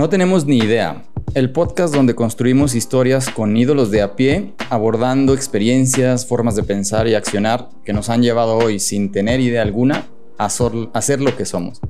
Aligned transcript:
No 0.00 0.08
tenemos 0.08 0.46
ni 0.46 0.56
idea. 0.56 1.02
El 1.34 1.52
podcast 1.52 1.94
donde 1.94 2.14
construimos 2.14 2.74
historias 2.74 3.28
con 3.28 3.54
ídolos 3.54 3.90
de 3.90 4.00
a 4.00 4.16
pie, 4.16 4.54
abordando 4.70 5.34
experiencias, 5.34 6.24
formas 6.24 6.56
de 6.56 6.62
pensar 6.62 7.06
y 7.06 7.12
accionar 7.14 7.68
que 7.84 7.92
nos 7.92 8.08
han 8.08 8.22
llevado 8.22 8.56
hoy, 8.56 8.80
sin 8.80 9.12
tener 9.12 9.40
idea 9.40 9.60
alguna, 9.60 10.06
a, 10.38 10.48
ser 10.48 11.20
lo 11.20 11.36
que 11.36 11.44
somos. 11.44 11.82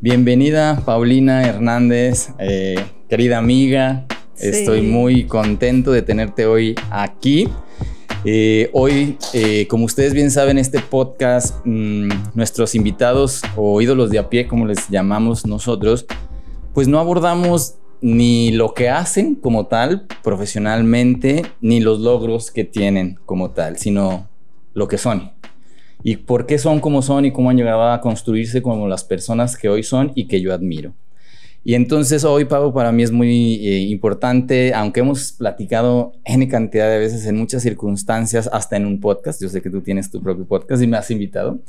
Bienvenida, 0.00 0.80
Paulina 0.86 1.42
Hernández, 1.42 2.28
eh, 2.38 2.78
querida 3.08 3.38
amiga. 3.38 4.06
Estoy 4.38 4.82
muy 4.82 5.24
contento 5.24 5.90
de 5.90 6.02
tenerte 6.02 6.46
hoy 6.46 6.76
aquí. 6.92 7.48
Eh, 8.24 8.70
hoy, 8.74 9.18
eh, 9.32 9.66
como 9.68 9.86
ustedes 9.86 10.14
bien 10.14 10.30
saben, 10.30 10.56
este 10.56 10.78
podcast, 10.78 11.56
mm, 11.64 12.10
nuestros 12.34 12.76
invitados 12.76 13.42
o 13.56 13.80
ídolos 13.80 14.10
de 14.10 14.20
a 14.20 14.28
pie, 14.28 14.46
como 14.46 14.66
les 14.66 14.88
llamamos 14.88 15.46
nosotros, 15.46 16.06
pues 16.74 16.88
no 16.88 16.98
abordamos 16.98 17.76
ni 18.00 18.50
lo 18.52 18.72
que 18.74 18.88
hacen 18.88 19.34
como 19.34 19.66
tal 19.66 20.06
profesionalmente, 20.22 21.42
ni 21.60 21.80
los 21.80 22.00
logros 22.00 22.50
que 22.50 22.64
tienen 22.64 23.18
como 23.26 23.50
tal, 23.50 23.76
sino 23.76 24.28
lo 24.74 24.88
que 24.88 24.98
son. 24.98 25.32
Y 26.02 26.16
por 26.16 26.46
qué 26.46 26.58
son 26.58 26.80
como 26.80 27.02
son 27.02 27.26
y 27.26 27.32
cómo 27.32 27.50
han 27.50 27.56
llegado 27.56 27.90
a 27.90 28.00
construirse 28.00 28.62
como 28.62 28.88
las 28.88 29.04
personas 29.04 29.56
que 29.56 29.68
hoy 29.68 29.82
son 29.82 30.12
y 30.14 30.26
que 30.28 30.40
yo 30.40 30.54
admiro. 30.54 30.94
Y 31.62 31.74
entonces 31.74 32.24
hoy, 32.24 32.46
Pablo, 32.46 32.72
para 32.72 32.90
mí 32.90 33.02
es 33.02 33.12
muy 33.12 33.66
eh, 33.66 33.80
importante, 33.80 34.72
aunque 34.72 35.00
hemos 35.00 35.32
platicado 35.32 36.12
N 36.24 36.48
cantidad 36.48 36.90
de 36.90 36.98
veces 36.98 37.26
en 37.26 37.36
muchas 37.36 37.62
circunstancias, 37.62 38.48
hasta 38.50 38.78
en 38.78 38.86
un 38.86 38.98
podcast, 38.98 39.42
yo 39.42 39.48
sé 39.50 39.60
que 39.60 39.68
tú 39.68 39.82
tienes 39.82 40.10
tu 40.10 40.22
propio 40.22 40.46
podcast 40.46 40.82
y 40.82 40.86
me 40.86 40.96
has 40.96 41.10
invitado, 41.10 41.60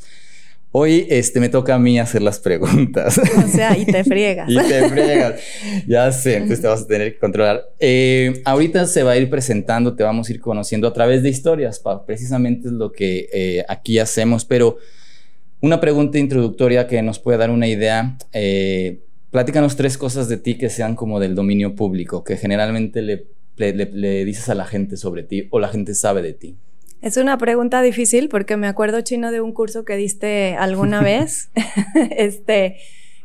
Hoy 0.74 1.06
este, 1.10 1.42
me 1.42 1.50
toca 1.50 1.76
a 1.76 1.80
mí 1.80 2.00
hacer 2.00 2.22
las 2.22 2.40
preguntas. 2.40 3.20
O 3.44 3.48
sea, 3.48 3.78
y 3.78 3.86
te 3.86 4.04
friegas. 4.06 4.50
y 4.50 4.56
te 4.56 4.90
friegas. 4.90 5.42
Ya 5.86 6.10
sé, 6.14 6.36
entonces 6.36 6.62
te 6.62 6.68
vas 6.68 6.84
a 6.84 6.88
tener 6.88 7.14
que 7.14 7.20
controlar. 7.20 7.66
Eh, 7.80 8.42
ahorita 8.46 8.86
se 8.86 9.04
va 9.04 9.12
a 9.12 9.18
ir 9.18 9.30
presentando, 9.30 9.96
te 9.96 10.04
vamos 10.04 10.30
a 10.30 10.32
ir 10.32 10.40
conociendo 10.40 10.88
a 10.88 10.94
través 10.94 11.24
de 11.24 11.30
historias, 11.30 11.82
precisamente 12.06 12.70
es 12.70 12.74
lo 12.74 12.92
que 12.92 13.28
eh, 13.34 13.66
aquí 13.68 14.00
hacemos, 14.00 14.46
pero 14.46 14.78
una 15.60 15.82
pregunta 15.82 16.18
introductoria 16.18 16.88
que 16.88 17.02
nos 17.02 17.20
puede 17.20 17.38
dar 17.38 17.50
una 17.50 17.68
idea. 17.68 18.18
Eh, 18.32 19.02
platícanos 19.30 19.76
tres 19.76 19.98
cosas 19.98 20.30
de 20.30 20.38
ti 20.38 20.58
que 20.58 20.70
sean 20.70 20.96
como 20.96 21.20
del 21.20 21.36
dominio 21.36 21.76
público, 21.76 22.24
que 22.24 22.38
generalmente 22.38 23.02
le, 23.02 23.26
le 23.58 24.26
dices 24.26 24.48
a 24.48 24.56
la 24.56 24.66
gente 24.66 24.96
sobre 24.96 25.24
ti 25.24 25.48
o 25.50 25.60
la 25.60 25.68
gente 25.68 25.96
sabe 25.96 26.22
de 26.22 26.34
ti. 26.34 26.56
Es 27.02 27.18
una 27.18 27.38
pregunta 27.38 27.82
difícil 27.82 28.30
porque 28.30 28.58
me 28.58 28.68
acuerdo 28.68 29.02
chino 29.02 29.32
de 29.32 29.42
un 29.42 29.54
curso 29.54 29.86
que 29.86 29.96
diste 29.96 30.56
alguna 30.58 31.02
vez, 31.04 31.50
este, 32.12 32.78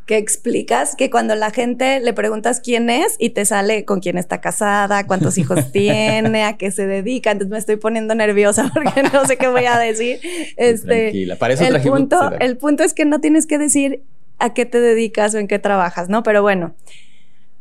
que 0.06 0.16
explicas 0.16 0.96
que 0.96 1.10
cuando 1.10 1.34
la 1.34 1.50
gente 1.50 2.00
le 2.00 2.12
preguntas 2.12 2.60
quién 2.60 2.88
es 2.88 3.16
y 3.19 3.30
te 3.30 3.44
sale 3.44 3.84
con 3.84 4.00
quién 4.00 4.16
está 4.16 4.41
casada, 4.41 5.06
cuántos 5.06 5.36
hijos 5.36 5.70
tiene, 5.72 6.44
a 6.44 6.56
qué 6.56 6.70
se 6.70 6.86
dedica, 6.86 7.32
entonces 7.32 7.50
me 7.50 7.58
estoy 7.58 7.77
poniendo 7.77 8.14
nerviosa 8.14 8.70
porque 8.72 9.02
no 9.02 9.27
sé 9.27 9.36
qué 9.36 9.48
voy 9.48 9.66
a 9.66 9.78
decir. 9.78 10.20
Este, 10.56 11.02
Tranquila, 11.02 11.36
para 11.36 11.54
eso 11.54 11.64
el 11.64 11.82
punto, 11.82 12.32
el 12.38 12.56
punto 12.56 12.82
es 12.82 12.94
que 12.94 13.04
no 13.04 13.20
tienes 13.20 13.47
que 13.47 13.58
decir 13.58 14.02
a 14.38 14.54
qué 14.54 14.64
te 14.64 14.80
dedicas 14.80 15.34
o 15.34 15.38
en 15.38 15.48
qué 15.48 15.58
trabajas, 15.58 16.08
¿no? 16.08 16.22
Pero 16.22 16.41
bueno, 16.41 16.74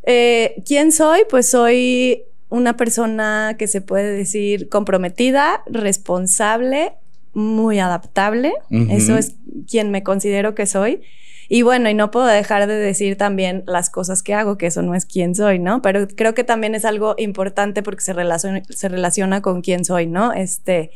eh, 0.04 0.62
¿quién 0.66 0.92
soy? 0.92 1.22
Pues 1.30 1.50
soy 1.50 2.24
una 2.50 2.78
persona 2.78 3.56
que 3.58 3.68
se 3.68 3.82
puede 3.82 4.12
decir 4.12 4.70
comprometida, 4.70 5.64
responsable, 5.68 6.94
muy 7.34 7.80
adaptable. 7.80 8.54
Eso 8.90 9.18
es 9.18 9.36
quien 9.70 9.92
me 9.92 10.04
considero 10.04 10.56
que 10.56 10.66
soy. 10.66 11.02
Y 11.48 11.62
bueno, 11.62 11.90
y 11.90 11.94
no 11.94 12.10
puedo 12.10 12.26
dejar 12.26 12.66
de 12.66 12.76
decir 12.76 13.18
también 13.18 13.64
las 13.68 13.90
cosas 13.90 14.24
que 14.24 14.34
hago, 14.34 14.58
que 14.58 14.68
eso 14.68 14.82
no 14.82 14.96
es 14.96 15.06
quién 15.06 15.36
soy, 15.36 15.60
¿no? 15.60 15.82
Pero 15.82 16.08
creo 16.08 16.34
que 16.34 16.44
también 16.44 16.74
es 16.74 16.86
algo 16.86 17.14
importante 17.18 17.84
porque 17.84 18.02
se 18.02 18.14
relaciona, 18.14 18.64
se 18.70 18.90
relaciona 18.90 19.42
con 19.42 19.62
quién 19.62 19.86
soy, 19.86 20.08
¿no? 20.08 20.34
Este, 20.34 20.92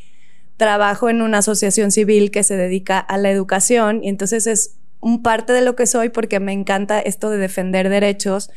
trabajo 0.58 1.10
en 1.10 1.22
una 1.22 1.40
asociación 1.40 1.92
civil 1.92 2.32
que 2.32 2.44
se 2.44 2.58
dedica 2.58 3.00
a 3.00 3.18
la 3.18 3.30
educación 3.32 4.04
y 4.04 4.10
entonces 4.10 4.48
es 4.48 4.76
un 5.00 5.24
parte 5.24 5.54
de 5.54 5.62
lo 5.62 5.76
que 5.76 5.86
soy 5.86 6.10
porque 6.10 6.40
me 6.40 6.52
encanta 6.52 7.00
esto 7.00 7.30
de 7.30 7.38
defender 7.38 7.90
derechos 7.90 8.50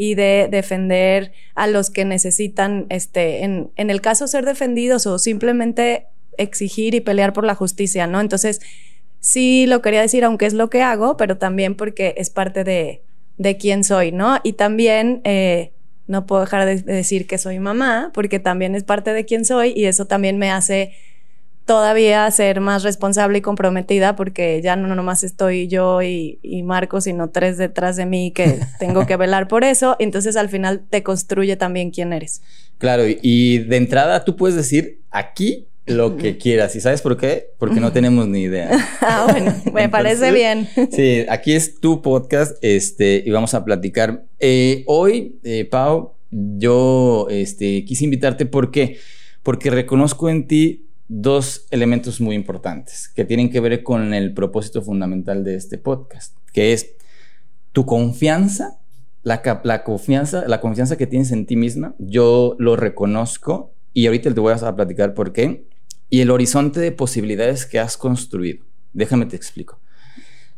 y 0.00 0.14
de 0.14 0.46
defender 0.48 1.32
a 1.56 1.66
los 1.66 1.90
que 1.90 2.04
necesitan, 2.04 2.86
este, 2.88 3.42
en, 3.42 3.72
en 3.74 3.90
el 3.90 4.00
caso 4.00 4.28
ser 4.28 4.44
defendidos 4.44 5.08
o 5.08 5.18
simplemente 5.18 6.06
exigir 6.36 6.94
y 6.94 7.00
pelear 7.00 7.32
por 7.32 7.44
la 7.44 7.56
justicia, 7.56 8.06
¿no? 8.06 8.20
Entonces, 8.20 8.60
sí 9.18 9.66
lo 9.66 9.82
quería 9.82 10.00
decir, 10.00 10.24
aunque 10.24 10.46
es 10.46 10.54
lo 10.54 10.70
que 10.70 10.82
hago, 10.82 11.16
pero 11.16 11.36
también 11.36 11.74
porque 11.74 12.14
es 12.16 12.30
parte 12.30 12.62
de, 12.62 13.02
de 13.38 13.56
quién 13.56 13.82
soy, 13.82 14.12
¿no? 14.12 14.38
Y 14.44 14.52
también 14.52 15.20
eh, 15.24 15.72
no 16.06 16.26
puedo 16.26 16.42
dejar 16.42 16.64
de 16.64 16.76
decir 16.80 17.26
que 17.26 17.36
soy 17.36 17.58
mamá, 17.58 18.12
porque 18.14 18.38
también 18.38 18.76
es 18.76 18.84
parte 18.84 19.12
de 19.12 19.24
quién 19.24 19.44
soy 19.44 19.72
y 19.74 19.86
eso 19.86 20.06
también 20.06 20.38
me 20.38 20.52
hace 20.52 20.92
todavía 21.68 22.28
ser 22.30 22.60
más 22.60 22.82
responsable 22.82 23.38
y 23.38 23.42
comprometida 23.42 24.16
porque 24.16 24.62
ya 24.62 24.74
no 24.74 24.92
nomás 24.96 25.22
estoy 25.22 25.68
yo 25.68 26.00
y, 26.00 26.38
y 26.42 26.62
Marco, 26.62 27.02
sino 27.02 27.28
tres 27.28 27.58
detrás 27.58 27.96
de 27.96 28.06
mí 28.06 28.32
que 28.32 28.58
tengo 28.80 29.06
que 29.06 29.16
velar 29.16 29.48
por 29.48 29.64
eso. 29.64 29.94
Entonces 29.98 30.36
al 30.36 30.48
final 30.48 30.86
te 30.88 31.02
construye 31.02 31.56
también 31.56 31.90
quién 31.90 32.14
eres. 32.14 32.40
Claro, 32.78 33.02
y 33.06 33.58
de 33.58 33.76
entrada 33.76 34.24
tú 34.24 34.34
puedes 34.34 34.56
decir 34.56 35.02
aquí 35.10 35.68
lo 35.84 36.16
que 36.16 36.38
quieras. 36.38 36.74
¿Y 36.74 36.80
sabes 36.80 37.02
por 37.02 37.18
qué? 37.18 37.50
Porque 37.58 37.80
no 37.80 37.92
tenemos 37.92 38.26
ni 38.26 38.44
idea. 38.44 38.70
ah, 39.02 39.26
bueno, 39.30 39.54
me 39.72 39.90
parece 39.90 40.32
bien. 40.32 40.68
sí, 40.90 41.26
aquí 41.28 41.52
es 41.52 41.80
tu 41.80 42.00
podcast 42.00 42.56
este, 42.62 43.22
y 43.24 43.30
vamos 43.30 43.52
a 43.52 43.64
platicar. 43.64 44.24
Eh, 44.40 44.84
hoy, 44.86 45.38
eh, 45.44 45.66
Pau, 45.66 46.14
yo 46.30 47.26
este, 47.28 47.84
quise 47.84 48.04
invitarte 48.04 48.46
porque, 48.46 48.98
porque 49.42 49.68
reconozco 49.68 50.30
en 50.30 50.46
ti 50.46 50.87
dos 51.08 51.66
elementos 51.70 52.20
muy 52.20 52.36
importantes 52.36 53.08
que 53.08 53.24
tienen 53.24 53.50
que 53.50 53.60
ver 53.60 53.82
con 53.82 54.12
el 54.12 54.34
propósito 54.34 54.82
fundamental 54.82 55.42
de 55.42 55.56
este 55.56 55.78
podcast, 55.78 56.36
que 56.52 56.72
es 56.72 56.94
tu 57.72 57.86
confianza, 57.86 58.78
la, 59.22 59.42
confianza, 59.84 60.46
la 60.46 60.60
confianza 60.60 60.96
que 60.96 61.06
tienes 61.06 61.32
en 61.32 61.46
ti 61.46 61.56
misma. 61.56 61.94
Yo 61.98 62.56
lo 62.58 62.76
reconozco 62.76 63.72
y 63.94 64.06
ahorita 64.06 64.32
te 64.32 64.40
voy 64.40 64.52
a 64.52 64.76
platicar 64.76 65.14
por 65.14 65.32
qué. 65.32 65.64
Y 66.10 66.20
el 66.20 66.30
horizonte 66.30 66.80
de 66.80 66.92
posibilidades 66.92 67.66
que 67.66 67.78
has 67.78 67.96
construido. 67.96 68.64
Déjame 68.92 69.26
te 69.26 69.36
explico. 69.36 69.80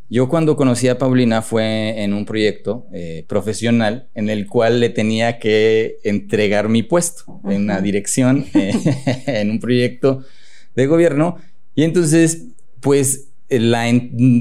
Yo 0.08 0.28
cuando 0.28 0.56
conocí 0.56 0.88
a 0.88 0.98
Paulina 0.98 1.40
fue 1.40 2.02
en 2.02 2.12
un 2.12 2.24
proyecto 2.24 2.88
eh, 2.92 3.24
profesional 3.28 4.08
en 4.14 4.28
el 4.28 4.48
cual 4.48 4.80
le 4.80 4.88
tenía 4.88 5.38
que 5.38 5.98
entregar 6.02 6.68
mi 6.68 6.82
puesto 6.82 7.40
en 7.44 7.62
una 7.62 7.80
dirección, 7.80 8.46
eh, 8.54 8.72
en 9.26 9.50
un 9.50 9.60
proyecto 9.60 10.24
de 10.80 10.86
gobierno. 10.86 11.36
Y 11.74 11.84
entonces, 11.84 12.46
pues 12.80 13.30
la, 13.48 13.84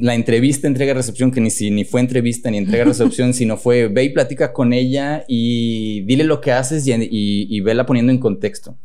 la 0.02 0.16
entrevista, 0.16 0.68
entrega, 0.68 0.94
recepción, 0.94 1.32
que 1.32 1.42
ni, 1.42 1.50
ni 1.72 1.84
fue 1.84 2.02
entrevista 2.02 2.52
ni 2.52 2.58
entrega, 2.58 2.84
recepción, 2.86 3.34
sino 3.34 3.58
fue 3.58 3.88
ve 3.88 4.04
y 4.04 4.10
platica 4.10 4.54
con 4.54 4.74
ella 4.74 5.26
y 5.28 6.02
dile 6.02 6.24
lo 6.24 6.42
que 6.42 6.52
haces 6.52 6.88
y, 6.88 6.94
y, 7.10 7.62
vela 7.62 7.86
poniendo 7.86 8.12
en 8.12 8.20
contexto. 8.20 8.78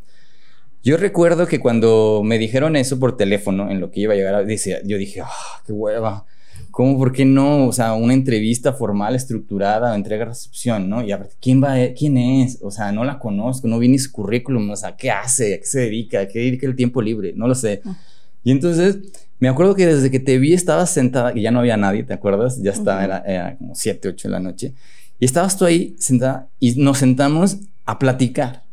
Yo 0.83 0.97
recuerdo 0.97 1.47
que 1.47 1.61
cuando 1.61 2.23
me 2.25 2.39
dijeron 2.39 2.77
eso 2.77 2.99
por 2.99 3.17
teléfono, 3.17 3.71
en 3.71 3.81
lo 3.81 3.91
que 3.91 4.01
iba 4.01 4.13
a 4.13 4.17
llegar, 4.17 4.45
decía, 4.45 4.81
yo 4.85 4.99
dije, 4.99 5.23
ah, 5.23 5.63
qué 5.67 5.73
hueva. 5.73 6.27
¿Cómo, 6.75 6.99
por 6.99 7.13
qué 7.13 7.25
no? 7.25 7.69
O 7.69 7.73
sea, 7.73 7.93
una 7.93 8.15
entrevista 8.15 8.73
formal, 8.73 9.15
estructurada, 9.15 9.95
entrega, 9.95 10.25
recepción, 10.25 10.89
¿no? 10.89 11.05
Y 11.05 11.13
a 11.13 11.19
ver, 11.19 11.29
¿quién 11.41 11.63
va, 11.63 11.77
quién 11.97 12.19
es? 12.19 12.59
O 12.63 12.73
sea, 12.73 12.91
no 12.91 13.05
la 13.05 13.21
conozco, 13.21 13.69
no 13.69 13.79
vi 13.79 13.87
ni 13.87 14.01
su 14.01 14.11
currículum, 14.11 14.69
o 14.71 14.75
sea, 14.75 14.97
¿qué 14.97 15.09
hace? 15.09 15.55
¿A 15.55 15.59
qué 15.59 15.67
se 15.67 15.81
dedica? 15.83 16.19
¿A 16.23 16.27
qué 16.27 16.41
dedica 16.41 16.67
el 16.67 16.75
tiempo 16.75 17.01
libre? 17.01 17.33
No 17.37 17.47
lo 17.47 17.55
sé. 17.55 17.81
Ah. 17.85 17.97
Y 18.43 18.51
entonces, 18.51 18.99
me 19.39 19.49
acuerdo 19.49 19.77
que 19.77 19.87
desde 19.87 20.11
que 20.11 20.19
te 20.19 20.37
vi 20.41 20.53
estabas 20.53 20.91
sentada, 20.91 21.31
y 21.33 21.43
ya 21.43 21.53
no 21.53 21.61
había 21.61 21.77
nadie, 21.77 22.03
¿te 22.03 22.13
acuerdas? 22.13 22.61
Ya 22.61 22.73
estaba, 22.73 23.05
era, 23.05 23.57
como 23.57 23.77
7, 23.77 24.09
8 24.09 24.27
de 24.27 24.33
la 24.33 24.41
noche. 24.41 24.75
Y 25.21 25.27
estabas 25.27 25.57
tú 25.57 25.67
ahí 25.67 25.95
sentada 26.01 26.49
y 26.59 26.75
nos 26.83 26.99
sentamos 26.99 27.59
a 27.85 28.01
platicar. 28.01 28.65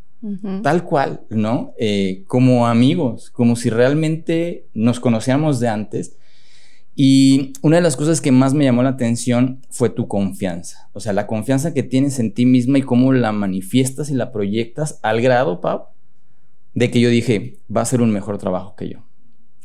Tal 0.63 0.83
cual, 0.83 1.21
¿no? 1.29 1.73
Eh, 1.79 2.23
como 2.27 2.67
amigos, 2.67 3.29
como 3.29 3.55
si 3.55 3.69
realmente 3.69 4.65
nos 4.73 4.99
conocíamos 4.99 5.59
de 5.59 5.67
antes 5.67 6.15
y 6.95 7.53
una 7.61 7.77
de 7.77 7.81
las 7.81 7.95
cosas 7.95 8.19
que 8.19 8.31
más 8.31 8.53
me 8.53 8.65
llamó 8.65 8.83
la 8.83 8.89
atención 8.89 9.61
fue 9.69 9.89
tu 9.89 10.07
confianza. 10.07 10.89
O 10.93 10.99
sea, 10.99 11.13
la 11.13 11.25
confianza 11.25 11.73
que 11.73 11.83
tienes 11.83 12.19
en 12.19 12.33
ti 12.33 12.45
misma 12.45 12.79
y 12.79 12.81
cómo 12.81 13.13
la 13.13 13.31
manifiestas 13.31 14.09
y 14.09 14.13
la 14.13 14.31
proyectas 14.31 14.99
al 15.01 15.21
grado, 15.21 15.61
Pau, 15.61 15.85
de 16.73 16.91
que 16.91 16.99
yo 16.99 17.09
dije, 17.09 17.59
va 17.75 17.81
a 17.81 17.85
ser 17.85 18.01
un 18.01 18.11
mejor 18.11 18.37
trabajo 18.37 18.75
que 18.75 18.89
yo. 18.89 18.99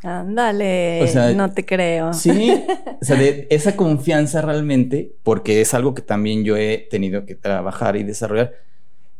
Ándale, 0.02 1.04
no 1.34 1.50
te 1.52 1.64
creo. 1.64 2.12
Sí, 2.12 2.52
o 3.02 3.04
sea, 3.04 3.16
de 3.16 3.48
esa 3.50 3.74
confianza 3.74 4.40
realmente, 4.40 5.12
porque 5.24 5.60
es 5.60 5.74
algo 5.74 5.94
que 5.94 6.02
también 6.02 6.44
yo 6.44 6.56
he 6.56 6.86
tenido 6.90 7.26
que 7.26 7.34
trabajar 7.34 7.96
y 7.96 8.04
desarrollar. 8.04 8.52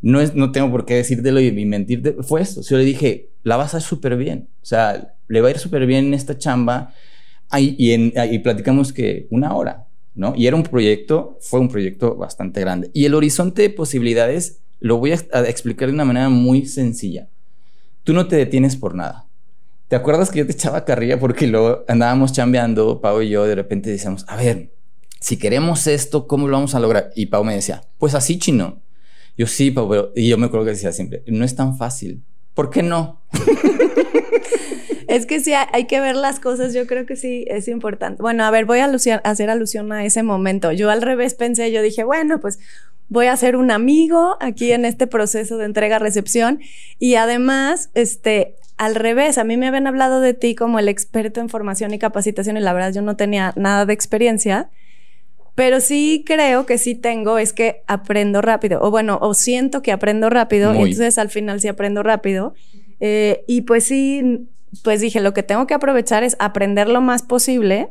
No, 0.00 0.20
es, 0.20 0.34
no 0.34 0.52
tengo 0.52 0.70
por 0.70 0.84
qué 0.84 0.94
decírtelo 0.94 1.40
y 1.40 1.64
mentirte, 1.64 2.14
fue 2.22 2.42
eso. 2.42 2.62
Yo 2.62 2.76
le 2.76 2.84
dije, 2.84 3.30
la 3.42 3.56
vas 3.56 3.74
a 3.74 3.78
hacer 3.78 3.88
súper 3.88 4.16
bien. 4.16 4.48
O 4.62 4.66
sea, 4.66 5.14
le 5.26 5.40
va 5.40 5.48
a 5.48 5.50
ir 5.50 5.58
súper 5.58 5.86
bien 5.86 6.06
en 6.06 6.14
esta 6.14 6.38
chamba 6.38 6.94
y, 7.58 7.92
en, 7.92 8.12
y 8.30 8.38
platicamos 8.40 8.92
que 8.92 9.26
una 9.30 9.54
hora, 9.54 9.86
¿no? 10.14 10.34
Y 10.36 10.46
era 10.46 10.56
un 10.56 10.62
proyecto, 10.62 11.38
fue 11.40 11.60
un 11.60 11.68
proyecto 11.68 12.16
bastante 12.16 12.60
grande. 12.60 12.90
Y 12.92 13.04
el 13.04 13.14
horizonte 13.14 13.62
de 13.62 13.70
posibilidades 13.70 14.60
lo 14.80 14.98
voy 14.98 15.12
a, 15.12 15.14
explicar 15.48 15.88
de 15.88 15.94
una 15.94 16.04
manera 16.04 16.28
muy 16.28 16.66
sencilla. 16.66 17.28
Tú 18.04 18.12
no 18.12 18.28
te 18.28 18.36
detienes 18.36 18.76
por 18.76 18.94
nada. 18.94 19.26
¿Te 19.88 19.96
acuerdas 19.96 20.30
que 20.30 20.40
yo 20.40 20.46
te 20.46 20.52
echaba 20.52 20.84
carrilla 20.84 21.18
porque 21.18 21.46
luego 21.46 21.84
andábamos 21.88 22.32
chambeando, 22.32 23.00
Pau 23.00 23.22
y 23.22 23.28
yo, 23.28 23.44
de 23.44 23.54
repente 23.54 23.90
decíamos, 23.90 24.24
a 24.28 24.36
ver, 24.36 24.72
si 25.20 25.38
queremos 25.38 25.86
esto, 25.86 26.26
¿cómo 26.26 26.48
lo 26.48 26.54
vamos 26.54 26.74
a 26.74 26.80
lograr? 26.80 27.10
Y 27.14 27.26
Pau 27.26 27.44
me 27.44 27.54
decía, 27.54 27.82
pues 27.98 28.14
así, 28.14 28.38
chino. 28.38 28.80
Yo 29.36 29.46
sí, 29.46 29.70
Pau, 29.70 29.88
pero... 29.88 30.12
Y 30.16 30.28
yo 30.28 30.38
me 30.38 30.46
acuerdo 30.46 30.66
que 30.66 30.72
decía 30.72 30.92
siempre, 30.92 31.22
no 31.26 31.44
es 31.44 31.54
tan 31.54 31.76
fácil. 31.76 32.22
¿Por 32.56 32.70
qué 32.70 32.82
no? 32.82 33.20
es 35.08 35.26
que 35.26 35.40
sí, 35.40 35.52
hay 35.52 35.84
que 35.84 36.00
ver 36.00 36.16
las 36.16 36.40
cosas, 36.40 36.72
yo 36.72 36.86
creo 36.86 37.04
que 37.04 37.14
sí 37.14 37.44
es 37.48 37.68
importante. 37.68 38.22
Bueno, 38.22 38.44
a 38.44 38.50
ver, 38.50 38.64
voy 38.64 38.78
a 38.78 38.86
hacer 38.86 39.50
alusión 39.50 39.92
a 39.92 40.06
ese 40.06 40.22
momento. 40.22 40.72
Yo 40.72 40.88
al 40.88 41.02
revés 41.02 41.34
pensé, 41.34 41.70
yo 41.70 41.82
dije, 41.82 42.02
bueno, 42.02 42.40
pues 42.40 42.58
voy 43.10 43.26
a 43.26 43.36
ser 43.36 43.56
un 43.56 43.70
amigo 43.70 44.38
aquí 44.40 44.72
en 44.72 44.86
este 44.86 45.06
proceso 45.06 45.58
de 45.58 45.66
entrega-recepción 45.66 46.60
y 46.98 47.16
además, 47.16 47.90
este, 47.92 48.54
al 48.78 48.94
revés, 48.94 49.36
a 49.36 49.44
mí 49.44 49.58
me 49.58 49.66
habían 49.68 49.86
hablado 49.86 50.22
de 50.22 50.32
ti 50.32 50.54
como 50.54 50.78
el 50.78 50.88
experto 50.88 51.40
en 51.42 51.50
formación 51.50 51.92
y 51.92 51.98
capacitación 51.98 52.56
y 52.56 52.60
la 52.60 52.72
verdad 52.72 52.94
yo 52.94 53.02
no 53.02 53.16
tenía 53.16 53.52
nada 53.56 53.84
de 53.84 53.92
experiencia, 53.92 54.70
pero 55.56 55.80
sí 55.80 56.22
creo 56.24 56.66
que 56.66 56.76
sí 56.76 56.94
tengo, 56.94 57.38
es 57.38 57.54
que 57.54 57.82
aprendo 57.86 58.42
rápido, 58.42 58.80
o 58.82 58.90
bueno, 58.90 59.18
o 59.22 59.32
siento 59.32 59.80
que 59.82 59.90
aprendo 59.90 60.28
rápido, 60.28 60.74
y 60.74 60.82
entonces 60.82 61.16
al 61.16 61.30
final 61.30 61.60
sí 61.60 61.66
aprendo 61.66 62.02
rápido. 62.02 62.54
Eh, 63.00 63.42
y 63.48 63.62
pues 63.62 63.84
sí, 63.84 64.46
pues 64.84 65.00
dije, 65.00 65.20
lo 65.20 65.32
que 65.32 65.42
tengo 65.42 65.66
que 65.66 65.72
aprovechar 65.72 66.24
es 66.24 66.36
aprender 66.40 66.88
lo 66.88 67.00
más 67.00 67.22
posible 67.22 67.88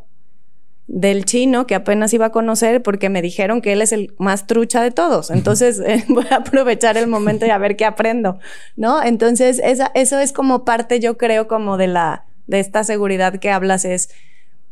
del 0.88 1.26
chino 1.26 1.66
que 1.66 1.74
apenas 1.74 2.14
iba 2.14 2.28
a 2.28 2.32
conocer 2.32 2.84
porque 2.84 3.10
me 3.10 3.24
dijeron 3.24 3.62
que 3.62 3.74
él 3.74 3.82
es 3.82 3.92
el 3.92 4.14
más 4.20 4.46
trucha 4.46 4.84
de 4.84 4.92
todos. 4.92 5.32
Entonces 5.32 5.80
eh, 5.80 6.06
voy 6.10 6.26
a 6.30 6.36
aprovechar 6.36 6.98
el 6.98 7.08
momento 7.08 7.48
y 7.48 7.50
a 7.50 7.58
ver 7.58 7.76
qué 7.76 7.86
aprendo, 7.86 8.38
¿no? 8.76 9.02
Entonces 9.02 9.60
esa, 9.64 9.92
eso 9.96 10.20
es 10.20 10.32
como 10.32 10.66
parte, 10.66 11.00
yo 11.00 11.18
creo, 11.18 11.48
como 11.48 11.78
de 11.78 11.88
la, 11.88 12.26
de 12.46 12.60
esta 12.60 12.84
seguridad 12.84 13.40
que 13.40 13.50
hablas 13.50 13.86
es, 13.86 14.10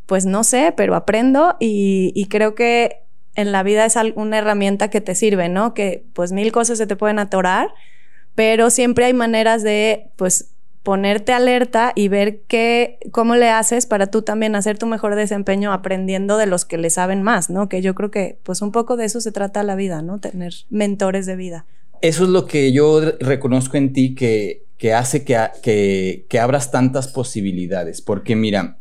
pues 0.05 0.25
no 0.25 0.43
sé, 0.43 0.73
pero 0.75 0.95
aprendo 0.95 1.55
y, 1.59 2.27
creo 2.29 2.55
que 2.55 3.01
en 3.35 3.51
la 3.51 3.63
vida 3.63 3.85
es 3.85 3.95
una 4.15 4.37
herramienta 4.37 4.89
que 4.89 5.01
te 5.01 5.15
sirve, 5.15 5.49
¿no? 5.49 5.73
Que 5.73 6.05
pues 6.13 6.31
mil 6.31 6.51
cosas 6.51 6.77
se 6.77 6.87
te 6.87 6.95
pueden 6.95 7.19
atorar, 7.19 7.69
pero 8.35 8.69
siempre 8.69 9.05
hay 9.05 9.13
maneras 9.13 9.63
de, 9.63 10.11
pues, 10.15 10.53
ponerte 10.83 11.31
alerta 11.31 11.93
y 11.95 12.09
ver 12.09 12.41
qué, 12.47 12.99
cómo 13.11 13.35
le 13.35 13.49
haces 13.49 13.85
para 13.85 14.07
tú 14.07 14.21
también 14.21 14.53
hacer 14.55 14.77
tu 14.77 14.85
mejor 14.85 15.15
desempeño 15.15 15.71
aprendiendo 15.71 16.37
de 16.37 16.45
los 16.45 16.65
que 16.65 16.77
le 16.77 16.89
saben 16.89 17.23
más, 17.23 17.49
¿no? 17.49 17.69
Que 17.69 17.81
yo 17.81 17.95
creo 17.95 18.11
que 18.11 18.37
pues 18.43 18.61
un 18.61 18.73
poco 18.73 18.97
de 18.97 19.05
eso 19.05 19.21
se 19.21 19.31
trata 19.31 19.63
la 19.63 19.75
vida, 19.75 20.01
¿no? 20.01 20.19
Tener 20.19 20.53
mentores 20.69 21.25
de 21.25 21.37
vida. 21.37 21.65
Eso 22.01 22.25
es 22.25 22.29
lo 22.29 22.45
que 22.47 22.73
yo 22.73 22.99
reconozco 23.21 23.77
en 23.77 23.93
ti 23.93 24.13
que, 24.13 24.65
que 24.77 24.93
hace 24.93 25.23
que, 25.23 25.39
que, 25.61 26.25
que 26.27 26.39
abras 26.39 26.69
tantas 26.69 27.07
posibilidades, 27.07 28.01
porque 28.01 28.35
mira, 28.35 28.77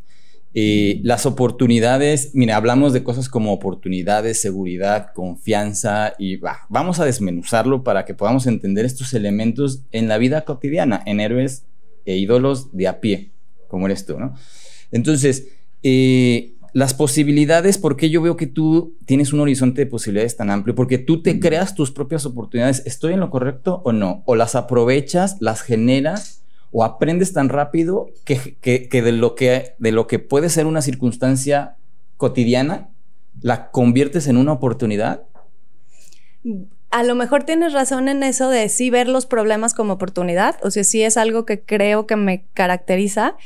eh, 0.54 1.00
las 1.02 1.25
oportunidades, 1.25 2.32
mira, 2.34 2.56
hablamos 2.56 2.93
de 2.93 3.02
cosas 3.02 3.31
como 3.31 3.52
oportunidades, 3.52 4.40
seguridad, 4.40 5.12
confianza 5.14 6.12
y 6.19 6.37
vamos 6.69 7.00
a 7.00 7.06
desmenuzarlo 7.06 7.82
para 7.82 8.04
que 8.04 8.12
podamos 8.12 8.46
entender 8.46 8.84
estos 8.84 9.14
elementos 9.14 9.84
en 9.93 10.08
la 10.08 10.19
vida 10.19 10.44
cotidiana, 10.44 11.02
en 11.06 11.20
héroes 11.20 11.64
e 12.04 12.16
ídolos 12.16 12.76
de 12.76 12.88
a 12.88 13.00
pie, 13.00 13.31
como 13.69 13.87
eres 13.87 14.04
tú, 14.04 14.19
¿no? 14.19 14.34
Entonces, 14.90 15.49
eh, 15.82 16.52
las 16.75 16.93
posibilidades, 16.93 17.78
¿por 17.78 17.96
qué 17.96 18.10
yo 18.10 18.20
veo 18.20 18.37
que 18.37 18.46
tú 18.46 18.96
tienes 19.06 19.32
un 19.32 19.40
horizonte 19.40 19.82
de 19.82 19.87
posibilidades 19.87 20.37
tan 20.37 20.50
amplio? 20.50 20.75
Porque 20.75 20.98
tú 20.98 21.22
te 21.22 21.40
creas 21.40 21.75
tus 21.75 21.90
propias 21.90 22.25
oportunidades. 22.25 22.82
¿Estoy 22.87 23.14
en 23.14 23.20
lo 23.20 23.31
correcto 23.31 23.82
o 23.84 23.93
no? 23.93 24.22
¿O 24.26 24.37
las 24.37 24.55
aprovechas, 24.55 25.37
las 25.40 25.60
generas 25.62 26.42
o 26.72 26.84
aprendes 26.84 27.32
tan 27.32 27.48
rápido 27.48 28.08
que, 28.24 28.56
que, 28.60 29.02
de, 29.02 29.12
lo 29.12 29.34
que 29.34 29.74
de 29.78 29.92
lo 29.92 30.06
que 30.06 30.19
puede 30.19 30.48
ser 30.48 30.66
una 30.66 30.82
circunstancia 30.82 31.76
cotidiana, 32.16 32.88
la 33.40 33.70
conviertes 33.70 34.26
en 34.26 34.36
una 34.36 34.52
oportunidad? 34.52 35.24
a 36.92 37.02
lo 37.04 37.14
mejor 37.14 37.44
tienes 37.44 37.72
razón 37.72 38.08
en 38.08 38.22
eso 38.22 38.50
de 38.50 38.69
sí 38.69 38.90
ver 38.90 39.08
los 39.08 39.26
problemas 39.26 39.74
como 39.74 39.94
oportunidad, 39.94 40.56
o 40.62 40.70
sea, 40.70 40.84
sí 40.84 41.02
es 41.02 41.16
algo 41.16 41.46
que 41.46 41.62
creo 41.62 42.06
que 42.06 42.16
me 42.16 42.44
caracteriza, 42.52 43.36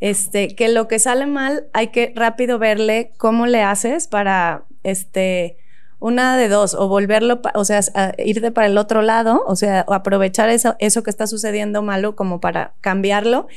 este, 0.00 0.56
que 0.56 0.68
lo 0.68 0.88
que 0.88 0.98
sale 0.98 1.26
mal 1.26 1.66
hay 1.74 1.88
que 1.88 2.12
rápido 2.16 2.58
verle 2.58 3.12
cómo 3.18 3.46
le 3.46 3.62
haces 3.62 4.08
para, 4.08 4.64
este, 4.84 5.58
una 6.04 6.36
de 6.36 6.50
dos, 6.50 6.74
o 6.74 6.86
volverlo, 6.86 7.40
o 7.54 7.64
sea, 7.64 7.80
irte 8.18 8.50
para 8.50 8.66
el 8.66 8.76
otro 8.76 9.00
lado, 9.00 9.42
o 9.46 9.56
sea, 9.56 9.86
aprovechar 9.88 10.50
eso, 10.50 10.76
eso 10.78 11.02
que 11.02 11.08
está 11.08 11.26
sucediendo 11.26 11.80
malo 11.80 12.14
como 12.14 12.40
para 12.40 12.74
cambiarlo, 12.82 13.48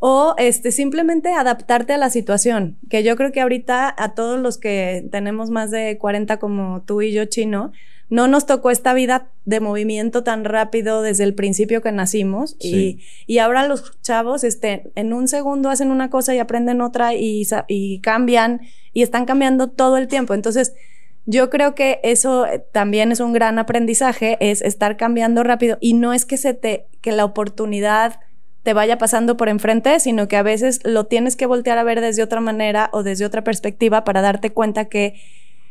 o 0.00 0.34
este, 0.36 0.72
simplemente 0.72 1.32
adaptarte 1.32 1.92
a 1.92 1.98
la 1.98 2.10
situación, 2.10 2.76
que 2.90 3.04
yo 3.04 3.14
creo 3.14 3.30
que 3.30 3.40
ahorita 3.40 3.94
a 3.96 4.14
todos 4.14 4.40
los 4.40 4.58
que 4.58 5.06
tenemos 5.12 5.50
más 5.50 5.70
de 5.70 5.96
40 5.96 6.38
como 6.38 6.82
tú 6.84 7.02
y 7.02 7.12
yo, 7.12 7.24
chino, 7.26 7.70
no 8.10 8.26
nos 8.26 8.46
tocó 8.46 8.72
esta 8.72 8.94
vida 8.94 9.28
de 9.44 9.60
movimiento 9.60 10.24
tan 10.24 10.44
rápido 10.44 11.02
desde 11.02 11.22
el 11.22 11.34
principio 11.34 11.82
que 11.82 11.92
nacimos 11.92 12.56
y, 12.58 12.98
y, 13.28 13.38
ahora 13.38 13.68
los 13.68 13.96
chavos 14.02 14.42
este, 14.42 14.90
en 14.96 15.12
un 15.12 15.28
segundo 15.28 15.70
hacen 15.70 15.92
una 15.92 16.10
cosa 16.10 16.34
y 16.34 16.40
aprenden 16.40 16.80
otra 16.80 17.14
y, 17.14 17.46
y 17.68 18.00
cambian 18.00 18.62
y 18.92 19.02
están 19.02 19.24
cambiando 19.24 19.68
todo 19.68 19.98
el 19.98 20.08
tiempo. 20.08 20.34
Entonces, 20.34 20.74
yo 21.24 21.50
creo 21.50 21.74
que 21.74 22.00
eso 22.02 22.46
eh, 22.46 22.64
también 22.72 23.12
es 23.12 23.20
un 23.20 23.32
gran 23.32 23.58
aprendizaje, 23.58 24.36
es 24.40 24.62
estar 24.62 24.96
cambiando 24.96 25.42
rápido 25.42 25.78
y 25.80 25.94
no 25.94 26.12
es 26.12 26.24
que 26.24 26.36
se 26.36 26.54
te, 26.54 26.86
que 27.00 27.12
la 27.12 27.24
oportunidad 27.24 28.20
te 28.62 28.74
vaya 28.74 28.98
pasando 28.98 29.36
por 29.36 29.48
enfrente, 29.48 29.98
sino 30.00 30.28
que 30.28 30.36
a 30.36 30.42
veces 30.42 30.80
lo 30.84 31.06
tienes 31.06 31.36
que 31.36 31.46
voltear 31.46 31.78
a 31.78 31.84
ver 31.84 32.00
desde 32.00 32.22
otra 32.22 32.40
manera 32.40 32.90
o 32.92 33.02
desde 33.02 33.24
otra 33.24 33.42
perspectiva 33.42 34.04
para 34.04 34.20
darte 34.20 34.50
cuenta 34.50 34.86
que 34.86 35.20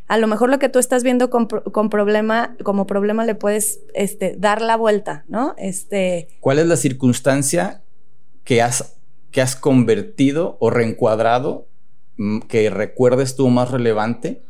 a 0.08 0.18
lo 0.18 0.28
mejor 0.28 0.50
lo 0.50 0.60
que 0.60 0.68
tú 0.68 0.78
estás 0.78 1.04
viendo 1.04 1.30
con, 1.30 1.48
problema, 1.48 2.58
como 2.64 2.86
problema 2.86 3.24
le 3.24 3.34
puedes 3.34 3.80
este, 3.94 4.36
dar 4.38 4.62
la 4.62 4.76
vuelta, 4.76 5.24
¿no? 5.30 5.56
Este... 5.58 6.28
¿Cuál 6.42 6.60
es 6.60 6.68
la 6.68 6.76
circunstancia 6.76 7.82
que 8.44 8.62
has, 8.62 8.98
que 9.32 9.42
has 9.42 9.56
convertido 9.56 10.58
o 10.60 10.70
reencuadrado 10.70 11.68
mm, 12.18 12.40
que 12.40 12.70
recuerdes 12.70 13.38
tú 13.38 13.48
más 13.48 13.72
relevante 13.72 14.42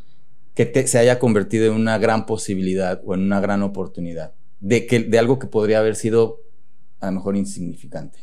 que 0.53 0.87
se 0.87 0.97
haya 0.97 1.19
convertido 1.19 1.65
en 1.67 1.73
una 1.73 1.97
gran 1.97 2.25
posibilidad 2.25 3.01
o 3.05 3.13
en 3.13 3.21
una 3.21 3.39
gran 3.39 3.63
oportunidad 3.63 4.33
de, 4.59 4.85
que, 4.85 4.99
de 4.99 5.19
algo 5.19 5.39
que 5.39 5.47
podría 5.47 5.79
haber 5.79 5.95
sido 5.95 6.41
a 6.99 7.07
lo 7.07 7.13
mejor 7.13 7.35
insignificante? 7.35 8.19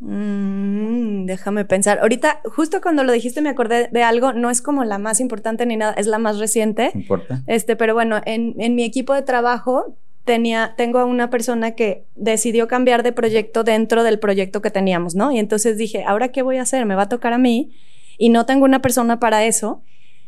Mm, 0.00 1.26
déjame 1.26 1.64
pensar. 1.64 2.00
Ahorita, 2.00 2.40
justo 2.44 2.80
cuando 2.80 3.04
lo 3.04 3.12
dijiste, 3.12 3.40
me 3.40 3.48
acordé 3.48 3.88
de 3.90 4.02
algo. 4.02 4.32
No 4.32 4.50
es 4.50 4.60
como 4.60 4.84
la 4.84 4.98
más 4.98 5.20
importante 5.20 5.64
ni 5.66 5.76
nada, 5.76 5.94
es 5.94 6.06
la 6.06 6.18
más 6.18 6.38
reciente. 6.38 6.90
importa. 6.94 7.42
Este, 7.46 7.76
pero 7.76 7.94
bueno, 7.94 8.20
en, 8.26 8.54
en 8.58 8.74
mi 8.74 8.84
equipo 8.84 9.14
de 9.14 9.22
trabajo 9.22 9.96
tenía, 10.24 10.74
tengo 10.76 10.98
a 10.98 11.04
una 11.04 11.30
persona 11.30 11.72
que 11.72 12.06
decidió 12.16 12.66
cambiar 12.66 13.02
de 13.02 13.12
proyecto 13.12 13.62
dentro 13.62 14.02
del 14.02 14.18
proyecto 14.18 14.60
que 14.62 14.70
teníamos, 14.70 15.14
¿no? 15.14 15.30
Y 15.32 15.38
entonces 15.38 15.76
dije, 15.76 16.04
¿ahora 16.04 16.28
qué 16.28 16.42
voy 16.42 16.56
a 16.56 16.62
hacer? 16.62 16.84
Me 16.86 16.94
va 16.94 17.02
a 17.02 17.08
tocar 17.08 17.32
a 17.32 17.38
mí 17.38 17.72
y 18.18 18.30
no 18.30 18.46
tengo 18.46 18.64
una 18.64 18.82
persona 18.82 19.20
para 19.20 19.44
eso. 19.44 19.82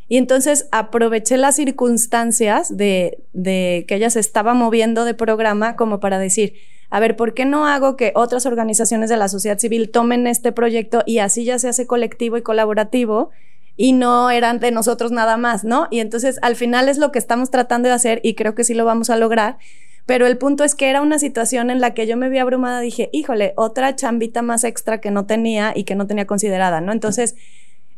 Y 0.09 0.17
entonces 0.17 0.67
aproveché 0.71 1.37
las 1.37 1.55
circunstancias 1.55 2.75
de, 2.75 3.23
que 3.33 3.95
ella 3.95 4.09
se 4.09 4.19
estaba 4.19 4.53
moviendo 4.53 5.05
de 5.05 5.13
programa 5.13 5.75
como 5.75 5.99
para 5.99 6.17
decir, 6.19 6.53
a 6.89 6.99
ver, 6.99 7.15
¿por 7.15 7.33
qué 7.33 7.45
no 7.45 7.67
hago 7.67 7.97
que 7.97 8.13
otras 8.15 8.45
organizaciones 8.45 9.09
de 9.09 9.17
la 9.17 9.27
sociedad 9.27 9.59
civil 9.59 9.89
tomen 9.91 10.25
este 10.27 10.51
proyecto 10.51 11.03
y 11.05 11.19
así 11.19 11.43
ya 11.43 11.59
se 11.59 11.67
hace 11.67 11.87
colectivo 11.87 12.37
y 12.37 12.41
colaborativo? 12.41 13.31
y 13.79 13.93
no 13.93 14.31
eran 14.31 14.59
de 14.59 14.71
nosotros 14.71 15.11
nada 15.11 15.37
más, 15.37 15.63
¿no? 15.63 15.87
Y 15.91 15.99
entonces 15.99 16.39
al 16.41 16.55
final 16.55 16.89
es 16.89 16.97
lo 16.97 17.11
que 17.11 17.19
estamos 17.19 17.51
tratando 17.51 17.87
de 17.87 17.93
hacer 17.93 18.19
y 18.23 18.33
creo 18.33 18.55
que 18.55 18.63
sí 18.63 18.73
lo 18.73 18.85
vamos 18.85 19.11
a 19.11 19.17
lograr. 19.17 19.59
Pero 20.07 20.25
el 20.25 20.37
punto 20.37 20.63
es 20.63 20.73
que 20.73 20.89
era 20.89 21.01
una 21.01 21.19
situación 21.19 21.69
en 21.69 21.79
la 21.79 21.93
que 21.93 22.07
yo 22.07 22.17
me 22.17 22.29
vi 22.29 22.39
abrumada, 22.39 22.79
dije, 22.79 23.09
híjole, 23.11 23.53
otra 23.55 23.95
chambita 23.95 24.41
más 24.41 24.63
extra 24.63 24.99
que 24.99 25.11
no 25.11 25.25
tenía 25.25 25.73
y 25.75 25.83
que 25.83 25.95
no 25.95 26.07
tenía 26.07 26.25
considerada, 26.25 26.81
¿no? 26.81 26.91
Entonces, 26.91 27.35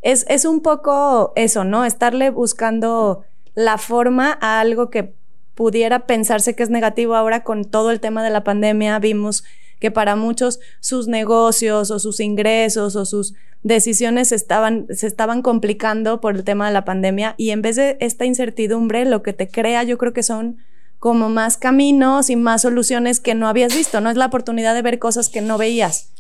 es, 0.02 0.26
es 0.30 0.46
un 0.46 0.62
poco 0.62 1.34
eso, 1.36 1.64
¿no? 1.64 1.86
Estarle 1.86 2.30
buscando 2.30 3.24
la 3.56 3.78
forma 3.78 4.38
a 4.42 4.60
algo 4.60 4.90
que 4.90 5.14
pudiera 5.56 6.06
pensarse 6.06 6.56
que 6.56 6.64
es 6.64 6.70
negativo 6.70 7.16
ahora 7.16 7.44
con 7.44 7.66
todo 7.66 7.92
el 7.92 8.00
tema 8.00 8.24
de 8.24 8.30
la 8.30 8.44
pandemia, 8.44 8.98
vimos 9.00 9.44
que 9.80 9.92
para 9.92 10.16
muchos 10.16 10.60
sus 10.80 11.08
negocios 11.08 11.92
o 11.92 12.00
sus 12.00 12.20
ingresos 12.20 12.96
o 12.96 13.06
sus 13.06 13.34
decisiones 13.64 14.32
estaban, 14.32 14.88
se 14.90 15.08
estaban 15.08 15.42
complicando 15.42 16.22
por 16.22 16.36
el 16.36 16.44
tema 16.44 16.68
de 16.68 16.74
la 16.74 16.86
pandemia 16.86 17.36
y 17.38 17.50
en 17.50 17.62
vez 17.62 17.76
de 17.76 17.98
esta 18.00 18.26
incertidumbre, 18.26 19.06
lo 19.06 19.22
que 19.24 19.34
te 19.34 19.50
crea 19.50 19.84
yo 19.84 19.98
creo 19.98 20.14
que 20.14 20.24
son 20.24 20.60
como 21.00 21.30
más 21.30 21.58
caminos 21.58 22.30
y 22.30 22.36
más 22.36 22.62
soluciones 22.62 23.20
que 23.20 23.36
no 23.36 23.48
habías 23.48 23.74
visto, 23.76 24.02
no 24.02 24.10
es 24.10 24.18
la 24.18 24.28
oportunidad 24.28 24.74
de 24.74 24.82
ver 24.82 25.00
cosas 25.00 25.30
que 25.30 25.42
no 25.42 25.58
veías. 25.58 26.12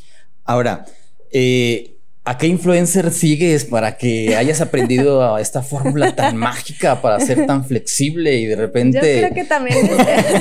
Ahora, 0.46 0.86
eh, 1.32 1.99
¿A 2.26 2.38
qué 2.38 2.48
influencer 2.48 3.12
sigues 3.12 3.66
para 3.66 3.98
que 3.98 4.36
hayas 4.36 4.62
aprendido 4.62 5.36
a 5.36 5.42
esta 5.42 5.64
fórmula 5.64 6.16
tan 6.16 6.38
mágica 6.38 7.02
para 7.02 7.20
ser 7.20 7.48
tan 7.48 7.66
flexible 7.66 8.36
y 8.36 8.46
de 8.46 8.56
repente... 8.56 9.22
Yo 9.22 9.28
creo 9.28 9.34
que 9.34 9.46
también... 9.46 9.78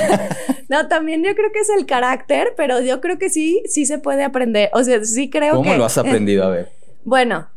no, 0.68 0.88
también 0.88 1.25
yo 1.25 1.35
creo 1.35 1.50
que 1.52 1.61
es 1.61 1.70
el 1.70 1.87
carácter, 1.87 2.52
pero 2.56 2.80
yo 2.80 3.00
creo 3.00 3.18
que 3.18 3.30
sí, 3.30 3.62
sí 3.66 3.87
se 3.87 3.99
puede 3.99 4.25
aprender. 4.25 4.70
O 4.75 4.85
sea, 4.85 5.02
sí 5.04 5.30
creo 5.30 5.52
que... 5.52 5.56
¿Cómo 5.56 5.75
lo 5.75 5.85
has 5.85 5.97
aprendido? 5.97 6.44
A 6.44 6.50
ver. 6.50 6.68
Bueno, 7.04 7.49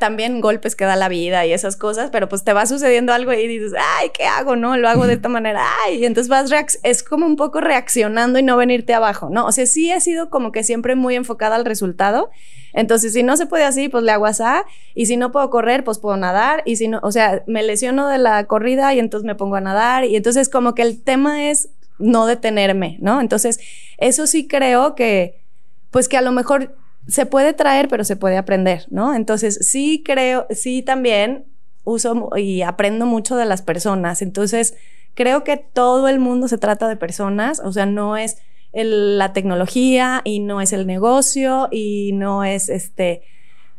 también 0.00 0.40
golpes 0.40 0.74
que 0.74 0.84
da 0.84 0.96
la 0.96 1.08
vida 1.08 1.44
y 1.44 1.52
esas 1.52 1.76
cosas, 1.76 2.10
pero 2.10 2.28
pues 2.28 2.42
te 2.44 2.52
va 2.52 2.66
sucediendo 2.66 3.12
algo 3.12 3.32
y 3.32 3.46
dices, 3.46 3.72
ay, 3.78 4.10
¿qué 4.16 4.24
hago? 4.24 4.56
No, 4.56 4.76
lo 4.76 4.88
hago 4.88 5.06
de 5.06 5.14
esta 5.14 5.28
manera, 5.28 5.62
ay, 5.84 5.96
y 5.96 6.06
entonces 6.06 6.28
vas, 6.28 6.50
es 6.82 7.02
como 7.02 7.26
un 7.26 7.36
poco 7.36 7.60
reaccionando 7.60 8.38
y 8.38 8.42
no 8.42 8.56
venirte 8.56 8.94
abajo, 8.94 9.28
¿no? 9.30 9.46
O 9.46 9.52
sea, 9.52 9.66
sí 9.66 9.90
he 9.90 10.00
sido 10.00 10.30
como 10.30 10.52
que 10.52 10.64
siempre 10.64 10.94
muy 10.94 11.16
enfocada 11.16 11.56
al 11.56 11.64
resultado, 11.64 12.30
entonces 12.72 13.12
si 13.12 13.22
no 13.22 13.36
se 13.36 13.46
puede 13.46 13.64
así, 13.64 13.88
pues 13.88 14.04
le 14.04 14.12
hago 14.12 14.26
así, 14.26 14.44
y 14.94 15.06
si 15.06 15.16
no 15.16 15.32
puedo 15.32 15.50
correr, 15.50 15.84
pues 15.84 15.98
puedo 15.98 16.16
nadar, 16.16 16.62
y 16.64 16.76
si 16.76 16.88
no, 16.88 17.00
o 17.02 17.12
sea, 17.12 17.42
me 17.46 17.62
lesiono 17.62 18.08
de 18.08 18.18
la 18.18 18.44
corrida 18.44 18.94
y 18.94 18.98
entonces 18.98 19.26
me 19.26 19.34
pongo 19.34 19.56
a 19.56 19.60
nadar, 19.60 20.04
y 20.04 20.16
entonces 20.16 20.48
como 20.48 20.74
que 20.74 20.82
el 20.82 21.02
tema 21.02 21.50
es 21.50 21.70
no 21.98 22.26
detenerme, 22.26 22.96
¿no? 23.00 23.20
Entonces, 23.20 23.60
eso 23.98 24.26
sí 24.26 24.46
creo 24.46 24.94
que, 24.94 25.40
pues 25.90 26.08
que 26.08 26.16
a 26.16 26.22
lo 26.22 26.32
mejor 26.32 26.76
se 27.08 27.26
puede 27.26 27.54
traer, 27.54 27.88
pero 27.88 28.04
se 28.04 28.16
puede 28.16 28.36
aprender, 28.36 28.86
¿no? 28.90 29.14
Entonces, 29.14 29.58
sí 29.62 30.02
creo, 30.04 30.46
sí 30.50 30.82
también 30.82 31.46
uso 31.84 32.30
y 32.36 32.62
aprendo 32.62 33.06
mucho 33.06 33.36
de 33.36 33.46
las 33.46 33.62
personas. 33.62 34.20
Entonces, 34.20 34.76
creo 35.14 35.42
que 35.42 35.56
todo 35.56 36.08
el 36.08 36.20
mundo 36.20 36.48
se 36.48 36.58
trata 36.58 36.86
de 36.86 36.96
personas, 36.96 37.60
o 37.64 37.72
sea, 37.72 37.86
no 37.86 38.16
es 38.16 38.36
la 38.72 39.32
tecnología 39.32 40.20
y 40.24 40.40
no 40.40 40.60
es 40.60 40.74
el 40.74 40.86
negocio 40.86 41.68
y 41.72 42.12
no 42.12 42.44
es 42.44 42.68
este 42.68 43.22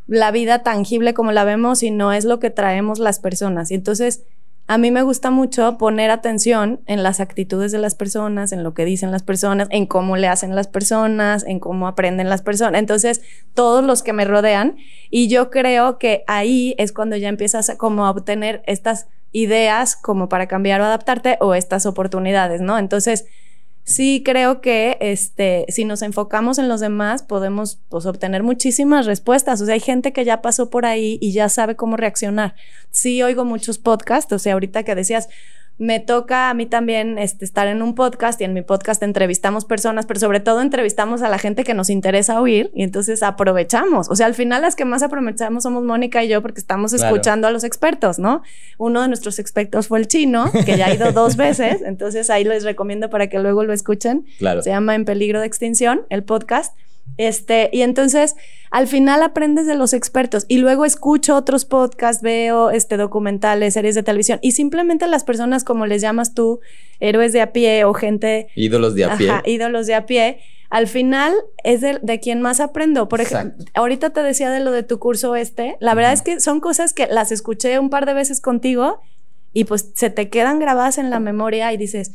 la 0.08 0.32
vida 0.32 0.64
tangible 0.64 1.14
como 1.14 1.32
la 1.32 1.44
vemos 1.44 1.84
y 1.84 1.92
no 1.92 2.12
es 2.12 2.26
lo 2.26 2.40
que 2.40 2.50
traemos 2.50 2.98
las 2.98 3.20
personas. 3.20 3.70
Y 3.70 3.76
entonces, 3.76 4.24
a 4.70 4.78
mí 4.78 4.92
me 4.92 5.02
gusta 5.02 5.32
mucho 5.32 5.80
poner 5.80 6.12
atención 6.12 6.82
en 6.86 7.02
las 7.02 7.20
actitudes 7.20 7.72
de 7.72 7.80
las 7.80 7.96
personas, 7.96 8.52
en 8.52 8.64
lo 8.64 8.76
que 8.76 8.86
dicen 8.86 9.10
las 9.10 9.24
personas, 9.24 9.68
en 9.72 9.88
cómo 9.88 10.16
le 10.16 10.28
hacen 10.28 10.56
las 10.56 10.68
personas, 10.68 11.44
en 11.48 11.60
cómo 11.60 11.88
aprenden 11.88 12.30
las 12.30 12.44
personas. 12.44 12.78
Entonces, 12.78 13.24
todos 13.56 13.84
los 13.84 14.04
que 14.04 14.14
me 14.14 14.26
rodean. 14.26 14.78
Y 15.10 15.28
yo 15.28 15.50
creo 15.50 15.98
que 15.98 16.24
ahí 16.28 16.76
es 16.78 16.94
cuando 16.94 17.16
ya 17.16 17.30
empiezas 17.30 17.72
a, 17.72 17.78
como 17.80 18.06
a 18.06 18.12
obtener 18.12 18.62
estas 18.68 19.08
ideas 19.32 19.96
como 19.96 20.30
para 20.30 20.48
cambiar 20.48 20.82
o 20.82 20.86
adaptarte 20.86 21.40
o 21.42 21.56
estas 21.56 21.88
oportunidades, 21.88 22.62
¿no? 22.62 22.78
Entonces, 22.78 23.26
sí 23.90 24.22
creo 24.24 24.62
que 24.62 24.98
este, 25.02 25.66
si 25.70 25.84
nos 25.84 26.04
enfocamos 26.04 26.60
en 26.60 26.70
los 26.70 26.80
demás, 26.80 27.24
podemos 27.24 27.80
pues, 27.90 28.06
obtener 28.06 28.44
muchísimas 28.44 29.08
respuestas. 29.08 29.60
O 29.62 29.66
sea, 29.66 29.74
hay 29.74 29.80
gente 29.80 30.14
que 30.14 30.24
ya 30.26 30.44
pasó 30.44 30.70
por 30.70 30.86
ahí 30.86 31.18
y 31.22 31.32
ya 31.32 31.50
sabe 31.50 31.76
cómo 31.76 31.98
reaccionar. 31.98 32.56
Sí 32.92 33.24
oigo 33.24 33.46
muchos 33.46 33.80
podcasts, 33.80 34.32
o 34.32 34.38
sea, 34.38 34.54
ahorita 34.54 34.84
que 34.84 34.94
decías, 34.94 35.28
me 35.80 36.02
toca 36.02 36.50
a 36.50 36.54
mí 36.54 36.66
también 36.66 37.18
este, 37.18 37.46
estar 37.46 37.68
en 37.68 37.82
un 37.82 37.96
podcast 37.96 38.40
y 38.42 38.44
en 38.44 38.54
mi 38.54 38.62
podcast 38.62 39.02
entrevistamos 39.02 39.64
personas, 39.64 40.06
pero 40.06 40.20
sobre 40.20 40.42
todo 40.42 40.62
entrevistamos 40.62 41.22
a 41.22 41.30
la 41.30 41.40
gente 41.40 41.64
que 41.64 41.74
nos 41.74 41.90
interesa 41.90 42.42
oír 42.42 42.70
y 42.76 42.84
entonces 42.84 43.24
aprovechamos. 43.24 44.10
O 44.10 44.16
sea, 44.16 44.26
al 44.26 44.36
final 44.36 44.62
las 44.62 44.76
que 44.76 44.84
más 44.84 45.04
aprovechamos 45.04 45.64
somos 45.64 45.86
Mónica 45.86 46.22
y 46.22 46.28
yo 46.28 46.42
porque 46.42 46.60
estamos 46.60 46.92
escuchando 46.92 47.48
a 47.48 47.52
los 47.52 47.64
expertos, 47.64 48.20
¿no? 48.20 48.44
Uno 48.78 49.02
de 49.02 49.08
nuestros 49.08 49.40
expertos 49.40 49.88
fue 49.88 50.00
el 50.00 50.08
chino, 50.10 50.52
que 50.52 50.78
ya 50.78 50.88
ha 50.88 50.94
ido 50.94 51.14
dos 51.14 51.38
veces, 51.38 51.82
entonces 51.82 52.30
ahí 52.30 52.44
les 52.44 52.66
recomiendo 52.66 53.10
para 53.10 53.28
que 53.28 53.40
luego 53.40 53.64
lo 53.64 53.72
escuchen. 53.72 54.26
Claro. 54.38 54.62
Se 54.62 54.72
llama 54.72 54.96
En 54.96 55.06
peligro 55.06 55.40
de 55.40 55.48
extinción, 55.48 56.02
el 56.10 56.24
podcast. 56.24 56.76
Este, 57.18 57.70
y 57.74 57.82
entonces 57.82 58.36
al 58.72 58.88
final 58.88 59.24
aprendes 59.24 59.66
de 59.66 59.76
los 59.76 59.94
expertos 59.94 60.46
y 60.48 60.58
luego 60.58 60.86
escucho 60.86 61.36
otros 61.36 61.66
podcasts, 61.66 62.22
veo 62.22 62.70
este, 62.70 62.98
documentales, 62.98 63.74
series 63.74 63.96
de 63.96 64.04
televisión 64.04 64.40
y 64.42 64.52
simplemente 64.52 65.08
las 65.08 65.24
personas 65.24 65.64
como 65.64 65.86
les 65.86 66.02
llamas 66.02 66.34
tú, 66.34 66.60
héroes 67.00 67.34
de 67.34 67.42
a 67.42 67.52
pie 67.52 67.84
o 67.84 67.94
gente... 67.94 68.48
Ídolos 68.56 68.96
de 68.96 69.06
a 69.06 69.18
pie. 69.18 69.32
ídolos 69.46 69.88
de 69.88 69.96
a 69.96 70.06
pie. 70.06 70.40
Al 70.70 70.88
final 70.88 71.34
es 71.64 71.82
de, 71.82 72.00
de 72.02 72.20
quien 72.20 72.42
más 72.42 72.60
aprendo. 72.60 73.10
Por 73.10 73.22
ejemplo, 73.22 73.66
ahorita 73.74 74.12
te 74.12 74.22
decía 74.22 74.52
de 74.52 74.60
lo 74.60 74.72
de 74.72 74.84
tu 74.84 75.00
curso 75.00 75.36
este. 75.36 75.78
La 75.80 75.96
verdad 75.96 76.14
es 76.14 76.22
que 76.22 76.40
son 76.40 76.60
cosas 76.60 76.94
que 76.94 77.08
las 77.08 77.32
escuché 77.32 77.80
un 77.80 77.90
par 77.90 78.06
de 78.06 78.14
veces 78.14 78.40
contigo 78.40 79.02
y 79.52 79.64
pues 79.64 79.92
se 79.96 80.12
te 80.12 80.30
quedan 80.30 80.60
grabadas 80.60 81.00
en 81.00 81.10
la 81.10 81.20
memoria 81.20 81.74
y 81.74 81.78
dices, 81.78 82.12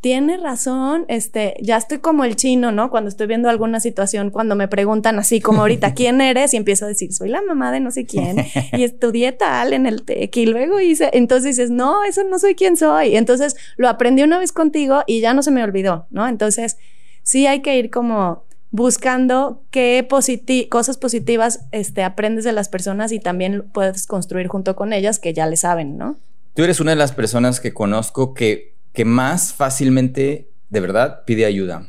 tiene 0.00 0.36
razón, 0.36 1.04
este, 1.08 1.56
ya 1.60 1.76
estoy 1.76 1.98
como 1.98 2.24
el 2.24 2.36
chino, 2.36 2.70
¿no? 2.70 2.88
Cuando 2.90 3.08
estoy 3.08 3.26
viendo 3.26 3.48
alguna 3.48 3.80
situación, 3.80 4.30
cuando 4.30 4.54
me 4.54 4.68
preguntan 4.68 5.18
así 5.18 5.40
como 5.40 5.62
ahorita, 5.62 5.92
¿quién 5.94 6.20
eres? 6.20 6.54
Y 6.54 6.56
empiezo 6.56 6.84
a 6.84 6.88
decir, 6.88 7.12
soy 7.12 7.30
la 7.30 7.42
mamá 7.42 7.72
de 7.72 7.80
no 7.80 7.90
sé 7.90 8.06
quién 8.06 8.36
y 8.72 8.84
estudié 8.84 9.32
tal 9.32 9.72
en 9.72 9.86
el 9.86 10.02
TEC 10.02 10.36
y 10.36 10.46
luego 10.46 10.80
hice, 10.80 11.10
entonces 11.12 11.56
dices, 11.56 11.70
no, 11.70 12.04
eso 12.04 12.22
no 12.24 12.38
soy 12.38 12.54
quién 12.54 12.76
soy. 12.76 13.16
Entonces 13.16 13.56
lo 13.76 13.88
aprendí 13.88 14.22
una 14.22 14.38
vez 14.38 14.52
contigo 14.52 15.02
y 15.06 15.20
ya 15.20 15.34
no 15.34 15.42
se 15.42 15.50
me 15.50 15.64
olvidó, 15.64 16.06
¿no? 16.10 16.28
Entonces 16.28 16.76
sí 17.24 17.46
hay 17.46 17.60
que 17.60 17.76
ir 17.76 17.90
como 17.90 18.44
buscando 18.70 19.62
qué 19.70 20.06
cosas 20.70 20.96
positivas 20.98 21.66
este, 21.72 22.04
aprendes 22.04 22.44
de 22.44 22.52
las 22.52 22.68
personas 22.68 23.12
y 23.12 23.18
también 23.18 23.64
puedes 23.72 24.06
construir 24.06 24.46
junto 24.46 24.76
con 24.76 24.92
ellas 24.92 25.18
que 25.18 25.32
ya 25.32 25.46
le 25.46 25.56
saben, 25.56 25.96
¿no? 25.96 26.16
Tú 26.54 26.64
eres 26.64 26.80
una 26.80 26.92
de 26.92 26.96
las 26.96 27.12
personas 27.12 27.60
que 27.60 27.72
conozco 27.72 28.34
que 28.34 28.77
que 28.98 29.04
más 29.04 29.52
fácilmente, 29.52 30.50
de 30.70 30.80
verdad, 30.80 31.22
pide 31.24 31.44
ayuda. 31.44 31.86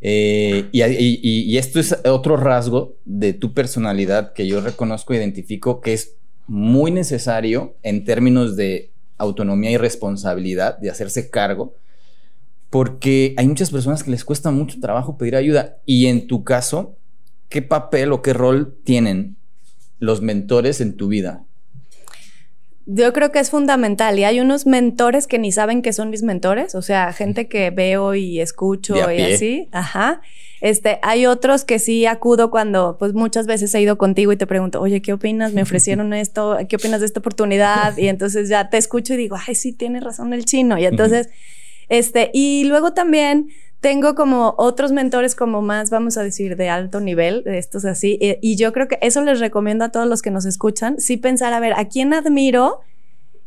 Eh, 0.00 0.68
y, 0.70 1.58
esto 1.58 1.80
es 1.80 1.98
otro 2.04 2.36
rasgo 2.36 2.94
de 3.04 3.32
tu 3.32 3.52
personalidad 3.52 4.32
que 4.32 4.46
yo 4.46 4.60
reconozco, 4.60 5.12
e 5.12 5.16
identifico 5.16 5.80
que 5.80 5.92
es 5.92 6.14
muy 6.46 6.92
necesario 6.92 7.74
en 7.82 8.04
términos 8.04 8.54
de 8.54 8.92
autonomía 9.18 9.72
y 9.72 9.76
responsabilidad, 9.76 10.78
de 10.78 10.90
hacerse 10.90 11.30
cargo, 11.30 11.74
porque 12.70 13.34
hay 13.36 13.48
muchas 13.48 13.72
personas 13.72 14.04
que 14.04 14.12
les 14.12 14.24
cuesta 14.24 14.52
mucho 14.52 14.78
trabajo 14.78 15.18
pedir 15.18 15.34
ayuda. 15.34 15.78
Y 15.84 16.06
en 16.06 16.28
tu 16.28 16.44
caso, 16.44 16.96
¿qué 17.48 17.60
papel 17.60 18.12
o 18.12 18.22
qué 18.22 18.34
rol 18.34 18.78
tienen 18.84 19.34
los 19.98 20.22
mentores 20.22 20.80
en 20.80 20.96
tu 20.96 21.08
vida? 21.08 21.44
Yo 22.86 23.12
creo 23.12 23.30
que 23.30 23.38
es 23.38 23.50
fundamental 23.50 24.18
y 24.18 24.24
hay 24.24 24.40
unos 24.40 24.66
mentores 24.66 25.26
que 25.26 25.38
ni 25.38 25.52
saben 25.52 25.82
que 25.82 25.92
son 25.92 26.10
mis 26.10 26.22
mentores, 26.22 26.74
o 26.74 26.82
sea, 26.82 27.12
gente 27.12 27.46
que 27.48 27.70
veo 27.70 28.14
y 28.14 28.40
escucho 28.40 28.96
y 29.12 29.20
así, 29.20 29.68
ajá. 29.72 30.22
Este, 30.60 30.98
hay 31.02 31.24
otros 31.26 31.64
que 31.64 31.78
sí 31.78 32.04
acudo 32.04 32.50
cuando, 32.50 32.96
pues 32.98 33.14
muchas 33.14 33.46
veces 33.46 33.74
he 33.74 33.80
ido 33.80 33.96
contigo 33.96 34.32
y 34.32 34.36
te 34.36 34.46
pregunto, 34.46 34.80
oye, 34.80 35.00
¿qué 35.00 35.12
opinas? 35.12 35.52
Me 35.52 35.62
ofrecieron 35.62 36.12
esto, 36.14 36.58
¿qué 36.68 36.76
opinas 36.76 37.00
de 37.00 37.06
esta 37.06 37.20
oportunidad? 37.20 37.96
Y 37.96 38.08
entonces 38.08 38.48
ya 38.48 38.68
te 38.68 38.76
escucho 38.76 39.14
y 39.14 39.16
digo, 39.16 39.36
ay, 39.46 39.54
sí, 39.54 39.72
tiene 39.72 40.00
razón 40.00 40.32
el 40.32 40.44
chino. 40.44 40.78
Y 40.78 40.84
entonces, 40.84 41.30
este, 41.88 42.30
y 42.34 42.64
luego 42.64 42.92
también 42.92 43.48
tengo 43.80 44.14
como 44.14 44.54
otros 44.58 44.92
mentores 44.92 45.34
como 45.34 45.62
más, 45.62 45.90
vamos 45.90 46.16
a 46.16 46.22
decir, 46.22 46.56
de 46.56 46.68
alto 46.68 47.00
nivel, 47.00 47.42
de 47.44 47.58
estos 47.58 47.84
así, 47.84 48.18
y, 48.20 48.36
y 48.40 48.56
yo 48.56 48.72
creo 48.72 48.88
que 48.88 48.98
eso 49.00 49.22
les 49.22 49.40
recomiendo 49.40 49.84
a 49.84 49.88
todos 49.90 50.06
los 50.06 50.22
que 50.22 50.30
nos 50.30 50.44
escuchan, 50.44 51.00
sí 51.00 51.16
pensar, 51.16 51.52
a 51.52 51.60
ver, 51.60 51.72
¿a 51.74 51.86
quién 51.86 52.12
admiro? 52.12 52.80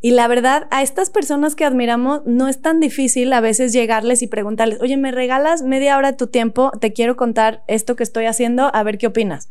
Y 0.05 0.11
la 0.11 0.27
verdad, 0.27 0.67
a 0.69 0.81
estas 0.81 1.09
personas 1.09 1.55
que 1.55 1.63
admiramos 1.63 2.23
no 2.25 2.49
es 2.49 2.61
tan 2.61 2.81
difícil 2.81 3.31
a 3.31 3.39
veces 3.39 3.71
llegarles 3.71 4.21
y 4.21 4.27
preguntarles, 4.27 4.81
oye, 4.81 4.97
¿me 4.97 5.11
regalas 5.11 5.61
media 5.61 5.97
hora 5.97 6.11
de 6.11 6.17
tu 6.17 6.27
tiempo? 6.27 6.71
Te 6.81 6.91
quiero 6.91 7.15
contar 7.15 7.63
esto 7.67 7.95
que 7.95 8.03
estoy 8.03 8.25
haciendo, 8.25 8.69
a 8.75 8.83
ver 8.83 8.97
qué 8.97 9.07
opinas. 9.07 9.47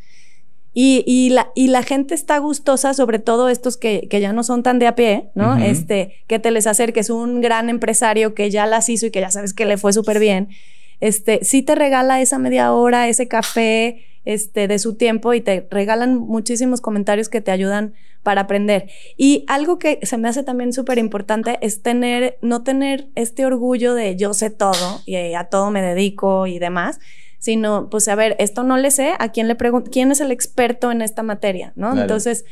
Y, 0.74 1.04
y, 1.06 1.30
la, 1.30 1.50
y 1.54 1.68
la 1.68 1.82
gente 1.82 2.14
está 2.14 2.38
gustosa, 2.38 2.94
sobre 2.94 3.18
todo 3.18 3.48
estos 3.48 3.76
que, 3.76 4.08
que 4.08 4.20
ya 4.20 4.32
no 4.32 4.42
son 4.42 4.62
tan 4.62 4.78
de 4.78 4.86
a 4.86 4.94
pie, 4.94 5.28
¿no? 5.34 5.56
Este, 5.58 6.14
que 6.26 6.38
te 6.38 6.50
les 6.50 6.66
acerques 6.66 7.10
un 7.10 7.40
gran 7.42 7.68
empresario 7.68 8.34
que 8.34 8.50
ya 8.50 8.66
las 8.66 8.88
hizo 8.88 9.06
y 9.06 9.10
que 9.10 9.20
ya 9.20 9.30
sabes 9.30 9.52
que 9.52 9.66
le 9.66 9.76
fue 9.76 9.92
súper 9.92 10.18
bien. 10.18 10.48
Este, 11.00 11.44
sí 11.44 11.62
te 11.62 11.74
regala 11.74 12.20
esa 12.22 12.38
media 12.38 12.72
hora, 12.72 13.08
ese 13.08 13.28
café, 13.28 14.04
este, 14.24 14.68
de 14.68 14.78
su 14.78 14.94
tiempo 14.94 15.34
y 15.34 15.40
te 15.40 15.66
regalan 15.70 16.16
muchísimos 16.16 16.80
comentarios 16.80 17.28
que 17.28 17.40
te 17.40 17.50
ayudan 17.50 17.94
para 18.22 18.42
aprender. 18.42 18.88
Y 19.16 19.44
algo 19.48 19.78
que 19.78 19.98
se 20.02 20.16
me 20.16 20.28
hace 20.28 20.44
también 20.44 20.72
súper 20.72 20.98
importante 20.98 21.58
es 21.60 21.82
tener, 21.82 22.38
no 22.40 22.62
tener 22.62 23.08
este 23.14 23.44
orgullo 23.44 23.94
de 23.94 24.16
yo 24.16 24.32
sé 24.32 24.50
todo 24.50 25.02
y 25.06 25.16
a 25.34 25.44
todo 25.44 25.70
me 25.70 25.82
dedico 25.82 26.46
y 26.46 26.58
demás, 26.58 27.00
sino 27.42 27.90
pues 27.90 28.06
a 28.06 28.14
ver, 28.14 28.36
esto 28.38 28.62
no 28.62 28.76
le 28.76 28.92
sé, 28.92 29.14
a 29.18 29.32
quién 29.32 29.48
le 29.48 29.56
pregunto, 29.56 29.90
quién 29.90 30.12
es 30.12 30.20
el 30.20 30.30
experto 30.30 30.92
en 30.92 31.02
esta 31.02 31.24
materia, 31.24 31.72
¿no? 31.74 32.00
Entonces, 32.00 32.44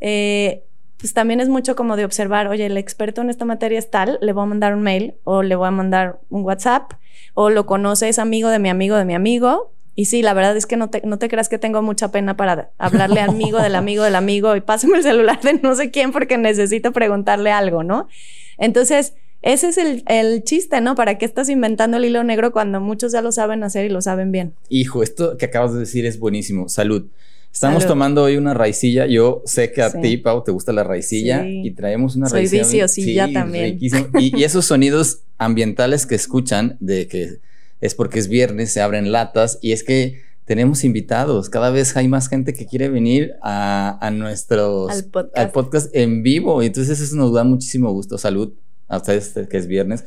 eh, 0.00 0.64
pues 0.96 1.12
también 1.12 1.40
es 1.40 1.50
mucho 1.50 1.76
como 1.76 1.96
de 1.96 2.06
observar, 2.06 2.48
oye, 2.48 2.64
el 2.64 2.78
experto 2.78 3.20
en 3.20 3.28
esta 3.28 3.44
materia 3.44 3.78
es 3.78 3.90
tal, 3.90 4.18
le 4.22 4.32
voy 4.32 4.44
a 4.44 4.46
mandar 4.46 4.74
un 4.74 4.80
mail 4.80 5.16
o 5.24 5.42
le 5.42 5.54
voy 5.54 5.68
a 5.68 5.70
mandar 5.70 6.20
un 6.30 6.44
WhatsApp 6.44 6.94
o 7.34 7.50
lo 7.50 7.66
conoce, 7.66 8.08
es 8.08 8.18
amigo 8.18 8.48
de 8.48 8.58
mi 8.58 8.70
amigo 8.70 8.96
de 8.96 9.04
mi 9.04 9.14
amigo, 9.14 9.74
y 9.94 10.06
sí, 10.06 10.22
la 10.22 10.32
verdad 10.32 10.56
es 10.56 10.64
que 10.64 10.78
no 10.78 10.88
te, 10.88 11.02
no 11.04 11.18
te 11.18 11.28
creas 11.28 11.50
que 11.50 11.58
tengo 11.58 11.82
mucha 11.82 12.10
pena 12.10 12.34
para 12.38 12.70
hablarle 12.78 13.20
al 13.20 13.28
amigo 13.28 13.60
del 13.60 13.74
amigo 13.74 14.02
del 14.02 14.14
amigo 14.14 14.56
y 14.56 14.62
pásame 14.62 14.96
el 14.96 15.02
celular 15.02 15.42
de 15.42 15.60
no 15.62 15.74
sé 15.74 15.90
quién 15.90 16.10
porque 16.10 16.38
necesito 16.38 16.92
preguntarle 16.92 17.52
algo, 17.52 17.84
¿no? 17.84 18.08
Entonces, 18.56 19.12
ese 19.42 19.68
es 19.68 19.78
el, 19.78 20.02
el, 20.08 20.42
chiste, 20.44 20.80
¿no? 20.80 20.94
¿Para 20.94 21.16
qué 21.18 21.24
estás 21.24 21.48
inventando 21.48 21.96
el 21.96 22.04
hilo 22.04 22.24
negro 22.24 22.52
cuando 22.52 22.80
muchos 22.80 23.12
ya 23.12 23.22
lo 23.22 23.32
saben 23.32 23.62
hacer 23.62 23.86
y 23.86 23.88
lo 23.88 24.02
saben 24.02 24.32
bien? 24.32 24.54
Hijo, 24.68 25.02
esto 25.02 25.36
que 25.36 25.46
acabas 25.46 25.72
de 25.74 25.80
decir 25.80 26.06
es 26.06 26.18
buenísimo. 26.18 26.68
Salud. 26.68 27.06
Estamos 27.52 27.82
Salud. 27.84 27.94
tomando 27.94 28.22
hoy 28.24 28.36
una 28.36 28.52
raicilla. 28.52 29.06
Yo 29.06 29.42
sé 29.46 29.72
que 29.72 29.80
a 29.82 29.90
Sí. 29.90 29.98
ti, 30.02 30.16
Pau, 30.18 30.44
te 30.44 30.50
gusta 30.52 30.72
la 30.72 30.84
raicilla 30.84 31.42
Sí. 31.42 31.62
y 31.64 31.70
traemos 31.70 32.14
una 32.16 32.28
Soy 32.28 32.40
raicilla. 32.40 32.62
viciosilla 32.64 33.26
Sí, 33.28 33.32
también. 33.32 33.78
y 33.80 34.44
esos 34.44 34.66
sonidos 34.66 35.20
ambientales 35.38 36.04
que 36.06 36.14
escuchan 36.14 36.76
de 36.80 37.06
que 37.08 37.38
es 37.80 37.94
porque 37.94 38.18
es 38.18 38.28
viernes, 38.28 38.72
se 38.72 38.80
abren 38.80 39.12
latas 39.12 39.58
y 39.62 39.72
es 39.72 39.82
que 39.84 40.20
tenemos 40.44 40.82
invitados. 40.84 41.48
Cada 41.48 41.70
vez 41.70 41.96
hay 41.96 42.08
más 42.08 42.28
gente 42.28 42.54
que 42.54 42.66
quiere 42.66 42.88
venir 42.88 43.34
a, 43.42 43.98
a 44.04 44.10
nuestros 44.10 44.90
Al 44.90 45.04
podcast. 45.04 45.38
al 45.38 45.50
podcast 45.52 45.94
en 45.96 46.22
vivo. 46.22 46.62
Y 46.62 46.66
entonces 46.66 47.00
eso 47.00 47.16
nos 47.16 47.32
da 47.32 47.44
muchísimo 47.44 47.92
gusto. 47.92 48.18
Salud 48.18 48.52
a 48.88 48.96
ustedes 48.96 49.34
que 49.48 49.56
es 49.56 49.66
viernes. 49.66 50.04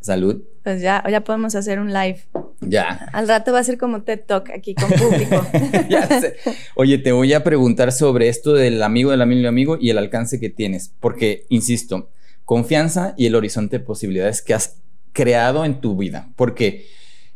Salud. 0.00 0.42
Pues 0.62 0.80
ya, 0.80 1.02
ya 1.10 1.22
podemos 1.22 1.54
hacer 1.56 1.80
un 1.80 1.92
live. 1.92 2.20
Ya. 2.60 3.08
Al 3.12 3.28
rato 3.28 3.52
va 3.52 3.58
a 3.58 3.64
ser 3.64 3.76
como 3.76 4.02
TED 4.02 4.20
Talk 4.26 4.50
aquí 4.50 4.74
con 4.74 4.88
público. 4.88 5.44
Ya 5.90 6.06
sé. 6.20 6.36
Oye, 6.74 6.98
te 6.98 7.12
voy 7.12 7.32
a 7.32 7.42
preguntar 7.42 7.92
sobre 7.92 8.28
esto 8.28 8.54
del 8.54 8.82
amigo 8.82 9.10
del 9.10 9.22
amigo 9.22 9.38
del 9.38 9.46
amigo 9.46 9.78
y 9.80 9.90
el 9.90 9.98
alcance 9.98 10.38
que 10.38 10.48
tienes, 10.48 10.92
porque, 11.00 11.44
insisto, 11.48 12.10
confianza 12.44 13.14
y 13.16 13.26
el 13.26 13.34
horizonte 13.34 13.78
de 13.78 13.84
posibilidades 13.84 14.42
que 14.42 14.54
has 14.54 14.76
creado 15.12 15.64
en 15.64 15.80
tu 15.80 15.96
vida, 15.96 16.30
porque 16.36 16.86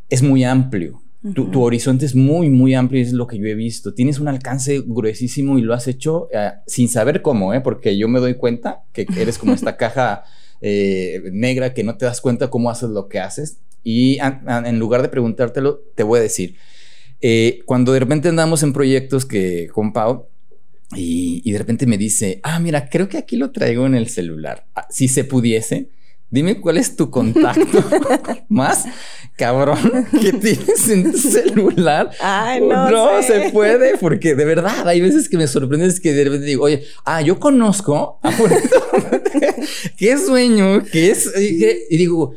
es 0.08 0.22
muy 0.22 0.44
amplio. 0.44 1.02
Tu, 1.34 1.50
tu 1.50 1.62
horizonte 1.62 2.06
es 2.06 2.14
muy, 2.14 2.48
muy 2.48 2.74
amplio 2.74 2.98
y 2.98 3.04
es 3.04 3.12
lo 3.12 3.26
que 3.26 3.36
yo 3.36 3.44
he 3.44 3.54
visto. 3.54 3.92
Tienes 3.92 4.20
un 4.20 4.28
alcance 4.28 4.82
gruesísimo 4.86 5.58
y 5.58 5.62
lo 5.62 5.74
has 5.74 5.86
hecho 5.86 6.28
eh, 6.32 6.52
sin 6.66 6.88
saber 6.88 7.20
cómo, 7.20 7.52
¿eh? 7.52 7.60
porque 7.60 7.98
yo 7.98 8.08
me 8.08 8.20
doy 8.20 8.34
cuenta 8.34 8.84
que 8.92 9.06
eres 9.18 9.36
como 9.36 9.52
esta 9.52 9.76
caja 9.76 10.24
eh, 10.60 11.22
negra 11.32 11.74
que 11.74 11.84
no 11.84 11.96
te 11.96 12.04
das 12.04 12.20
cuenta 12.20 12.50
cómo 12.50 12.70
haces 12.70 12.90
lo 12.90 13.08
que 13.08 13.20
haces. 13.20 13.58
Y 13.82 14.18
en 14.20 14.78
lugar 14.78 15.02
de 15.02 15.08
preguntártelo, 15.08 15.80
te 15.94 16.02
voy 16.02 16.18
a 16.18 16.22
decir, 16.22 16.56
eh, 17.22 17.60
cuando 17.64 17.92
de 17.92 18.00
repente 18.00 18.28
andamos 18.28 18.62
en 18.62 18.72
proyectos 18.72 19.24
que 19.24 19.68
con 19.72 19.92
Pau 19.92 20.26
y, 20.94 21.40
y 21.44 21.52
de 21.52 21.58
repente 21.58 21.86
me 21.86 21.96
dice, 21.96 22.40
ah, 22.42 22.58
mira, 22.58 22.88
creo 22.88 23.08
que 23.08 23.18
aquí 23.18 23.36
lo 23.36 23.52
traigo 23.52 23.86
en 23.86 23.94
el 23.94 24.08
celular. 24.08 24.66
Ah, 24.74 24.86
si 24.90 25.08
se 25.08 25.24
pudiese, 25.24 25.88
dime 26.30 26.60
cuál 26.60 26.78
es 26.78 26.96
tu 26.96 27.10
contacto 27.10 27.84
más 28.48 28.84
cabrón 29.36 30.06
que 30.20 30.32
tienes 30.32 30.88
en 30.88 31.10
tu 31.10 31.18
celular. 31.18 32.10
Ay, 32.20 32.60
no, 32.60 33.22
sé. 33.22 33.44
se 33.44 33.50
puede, 33.50 33.96
porque 33.96 34.34
de 34.34 34.44
verdad 34.44 34.86
hay 34.86 35.00
veces 35.00 35.28
que 35.28 35.36
me 35.36 35.46
sorprende 35.46 35.86
es 35.86 36.00
que 36.00 36.12
de 36.12 36.24
repente 36.24 36.46
digo, 36.46 36.64
oye, 36.64 36.84
ah, 37.04 37.22
yo 37.22 37.40
conozco 37.40 38.20
a 38.22 38.32
qué 39.96 40.18
sueño, 40.18 40.84
que 40.84 41.10
es, 41.10 41.32
y, 41.38 41.96
digo, 41.96 42.34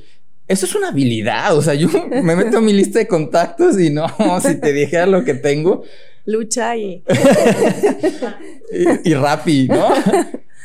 eso 0.47 0.65
es 0.65 0.75
una 0.75 0.89
habilidad, 0.89 1.55
o 1.57 1.61
sea, 1.61 1.73
yo 1.73 1.89
me 2.09 2.35
meto 2.35 2.57
a 2.57 2.61
mi 2.61 2.73
lista 2.73 2.99
de 2.99 3.07
contactos 3.07 3.79
y 3.79 3.89
no, 3.89 4.07
si 4.41 4.55
te 4.55 4.71
dijera 4.71 5.05
lo 5.05 5.23
que 5.23 5.33
tengo, 5.33 5.83
Lucha 6.25 6.77
y. 6.77 7.03
y, 8.71 9.09
y 9.09 9.13
Rappi, 9.13 9.67
¿no? 9.67 9.89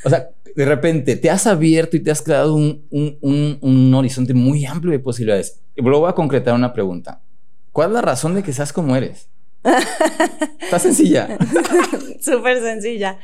O 0.04 0.08
sea, 0.08 0.30
de 0.58 0.64
repente 0.64 1.14
te 1.14 1.30
has 1.30 1.46
abierto 1.46 1.96
y 1.96 2.00
te 2.00 2.10
has 2.10 2.20
creado 2.20 2.52
un, 2.56 2.84
un- 2.90 3.16
un- 3.20 3.58
un 3.60 3.94
horizonte 3.94 4.34
muy 4.34 4.66
amplio 4.66 4.90
de 4.90 4.98
posibilidades. 4.98 5.60
Y 5.76 5.82
luego 5.82 6.00
voy 6.00 6.10
a 6.10 6.14
concretar 6.14 6.52
una 6.52 6.72
pregunta. 6.72 7.22
¿Cuál 7.70 7.90
es 7.90 7.94
la 7.94 8.02
razón 8.02 8.34
de 8.34 8.42
que 8.42 8.52
seas 8.52 8.72
como 8.72 8.96
eres? 8.96 9.28
Está 10.60 10.80
sencilla. 10.80 11.38
Súper 12.20 12.60
sencilla. 12.60 13.18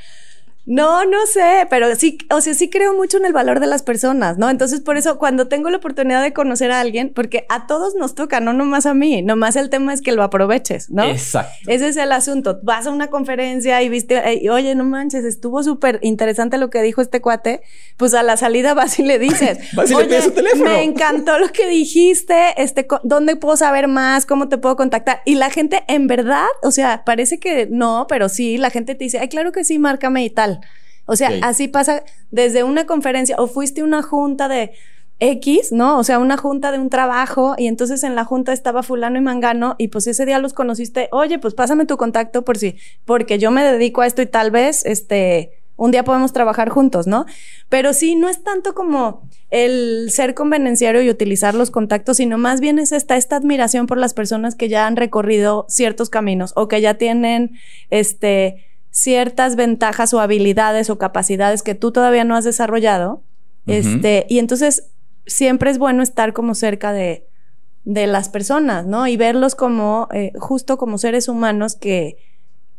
No, 0.66 1.04
no 1.04 1.26
sé, 1.26 1.66
pero 1.68 1.94
sí, 1.94 2.16
o 2.30 2.40
sea, 2.40 2.54
sí 2.54 2.70
creo 2.70 2.94
mucho 2.94 3.18
en 3.18 3.26
el 3.26 3.34
valor 3.34 3.60
de 3.60 3.66
las 3.66 3.82
personas, 3.82 4.38
¿no? 4.38 4.48
Entonces, 4.48 4.80
por 4.80 4.96
eso, 4.96 5.18
cuando 5.18 5.46
tengo 5.46 5.68
la 5.68 5.76
oportunidad 5.76 6.22
de 6.22 6.32
conocer 6.32 6.70
a 6.70 6.80
alguien, 6.80 7.12
porque 7.14 7.44
a 7.50 7.66
todos 7.66 7.94
nos 7.94 8.14
toca, 8.14 8.40
no 8.40 8.54
nomás 8.54 8.86
a 8.86 8.94
mí, 8.94 9.20
nomás 9.20 9.56
el 9.56 9.68
tema 9.68 9.92
es 9.92 10.00
que 10.00 10.12
lo 10.12 10.22
aproveches, 10.22 10.90
¿no? 10.90 11.04
Exacto. 11.04 11.52
Ese 11.66 11.88
es 11.88 11.96
el 11.98 12.12
asunto. 12.12 12.60
Vas 12.62 12.86
a 12.86 12.90
una 12.92 13.08
conferencia 13.08 13.82
y 13.82 13.90
viste, 13.90 14.16
eh, 14.16 14.40
y, 14.42 14.48
oye, 14.48 14.74
no 14.74 14.84
manches, 14.84 15.24
estuvo 15.24 15.62
súper 15.62 15.98
interesante 16.02 16.56
lo 16.56 16.70
que 16.70 16.80
dijo 16.80 17.02
este 17.02 17.20
cuate. 17.20 17.60
Pues 17.98 18.14
a 18.14 18.22
la 18.22 18.38
salida 18.38 18.72
vas 18.74 18.98
y 18.98 19.02
le 19.02 19.18
dices, 19.18 19.58
Vas 19.74 19.90
y 19.90 19.94
le 19.94 20.04
pides 20.06 20.24
su 20.24 20.30
teléfono". 20.30 20.64
me 20.64 20.82
encantó 20.82 21.38
lo 21.38 21.48
que 21.48 21.68
dijiste, 21.68 22.54
este, 22.56 22.86
¿dónde 23.02 23.36
puedo 23.36 23.58
saber 23.58 23.86
más? 23.86 24.24
¿Cómo 24.24 24.48
te 24.48 24.56
puedo 24.56 24.76
contactar? 24.76 25.20
Y 25.26 25.34
la 25.34 25.50
gente, 25.50 25.84
en 25.88 26.06
verdad, 26.06 26.46
o 26.62 26.70
sea, 26.70 27.04
parece 27.04 27.38
que 27.38 27.68
no, 27.70 28.06
pero 28.08 28.30
sí, 28.30 28.56
la 28.56 28.70
gente 28.70 28.94
te 28.94 29.04
dice, 29.04 29.18
ay, 29.18 29.28
claro 29.28 29.52
que 29.52 29.62
sí, 29.64 29.78
márcame 29.78 30.24
y 30.24 30.30
tal. 30.30 30.53
O 31.06 31.16
sea, 31.16 31.30
así 31.42 31.68
pasa 31.68 32.02
desde 32.30 32.62
una 32.62 32.86
conferencia 32.86 33.36
o 33.38 33.46
fuiste 33.46 33.82
una 33.82 34.02
junta 34.02 34.48
de 34.48 34.72
X, 35.20 35.70
¿no? 35.70 35.98
O 35.98 36.04
sea, 36.04 36.18
una 36.18 36.36
junta 36.36 36.72
de 36.72 36.78
un 36.78 36.90
trabajo 36.90 37.54
y 37.56 37.66
entonces 37.66 38.02
en 38.02 38.14
la 38.14 38.24
junta 38.24 38.52
estaba 38.52 38.82
fulano 38.82 39.18
y 39.18 39.20
mangano 39.20 39.76
y 39.78 39.88
pues 39.88 40.06
ese 40.06 40.26
día 40.26 40.38
los 40.38 40.54
conociste, 40.54 41.08
oye, 41.12 41.38
pues 41.38 41.54
pásame 41.54 41.86
tu 41.86 41.96
contacto 41.96 42.44
por 42.44 42.58
si, 42.58 42.76
porque 43.04 43.38
yo 43.38 43.50
me 43.50 43.62
dedico 43.62 44.00
a 44.00 44.06
esto 44.06 44.22
y 44.22 44.26
tal 44.26 44.50
vez, 44.50 44.84
este, 44.86 45.52
un 45.76 45.90
día 45.90 46.04
podemos 46.04 46.32
trabajar 46.32 46.68
juntos, 46.68 47.06
¿no? 47.06 47.26
Pero 47.68 47.92
sí, 47.92 48.16
no 48.16 48.28
es 48.28 48.42
tanto 48.42 48.74
como 48.74 49.28
el 49.50 50.10
ser 50.10 50.34
convenenciario 50.34 51.02
y 51.02 51.10
utilizar 51.10 51.54
los 51.54 51.70
contactos, 51.70 52.16
sino 52.18 52.38
más 52.38 52.60
bien 52.60 52.78
es 52.78 52.92
esta, 52.92 53.16
esta 53.16 53.36
admiración 53.36 53.86
por 53.86 53.98
las 53.98 54.14
personas 54.14 54.54
que 54.54 54.68
ya 54.68 54.86
han 54.86 54.96
recorrido 54.96 55.66
ciertos 55.68 56.10
caminos 56.10 56.52
o 56.56 56.68
que 56.68 56.80
ya 56.80 56.94
tienen, 56.94 57.58
este, 57.90 58.64
ciertas 58.94 59.56
ventajas 59.56 60.14
o 60.14 60.20
habilidades 60.20 60.88
o 60.88 60.98
capacidades 60.98 61.64
que 61.64 61.74
tú 61.74 61.90
todavía 61.90 62.22
no 62.22 62.36
has 62.36 62.44
desarrollado. 62.44 63.22
Este, 63.66 64.24
y 64.28 64.38
entonces 64.38 64.90
siempre 65.26 65.70
es 65.70 65.78
bueno 65.78 66.02
estar 66.02 66.32
como 66.32 66.54
cerca 66.54 66.92
de, 66.92 67.26
de 67.84 68.06
las 68.06 68.28
personas, 68.28 68.86
¿no? 68.86 69.08
Y 69.08 69.16
verlos 69.16 69.56
como, 69.56 70.06
eh, 70.12 70.32
justo 70.38 70.78
como 70.78 70.98
seres 70.98 71.26
humanos 71.28 71.74
que, 71.74 72.18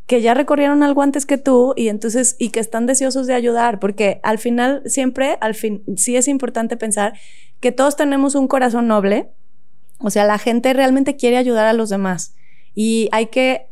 que 0.05 0.21
ya 0.21 0.33
recorrieron 0.33 0.83
algo 0.83 1.01
antes 1.01 1.25
que 1.25 1.37
tú 1.37 1.73
y 1.75 1.89
entonces, 1.89 2.37
y 2.39 2.49
que 2.49 2.61
están 2.61 2.85
deseosos 2.85 3.27
de 3.27 3.33
ayudar, 3.33 3.81
porque 3.81 4.21
al 4.23 4.37
final, 4.37 4.83
siempre, 4.85 5.37
al 5.41 5.53
fin, 5.53 5.83
sí 5.97 6.15
es 6.15 6.29
importante 6.29 6.77
pensar 6.77 7.13
que 7.59 7.73
todos 7.73 7.97
tenemos 7.97 8.35
un 8.35 8.47
corazón 8.47 8.87
noble, 8.87 9.31
o 9.99 10.11
sea, 10.11 10.23
la 10.23 10.37
gente 10.37 10.71
realmente 10.71 11.17
quiere 11.17 11.35
ayudar 11.35 11.65
a 11.65 11.73
los 11.73 11.89
demás 11.89 12.35
y 12.73 13.09
hay 13.11 13.25
que 13.25 13.67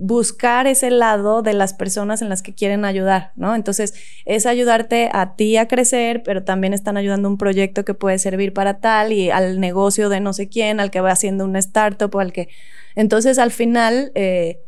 buscar 0.00 0.66
ese 0.66 0.90
lado 0.90 1.42
de 1.42 1.52
las 1.52 1.74
personas 1.74 2.22
en 2.22 2.30
las 2.30 2.42
que 2.42 2.54
quieren 2.54 2.86
ayudar, 2.86 3.32
¿no? 3.36 3.54
Entonces, 3.54 3.94
es 4.24 4.46
ayudarte 4.46 5.10
a 5.12 5.36
ti 5.36 5.58
a 5.58 5.68
crecer, 5.68 6.22
pero 6.22 6.42
también 6.42 6.72
están 6.72 6.96
ayudando 6.96 7.28
un 7.28 7.36
proyecto 7.36 7.84
que 7.84 7.92
puede 7.92 8.18
servir 8.18 8.54
para 8.54 8.80
tal 8.80 9.12
y 9.12 9.30
al 9.30 9.60
negocio 9.60 10.08
de 10.08 10.20
no 10.20 10.32
sé 10.32 10.48
quién, 10.48 10.80
al 10.80 10.90
que 10.90 11.02
va 11.02 11.10
haciendo 11.10 11.44
una 11.44 11.58
startup 11.58 12.14
o 12.14 12.20
al 12.20 12.32
que... 12.32 12.48
Entonces, 12.96 13.38
al 13.38 13.50
final, 13.50 14.10
eh, 14.14 14.60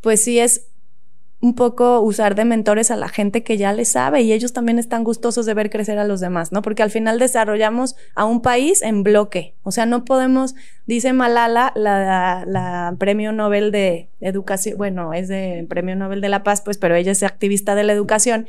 pues 0.00 0.22
sí 0.22 0.40
es 0.40 0.66
un 1.40 1.54
poco 1.54 2.00
usar 2.00 2.34
de 2.34 2.44
mentores 2.44 2.90
a 2.90 2.96
la 2.96 3.08
gente 3.08 3.42
que 3.42 3.58
ya 3.58 3.72
le 3.72 3.84
sabe 3.84 4.22
y 4.22 4.32
ellos 4.32 4.52
también 4.52 4.78
están 4.78 5.04
gustosos 5.04 5.44
de 5.44 5.52
ver 5.54 5.68
crecer 5.68 5.98
a 5.98 6.06
los 6.06 6.20
demás, 6.20 6.50
¿no? 6.50 6.62
Porque 6.62 6.82
al 6.82 6.90
final 6.90 7.18
desarrollamos 7.18 7.94
a 8.14 8.24
un 8.24 8.40
país 8.40 8.80
en 8.80 9.02
bloque. 9.02 9.54
O 9.62 9.70
sea, 9.70 9.84
no 9.84 10.04
podemos, 10.04 10.54
dice 10.86 11.12
Malala, 11.12 11.72
la, 11.74 12.44
la 12.46 12.96
premio 12.98 13.32
Nobel 13.32 13.70
de 13.70 14.08
educación, 14.20 14.78
bueno, 14.78 15.12
es 15.12 15.28
de 15.28 15.66
premio 15.68 15.94
Nobel 15.94 16.22
de 16.22 16.30
la 16.30 16.42
Paz, 16.42 16.62
pues, 16.62 16.78
pero 16.78 16.94
ella 16.94 17.12
es 17.12 17.22
activista 17.22 17.74
de 17.74 17.84
la 17.84 17.92
educación 17.92 18.46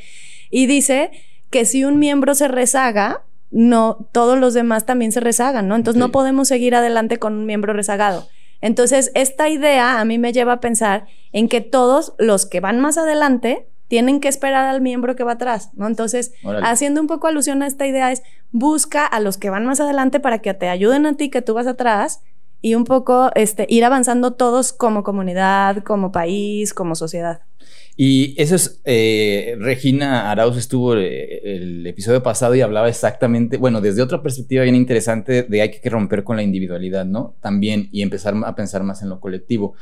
y 0.49 0.65
dice 0.65 1.11
que 1.49 1.65
si 1.65 1.83
un 1.83 1.99
miembro 1.99 2.35
se 2.35 2.47
rezaga, 2.47 3.21
no, 3.51 4.07
todos 4.11 4.37
los 4.39 4.53
demás 4.53 4.85
también 4.85 5.11
se 5.11 5.19
rezagan, 5.19 5.67
¿no? 5.67 5.75
Entonces 5.75 5.99
no 5.99 6.11
podemos 6.11 6.47
seguir 6.47 6.75
adelante 6.75 7.17
con 7.17 7.33
un 7.33 7.45
miembro 7.45 7.73
rezagado. 7.73 8.27
Entonces, 8.61 9.11
esta 9.13 9.49
idea 9.49 9.99
a 9.99 10.05
mí 10.05 10.17
me 10.17 10.33
lleva 10.33 10.53
a 10.53 10.59
pensar 10.59 11.07
en 11.31 11.47
que 11.47 11.61
todos 11.61 12.13
los 12.17 12.45
que 12.45 12.59
van 12.59 12.79
más 12.79 12.97
adelante 12.97 13.67
tienen 13.87 14.19
que 14.19 14.27
esperar 14.27 14.65
al 14.65 14.81
miembro 14.81 15.15
que 15.15 15.23
va 15.23 15.33
atrás, 15.33 15.69
¿no? 15.73 15.87
Entonces, 15.87 16.33
Órale. 16.43 16.65
haciendo 16.65 16.99
un 16.99 17.07
poco 17.07 17.27
alusión 17.27 17.61
a 17.61 17.67
esta 17.67 17.87
idea 17.87 18.11
es 18.11 18.23
busca 18.51 19.05
a 19.05 19.19
los 19.19 19.37
que 19.37 19.49
van 19.49 19.65
más 19.65 19.79
adelante 19.79 20.19
para 20.19 20.39
que 20.39 20.53
te 20.53 20.69
ayuden 20.69 21.05
a 21.05 21.15
ti 21.15 21.29
que 21.29 21.41
tú 21.41 21.53
vas 21.53 21.67
atrás 21.67 22.21
y 22.61 22.75
un 22.75 22.83
poco 22.83 23.31
este 23.35 23.65
ir 23.69 23.85
avanzando 23.85 24.33
todos 24.33 24.73
como 24.73 25.03
comunidad, 25.03 25.83
como 25.83 26.11
país, 26.11 26.73
como 26.73 26.95
sociedad. 26.95 27.41
Y 27.99 28.35
eso 28.39 28.53
es, 28.55 28.79
eh, 28.85 29.55
Regina 29.59 30.29
Arauz 30.29 30.55
estuvo 30.55 30.95
eh, 30.95 31.41
el 31.55 31.87
episodio 31.87 32.21
pasado 32.21 32.53
y 32.53 32.61
hablaba 32.61 32.87
exactamente, 32.89 33.57
bueno, 33.57 33.81
desde 33.81 34.03
otra 34.03 34.21
perspectiva 34.21 34.61
bien 34.63 34.75
interesante 34.75 35.41
de 35.41 35.61
hay 35.63 35.71
que 35.71 35.89
romper 35.89 36.23
con 36.23 36.35
la 36.37 36.43
individualidad, 36.43 37.05
¿no? 37.05 37.35
También 37.41 37.89
y 37.91 38.03
empezar 38.03 38.35
a 38.45 38.55
pensar 38.55 38.83
más 38.83 39.01
en 39.01 39.09
lo 39.09 39.19
colectivo. 39.19 39.73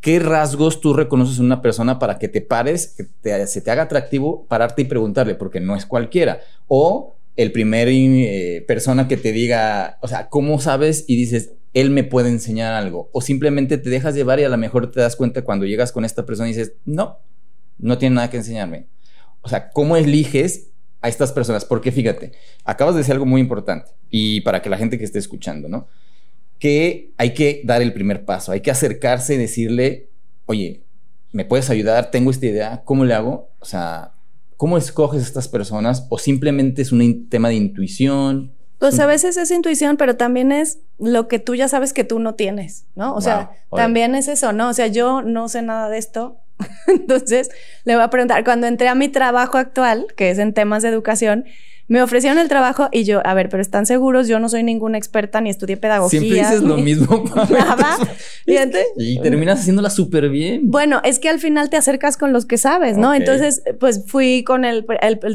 ¿Qué 0.00 0.18
rasgos 0.18 0.80
tú 0.80 0.94
reconoces 0.94 1.38
en 1.40 1.44
una 1.44 1.60
persona 1.60 1.98
para 1.98 2.18
que 2.18 2.28
te 2.28 2.40
pares, 2.40 2.94
que 2.96 3.04
te- 3.20 3.46
se 3.46 3.60
te 3.60 3.70
haga 3.70 3.82
atractivo 3.82 4.46
pararte 4.48 4.82
y 4.82 4.84
preguntarle, 4.86 5.34
porque 5.34 5.60
no 5.60 5.76
es 5.76 5.84
cualquiera? 5.84 6.40
O 6.68 7.16
el 7.36 7.52
primer 7.52 7.88
eh, 7.90 8.64
persona 8.66 9.08
que 9.08 9.18
te 9.18 9.30
diga, 9.32 9.98
o 10.00 10.08
sea, 10.08 10.28
¿cómo 10.30 10.58
sabes? 10.58 11.04
Y 11.06 11.16
dices, 11.16 11.52
él 11.74 11.90
me 11.90 12.02
puede 12.04 12.30
enseñar 12.30 12.72
algo. 12.72 13.10
O 13.12 13.20
simplemente 13.20 13.76
te 13.76 13.90
dejas 13.90 14.14
llevar 14.14 14.40
y 14.40 14.44
a 14.44 14.48
lo 14.48 14.56
mejor 14.56 14.90
te 14.90 15.00
das 15.00 15.16
cuenta 15.16 15.42
cuando 15.42 15.66
llegas 15.66 15.92
con 15.92 16.06
esta 16.06 16.24
persona 16.24 16.48
y 16.48 16.52
dices, 16.52 16.72
no, 16.86 17.18
no 17.78 17.98
tiene 17.98 18.16
nada 18.16 18.30
que 18.30 18.38
enseñarme. 18.38 18.86
O 19.42 19.48
sea, 19.48 19.70
¿cómo 19.70 19.96
eliges 19.96 20.68
a 21.00 21.08
estas 21.08 21.32
personas? 21.32 21.64
Porque 21.64 21.92
fíjate, 21.92 22.32
acabas 22.64 22.94
de 22.94 23.00
decir 23.00 23.12
algo 23.12 23.26
muy 23.26 23.40
importante 23.40 23.92
y 24.10 24.40
para 24.42 24.62
que 24.62 24.70
la 24.70 24.78
gente 24.78 24.98
que 24.98 25.04
esté 25.04 25.18
escuchando, 25.18 25.68
¿no? 25.68 25.86
Que 26.58 27.12
hay 27.16 27.34
que 27.34 27.62
dar 27.64 27.82
el 27.82 27.92
primer 27.92 28.24
paso, 28.24 28.52
hay 28.52 28.60
que 28.60 28.70
acercarse 28.70 29.34
y 29.34 29.38
decirle, 29.38 30.08
oye, 30.46 30.82
¿me 31.32 31.44
puedes 31.44 31.70
ayudar? 31.70 32.10
Tengo 32.10 32.30
esta 32.30 32.46
idea, 32.46 32.82
¿cómo 32.84 33.04
le 33.04 33.14
hago? 33.14 33.50
O 33.60 33.64
sea, 33.64 34.12
¿cómo 34.56 34.76
escoges 34.76 35.22
estas 35.22 35.48
personas? 35.48 36.06
¿O 36.08 36.18
simplemente 36.18 36.82
es 36.82 36.92
un 36.92 37.28
tema 37.28 37.48
de 37.48 37.54
intuición? 37.54 38.52
Pues 38.78 39.00
a 39.00 39.06
veces 39.06 39.36
es 39.36 39.50
intuición, 39.50 39.96
pero 39.96 40.16
también 40.16 40.52
es 40.52 40.78
lo 40.98 41.26
que 41.26 41.40
tú 41.40 41.56
ya 41.56 41.66
sabes 41.66 41.92
que 41.92 42.04
tú 42.04 42.20
no 42.20 42.34
tienes, 42.34 42.86
¿no? 42.94 43.14
O 43.14 43.20
sea, 43.20 43.50
también 43.74 44.14
es 44.14 44.28
eso, 44.28 44.52
¿no? 44.52 44.68
O 44.68 44.72
sea, 44.72 44.86
yo 44.86 45.22
no 45.22 45.48
sé 45.48 45.62
nada 45.62 45.88
de 45.88 45.98
esto. 45.98 46.38
Entonces, 46.86 47.50
le 47.84 47.94
voy 47.94 48.02
a 48.02 48.10
preguntar, 48.10 48.44
cuando 48.44 48.66
entré 48.66 48.88
a 48.88 48.94
mi 48.94 49.08
trabajo 49.08 49.58
actual, 49.58 50.06
que 50.16 50.30
es 50.30 50.38
en 50.38 50.54
temas 50.54 50.82
de 50.82 50.88
educación, 50.88 51.44
me 51.88 52.02
ofrecieron 52.02 52.38
el 52.38 52.48
trabajo 52.48 52.88
y 52.92 53.04
yo, 53.04 53.26
a 53.26 53.32
ver, 53.32 53.48
pero 53.48 53.62
están 53.62 53.86
seguros, 53.86 54.28
yo 54.28 54.38
no 54.38 54.50
soy 54.50 54.62
ninguna 54.62 54.98
experta 54.98 55.40
ni 55.40 55.48
estudié 55.48 55.78
pedagogía. 55.78 56.20
Siempre 56.20 56.38
dices 56.40 56.62
lo 56.62 56.76
mismo. 56.76 57.24
Nada. 57.50 57.96
y, 58.44 59.20
terminas 59.20 59.60
haciéndola 59.60 59.88
súper 59.88 60.28
bien. 60.28 60.70
Bueno, 60.70 61.00
es 61.02 61.18
que 61.18 61.30
al 61.30 61.40
final 61.40 61.70
te 61.70 61.78
acercas 61.78 62.18
con 62.18 62.34
los 62.34 62.44
que 62.44 62.58
sabes, 62.58 62.98
¿no? 62.98 63.14
Entonces, 63.14 63.62
pues 63.80 64.04
fui 64.06 64.44
con 64.44 64.66
el, 64.66 64.86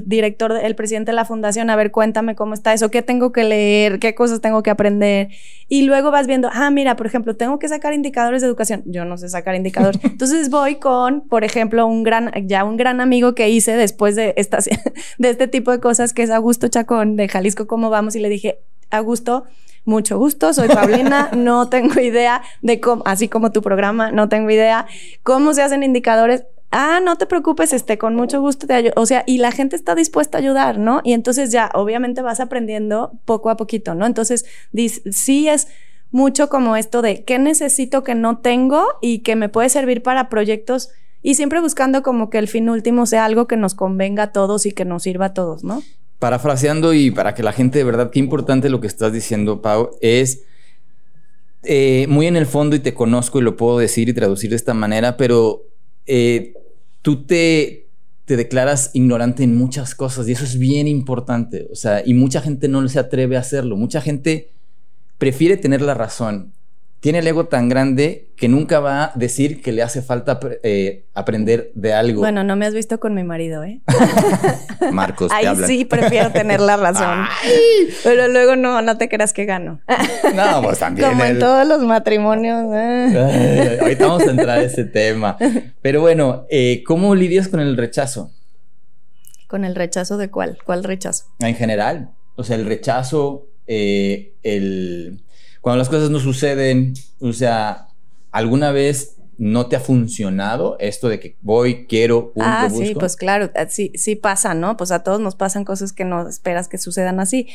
director, 0.06 0.56
el 0.62 0.76
presidente 0.76 1.12
de 1.12 1.16
la 1.16 1.26
fundación, 1.26 1.72
a 1.72 1.76
ver, 1.76 1.92
cuéntame 1.92 2.36
cómo 2.36 2.54
está 2.54 2.72
eso, 2.72 2.92
qué 2.92 3.02
tengo 3.02 3.32
que 3.32 3.44
leer, 3.44 3.98
qué 3.98 4.14
cosas 4.14 4.40
tengo 4.40 4.62
que 4.62 4.70
aprender. 4.70 5.30
Y 5.70 5.84
luego 5.84 6.12
vas 6.12 6.28
viendo, 6.28 6.50
ah, 6.54 6.70
mira, 6.70 6.96
por 6.96 7.08
ejemplo, 7.08 7.36
tengo 7.36 7.58
que 7.58 7.68
sacar 7.68 7.94
indicadores 7.94 8.42
de 8.44 8.48
educación. 8.48 8.84
Yo 8.86 9.06
no 9.06 9.18
sé 9.18 9.28
sacar 9.30 9.56
indicadores. 9.56 10.00
Entonces 10.04 10.52
voy 10.52 10.76
con, 10.76 11.28
por 11.28 11.44
ejemplo, 11.44 11.88
un 11.88 12.04
gran, 12.04 12.32
ya 12.46 12.64
un 12.64 12.78
gran 12.78 13.02
amigo 13.02 13.34
que 13.34 13.50
hice 13.50 13.76
después 13.76 14.16
de, 14.16 14.36
estas, 14.38 14.70
de 15.18 15.30
este 15.30 15.48
tipo 15.48 15.72
de 15.72 15.80
cosas, 15.80 16.14
que 16.14 16.22
es 16.22 16.30
Augusto 16.44 16.68
Chacón 16.68 17.16
de 17.16 17.30
Jalisco, 17.30 17.68
¿cómo 17.68 17.90
vamos? 17.90 18.18
Y 18.18 18.20
le 18.20 18.28
dije, 18.28 18.60
Augusto, 18.92 19.46
mucho 19.86 20.18
gusto, 20.18 20.54
soy 20.54 20.68
Paulina, 20.68 21.30
no 21.36 21.70
tengo 21.70 22.02
idea 22.02 22.42
de 22.62 22.82
cómo, 22.82 23.02
así 23.06 23.30
como 23.30 23.54
tu 23.54 23.62
programa, 23.62 24.12
no 24.12 24.28
tengo 24.28 24.50
idea 24.50 24.86
cómo 25.24 25.54
se 25.54 25.62
hacen 25.62 25.84
indicadores. 25.84 26.44
Ah, 26.70 27.00
no 27.02 27.16
te 27.16 27.28
preocupes, 27.28 27.72
este, 27.72 27.98
con 27.98 28.14
mucho 28.16 28.42
gusto 28.42 28.68
te 28.68 28.74
ayudo. 28.74 28.94
O 28.98 29.06
sea, 29.06 29.24
y 29.26 29.38
la 29.38 29.54
gente 29.54 29.78
está 29.78 29.96
dispuesta 29.96 30.38
a 30.38 30.42
ayudar, 30.42 30.80
¿no? 30.80 31.00
Y 31.06 31.14
entonces 31.14 31.50
ya, 31.50 31.70
obviamente 31.76 32.22
vas 32.22 32.42
aprendiendo 32.42 33.14
poco 33.24 33.50
a 33.50 33.56
poquito, 33.56 33.96
¿no? 33.96 34.06
Entonces, 34.06 34.46
sí 35.12 35.48
es 35.48 35.70
mucho 36.12 36.50
como 36.50 36.76
esto 36.76 37.02
de 37.02 37.24
qué 37.24 37.40
necesito 37.40 38.04
que 38.04 38.16
no 38.16 38.40
tengo 38.40 38.86
y 39.02 39.20
que 39.20 39.38
me 39.38 39.48
puede 39.48 39.70
servir 39.70 40.04
para 40.04 40.28
proyectos 40.28 40.90
y 41.22 41.36
siempre 41.36 41.62
buscando 41.62 42.04
como 42.04 42.30
que 42.30 42.38
el 42.38 42.50
fin 42.50 42.70
último 42.70 43.06
sea 43.06 43.24
algo 43.24 43.48
que 43.48 43.56
nos 43.56 43.76
convenga 43.76 44.24
a 44.24 44.32
todos 44.34 44.66
y 44.66 44.74
que 44.74 44.84
nos 44.84 45.04
sirva 45.04 45.28
a 45.28 45.34
todos, 45.34 45.64
¿no? 45.64 45.82
Parafraseando 46.24 46.94
y 46.94 47.12
para 47.12 47.36
que 47.36 47.44
la 47.44 47.52
gente 47.52 47.80
de 47.80 47.84
verdad, 47.84 48.10
qué 48.10 48.18
importante 48.18 48.70
lo 48.70 48.80
que 48.80 48.88
estás 48.88 49.12
diciendo, 49.12 49.62
Pau, 49.62 49.90
es 50.00 50.44
eh, 51.64 52.06
muy 52.08 52.28
en 52.28 52.38
el 52.38 52.46
fondo 52.46 52.78
y 52.78 52.80
te 52.80 52.94
conozco 52.94 53.40
y 53.40 53.42
lo 53.42 53.58
puedo 53.58 53.78
decir 53.78 54.08
y 54.08 54.14
traducir 54.14 54.52
de 54.52 54.56
esta 54.56 54.74
manera, 54.74 55.18
pero 55.18 55.64
eh, 56.06 56.54
tú 57.02 57.26
te, 57.26 57.90
te 58.24 58.38
declaras 58.38 58.92
ignorante 58.94 59.44
en 59.44 59.58
muchas 59.58 59.96
cosas 59.96 60.30
y 60.30 60.32
eso 60.32 60.46
es 60.46 60.58
bien 60.58 60.88
importante, 60.88 61.68
o 61.70 61.76
sea, 61.76 62.02
y 62.06 62.14
mucha 62.14 62.40
gente 62.40 62.70
no 62.70 62.88
se 62.88 63.00
atreve 63.00 63.36
a 63.36 63.42
hacerlo, 63.42 63.76
mucha 63.76 64.00
gente 64.00 64.54
prefiere 65.18 65.58
tener 65.58 65.82
la 65.82 65.94
razón 65.94 66.54
tiene 67.04 67.20
el 67.20 67.28
ego 67.28 67.48
tan 67.48 67.68
grande 67.68 68.30
que 68.38 68.48
nunca 68.48 68.80
va 68.80 69.04
a 69.04 69.12
decir 69.16 69.62
que 69.62 69.74
le 69.74 69.84
hace 69.84 70.02
falta 70.02 70.40
eh, 70.64 71.04
aprender 71.14 71.70
de 71.76 71.94
algo. 71.94 72.22
Bueno, 72.22 72.46
no 72.46 72.56
me 72.56 72.66
has 72.66 72.74
visto 72.74 72.98
con 73.02 73.14
mi 73.14 73.26
marido, 73.26 73.62
¿eh? 73.66 73.82
Marcos, 74.94 75.28
te 75.28 75.36
Ahí 75.36 75.54
sí 75.68 75.84
prefiero 75.84 76.32
tener 76.32 76.62
la 76.62 76.78
razón. 76.78 77.26
Pero 78.06 78.30
luego 78.30 78.56
no, 78.56 78.82
no 78.82 78.98
te 78.98 79.10
creas 79.10 79.34
que 79.34 79.44
gano. 79.44 79.82
no, 80.34 80.62
pues 80.64 80.80
también. 80.80 81.10
Como 81.10 81.26
en 81.26 81.40
todos 81.40 81.68
los 81.68 81.82
matrimonios. 81.82 82.74
¿eh? 82.74 83.80
ahorita 83.82 84.08
vamos 84.08 84.26
a 84.26 84.32
entrar 84.32 84.60
a 84.60 84.64
ese 84.64 84.86
tema. 84.86 85.38
Pero 85.82 86.00
bueno, 86.00 86.46
eh, 86.50 86.86
¿cómo 86.88 87.16
lidias 87.16 87.50
con 87.50 87.60
el 87.60 87.76
rechazo? 87.76 88.32
¿Con 89.48 89.66
el 89.66 89.76
rechazo 89.76 90.16
de 90.16 90.32
cuál? 90.32 90.58
¿Cuál 90.64 90.86
rechazo? 90.86 91.26
En 91.40 91.56
general. 91.56 92.12
O 92.38 92.46
sea, 92.46 92.56
el 92.56 92.66
rechazo, 92.66 93.50
el 93.68 95.20
cuando 95.64 95.78
las 95.78 95.88
cosas 95.88 96.10
no 96.10 96.20
suceden, 96.20 96.94
o 97.22 97.32
sea, 97.32 97.88
¿alguna 98.34 98.72
vez 98.72 99.16
no 99.38 99.68
te 99.68 99.78
ha 99.78 99.80
funcionado 99.80 100.76
esto 100.82 101.08
de 101.08 101.22
que 101.22 101.38
voy, 101.42 101.88
quiero, 101.88 102.34
punto, 102.34 102.46
Ah, 102.46 102.70
sí, 102.70 102.94
pues 103.00 103.16
claro, 103.16 103.50
eh, 103.56 103.68
sí, 103.70 103.90
sí 103.96 104.18
pasa, 104.18 104.56
¿no? 104.56 104.76
Pues 104.76 104.92
a 104.92 105.04
todos 105.04 105.22
nos 105.22 105.38
pasan 105.38 105.64
cosas 105.64 105.94
que 105.94 106.04
no 106.04 106.28
esperas 106.28 106.68
que 106.68 106.78
sucedan 106.78 107.22
así. 107.22 107.48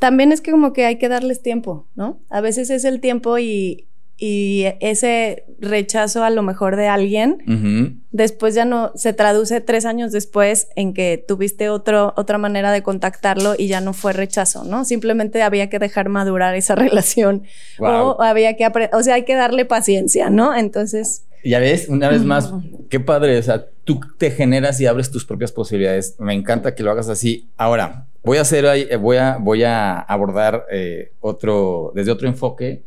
También 0.00 0.32
es 0.32 0.40
que 0.40 0.50
como 0.50 0.72
que 0.72 0.86
hay 0.86 0.98
que 0.98 1.08
darles 1.08 1.40
tiempo, 1.40 1.86
¿no? 1.94 2.18
A 2.30 2.40
veces 2.40 2.68
es 2.68 2.84
el 2.84 3.00
tiempo 3.00 3.38
y, 3.38 3.86
y 4.18 4.64
ese 4.80 5.44
rechazo 5.58 6.24
a 6.24 6.30
lo 6.30 6.42
mejor 6.42 6.76
de 6.76 6.88
alguien, 6.88 8.02
después 8.12 8.54
ya 8.54 8.64
no 8.64 8.92
se 8.94 9.12
traduce 9.12 9.60
tres 9.60 9.84
años 9.84 10.10
después 10.10 10.68
en 10.74 10.94
que 10.94 11.22
tuviste 11.26 11.68
otro, 11.68 12.14
otra 12.16 12.38
manera 12.38 12.72
de 12.72 12.82
contactarlo 12.82 13.54
y 13.58 13.68
ya 13.68 13.82
no 13.82 13.92
fue 13.92 14.14
rechazo, 14.14 14.64
¿no? 14.64 14.86
Simplemente 14.86 15.42
había 15.42 15.68
que 15.68 15.78
dejar 15.78 16.08
madurar 16.08 16.54
esa 16.54 16.74
relación 16.76 17.42
o 17.78 18.22
había 18.22 18.56
que 18.56 18.64
aprender, 18.64 18.94
o 18.94 19.02
sea, 19.02 19.16
hay 19.16 19.24
que 19.24 19.34
darle 19.34 19.66
paciencia, 19.66 20.30
¿no? 20.30 20.56
Entonces... 20.56 21.24
Ya 21.44 21.60
ves, 21.60 21.88
una 21.88 22.08
vez 22.08 22.24
más, 22.24 22.52
qué 22.88 22.98
padre, 22.98 23.38
o 23.38 23.42
sea, 23.42 23.66
tú 23.84 24.00
te 24.18 24.30
generas 24.30 24.80
y 24.80 24.86
abres 24.86 25.12
tus 25.12 25.24
propias 25.24 25.52
posibilidades. 25.52 26.16
Me 26.18 26.34
encanta 26.34 26.74
que 26.74 26.82
lo 26.82 26.90
hagas 26.90 27.08
así. 27.08 27.46
Ahora, 27.56 28.06
voy 28.24 28.38
a 28.38 28.40
hacer, 28.40 28.64
eh, 28.64 28.96
voy 28.96 29.18
a, 29.18 29.36
voy 29.36 29.62
a 29.62 30.00
abordar 30.00 30.66
eh, 30.72 31.12
otro, 31.20 31.92
desde 31.94 32.10
otro 32.10 32.26
enfoque 32.26 32.82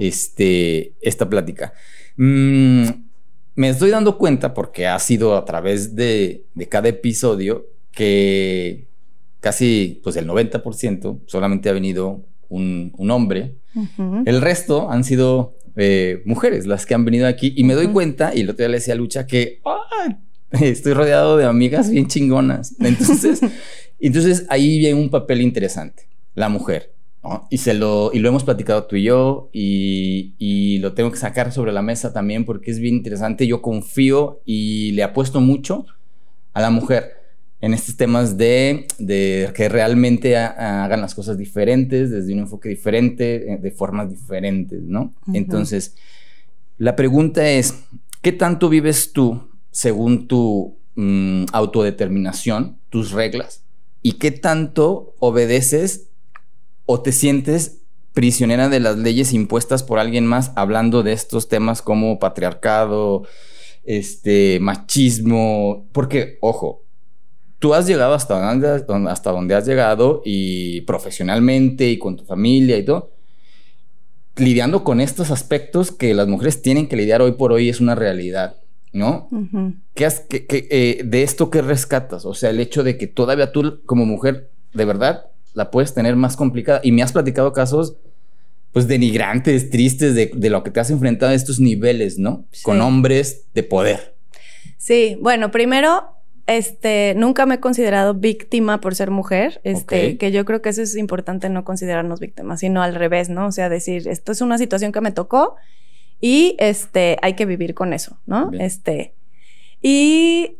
este, 0.00 0.94
esta 1.02 1.28
plática. 1.28 1.74
Mm, 2.16 2.88
me 3.54 3.68
estoy 3.68 3.90
dando 3.90 4.18
cuenta, 4.18 4.54
porque 4.54 4.86
ha 4.86 4.98
sido 4.98 5.36
a 5.36 5.44
través 5.44 5.94
de, 5.94 6.46
cada 6.68 6.88
episodio, 6.88 7.66
que 7.92 8.88
casi 9.40 10.00
pues 10.02 10.16
el 10.16 10.26
90% 10.26 11.20
solamente 11.26 11.68
ha 11.68 11.72
venido 11.72 12.24
un, 12.48 12.92
hombre. 13.10 13.56
El 14.24 14.40
resto 14.40 14.90
han 14.90 15.04
sido 15.04 15.56
eh, 15.76 16.22
mujeres 16.24 16.66
las 16.66 16.86
que 16.86 16.94
han 16.94 17.04
venido 17.04 17.26
aquí. 17.26 17.52
Y 17.54 17.64
me 17.64 17.74
doy 17.74 17.88
cuenta, 17.88 18.34
y 18.34 18.40
el 18.40 18.50
otro 18.50 18.64
día 18.64 18.68
le 18.68 18.78
decía 18.78 18.94
a 18.94 18.96
Lucha, 18.96 19.26
que 19.26 19.60
estoy 20.52 20.94
rodeado 20.94 21.36
de 21.36 21.44
amigas 21.44 21.90
bien 21.90 22.06
chingonas. 22.06 22.74
Entonces, 22.80 23.40
entonces 24.00 24.46
ahí 24.48 24.78
viene 24.78 24.98
un 24.98 25.10
papel 25.10 25.42
interesante, 25.42 26.08
la 26.34 26.48
mujer. 26.48 26.94
Y, 27.50 27.58
se 27.58 27.74
lo, 27.74 28.10
y 28.14 28.18
lo 28.18 28.30
hemos 28.30 28.44
platicado 28.44 28.84
tú 28.84 28.96
y 28.96 29.02
yo 29.02 29.50
y, 29.52 30.34
y, 30.38 30.78
lo 30.78 30.94
tengo 30.94 31.10
que 31.10 31.18
sacar 31.18 31.52
sobre 31.52 31.70
la 31.70 31.82
mesa 31.82 32.14
también 32.14 32.46
porque 32.46 32.70
es 32.70 32.78
bien 32.78 32.96
interesante. 32.96 33.46
Yo 33.46 33.60
confío 33.60 34.40
y 34.46 34.92
le 34.92 35.02
apuesto 35.02 35.40
mucho 35.40 35.84
a 36.54 36.62
la 36.62 36.70
mujer 36.70 37.20
en 37.60 37.74
estos 37.74 37.96
temas 37.96 38.38
de, 38.38 38.86
de 38.98 39.52
que 39.54 39.68
realmente 39.68 40.36
hagan 40.36 41.00
las 41.00 41.14
cosas 41.14 41.36
diferentes, 41.36 42.10
desde 42.10 42.32
un 42.32 42.40
enfoque 42.40 42.70
diferente, 42.70 43.52
eh, 43.52 43.58
de 43.58 43.70
formas 43.70 44.08
diferentes, 44.08 44.82
¿no? 44.82 45.12
Entonces, 45.34 45.94
la 46.78 46.96
pregunta 46.96 47.48
es, 47.50 47.84
¿qué 48.22 48.32
tanto 48.32 48.70
vives 48.70 49.12
tú 49.12 49.50
según 49.70 50.26
tu 50.26 50.78
mm, 50.94 51.46
autodeterminación, 51.52 52.78
tus 52.88 53.12
reglas? 53.12 53.62
¿Y 54.00 54.12
qué 54.12 54.30
tanto 54.30 55.14
obedeces 55.18 56.09
o 56.92 57.00
te 57.02 57.12
sientes 57.12 57.82
prisionera 58.14 58.68
de 58.68 58.80
las 58.80 58.98
leyes 58.98 59.32
impuestas 59.32 59.84
por 59.84 60.00
alguien 60.00 60.26
más 60.26 60.50
hablando 60.56 61.04
de 61.04 61.12
estos 61.12 61.46
temas 61.46 61.82
como 61.82 62.18
patriarcado, 62.18 63.22
este, 63.84 64.58
machismo, 64.60 65.86
porque, 65.92 66.38
ojo, 66.40 66.82
tú 67.60 67.74
has 67.74 67.86
llegado 67.86 68.12
hasta 68.12 68.44
donde, 68.44 68.84
hasta 69.08 69.30
donde 69.30 69.54
has 69.54 69.64
llegado 69.64 70.20
y 70.24 70.80
profesionalmente 70.80 71.88
y 71.88 71.96
con 71.96 72.16
tu 72.16 72.24
familia 72.24 72.76
y 72.76 72.84
todo, 72.84 73.12
lidiando 74.34 74.82
con 74.82 75.00
estos 75.00 75.30
aspectos 75.30 75.92
que 75.92 76.12
las 76.12 76.26
mujeres 76.26 76.60
tienen 76.60 76.88
que 76.88 76.96
lidiar 76.96 77.22
hoy 77.22 77.32
por 77.32 77.52
hoy 77.52 77.68
es 77.68 77.80
una 77.80 77.94
realidad, 77.94 78.56
¿no? 78.92 79.28
¿Qué, 79.94 80.08
eh, 80.28 81.02
de 81.04 81.22
esto 81.22 81.50
qué 81.50 81.62
rescatas? 81.62 82.24
O 82.24 82.34
sea, 82.34 82.50
el 82.50 82.58
hecho 82.58 82.82
de 82.82 82.98
que 82.98 83.06
todavía 83.06 83.52
tú 83.52 83.80
como 83.86 84.06
mujer, 84.06 84.50
de 84.74 84.84
verdad, 84.84 85.29
la 85.54 85.70
puedes 85.70 85.94
tener 85.94 86.16
más 86.16 86.36
complicada. 86.36 86.80
Y 86.82 86.92
me 86.92 87.02
has 87.02 87.12
platicado 87.12 87.52
casos, 87.52 87.96
pues, 88.72 88.86
denigrantes, 88.88 89.70
tristes 89.70 90.14
de, 90.14 90.50
lo 90.50 90.62
que 90.62 90.70
te 90.70 90.80
has 90.80 90.90
enfrentado 90.90 91.32
a 91.32 91.34
estos 91.34 91.60
niveles, 91.60 92.18
¿no? 92.18 92.44
Con 92.62 92.80
hombres 92.80 93.46
de 93.54 93.62
poder. 93.62 94.14
Sí, 94.76 95.16
bueno, 95.20 95.50
primero, 95.50 96.04
este, 96.46 97.14
nunca 97.16 97.46
me 97.46 97.56
he 97.56 97.60
considerado 97.60 98.14
víctima 98.14 98.80
por 98.80 98.94
ser 98.94 99.10
mujer, 99.10 99.60
este, 99.64 100.16
que 100.16 100.32
yo 100.32 100.44
creo 100.44 100.62
que 100.62 100.70
eso 100.70 100.82
es 100.82 100.96
importante 100.96 101.48
no 101.48 101.64
considerarnos 101.64 102.20
víctimas, 102.20 102.60
sino 102.60 102.82
al 102.82 102.94
revés, 102.94 103.28
¿no? 103.28 103.46
O 103.46 103.52
sea, 103.52 103.68
decir, 103.68 104.08
esto 104.08 104.32
es 104.32 104.40
una 104.40 104.58
situación 104.58 104.92
que 104.92 105.00
me 105.00 105.12
tocó 105.12 105.56
y, 106.20 106.56
este, 106.58 107.18
hay 107.22 107.34
que 107.34 107.46
vivir 107.46 107.74
con 107.74 107.92
eso, 107.92 108.18
¿no? 108.26 108.50
Este, 108.58 109.14
y 109.82 110.56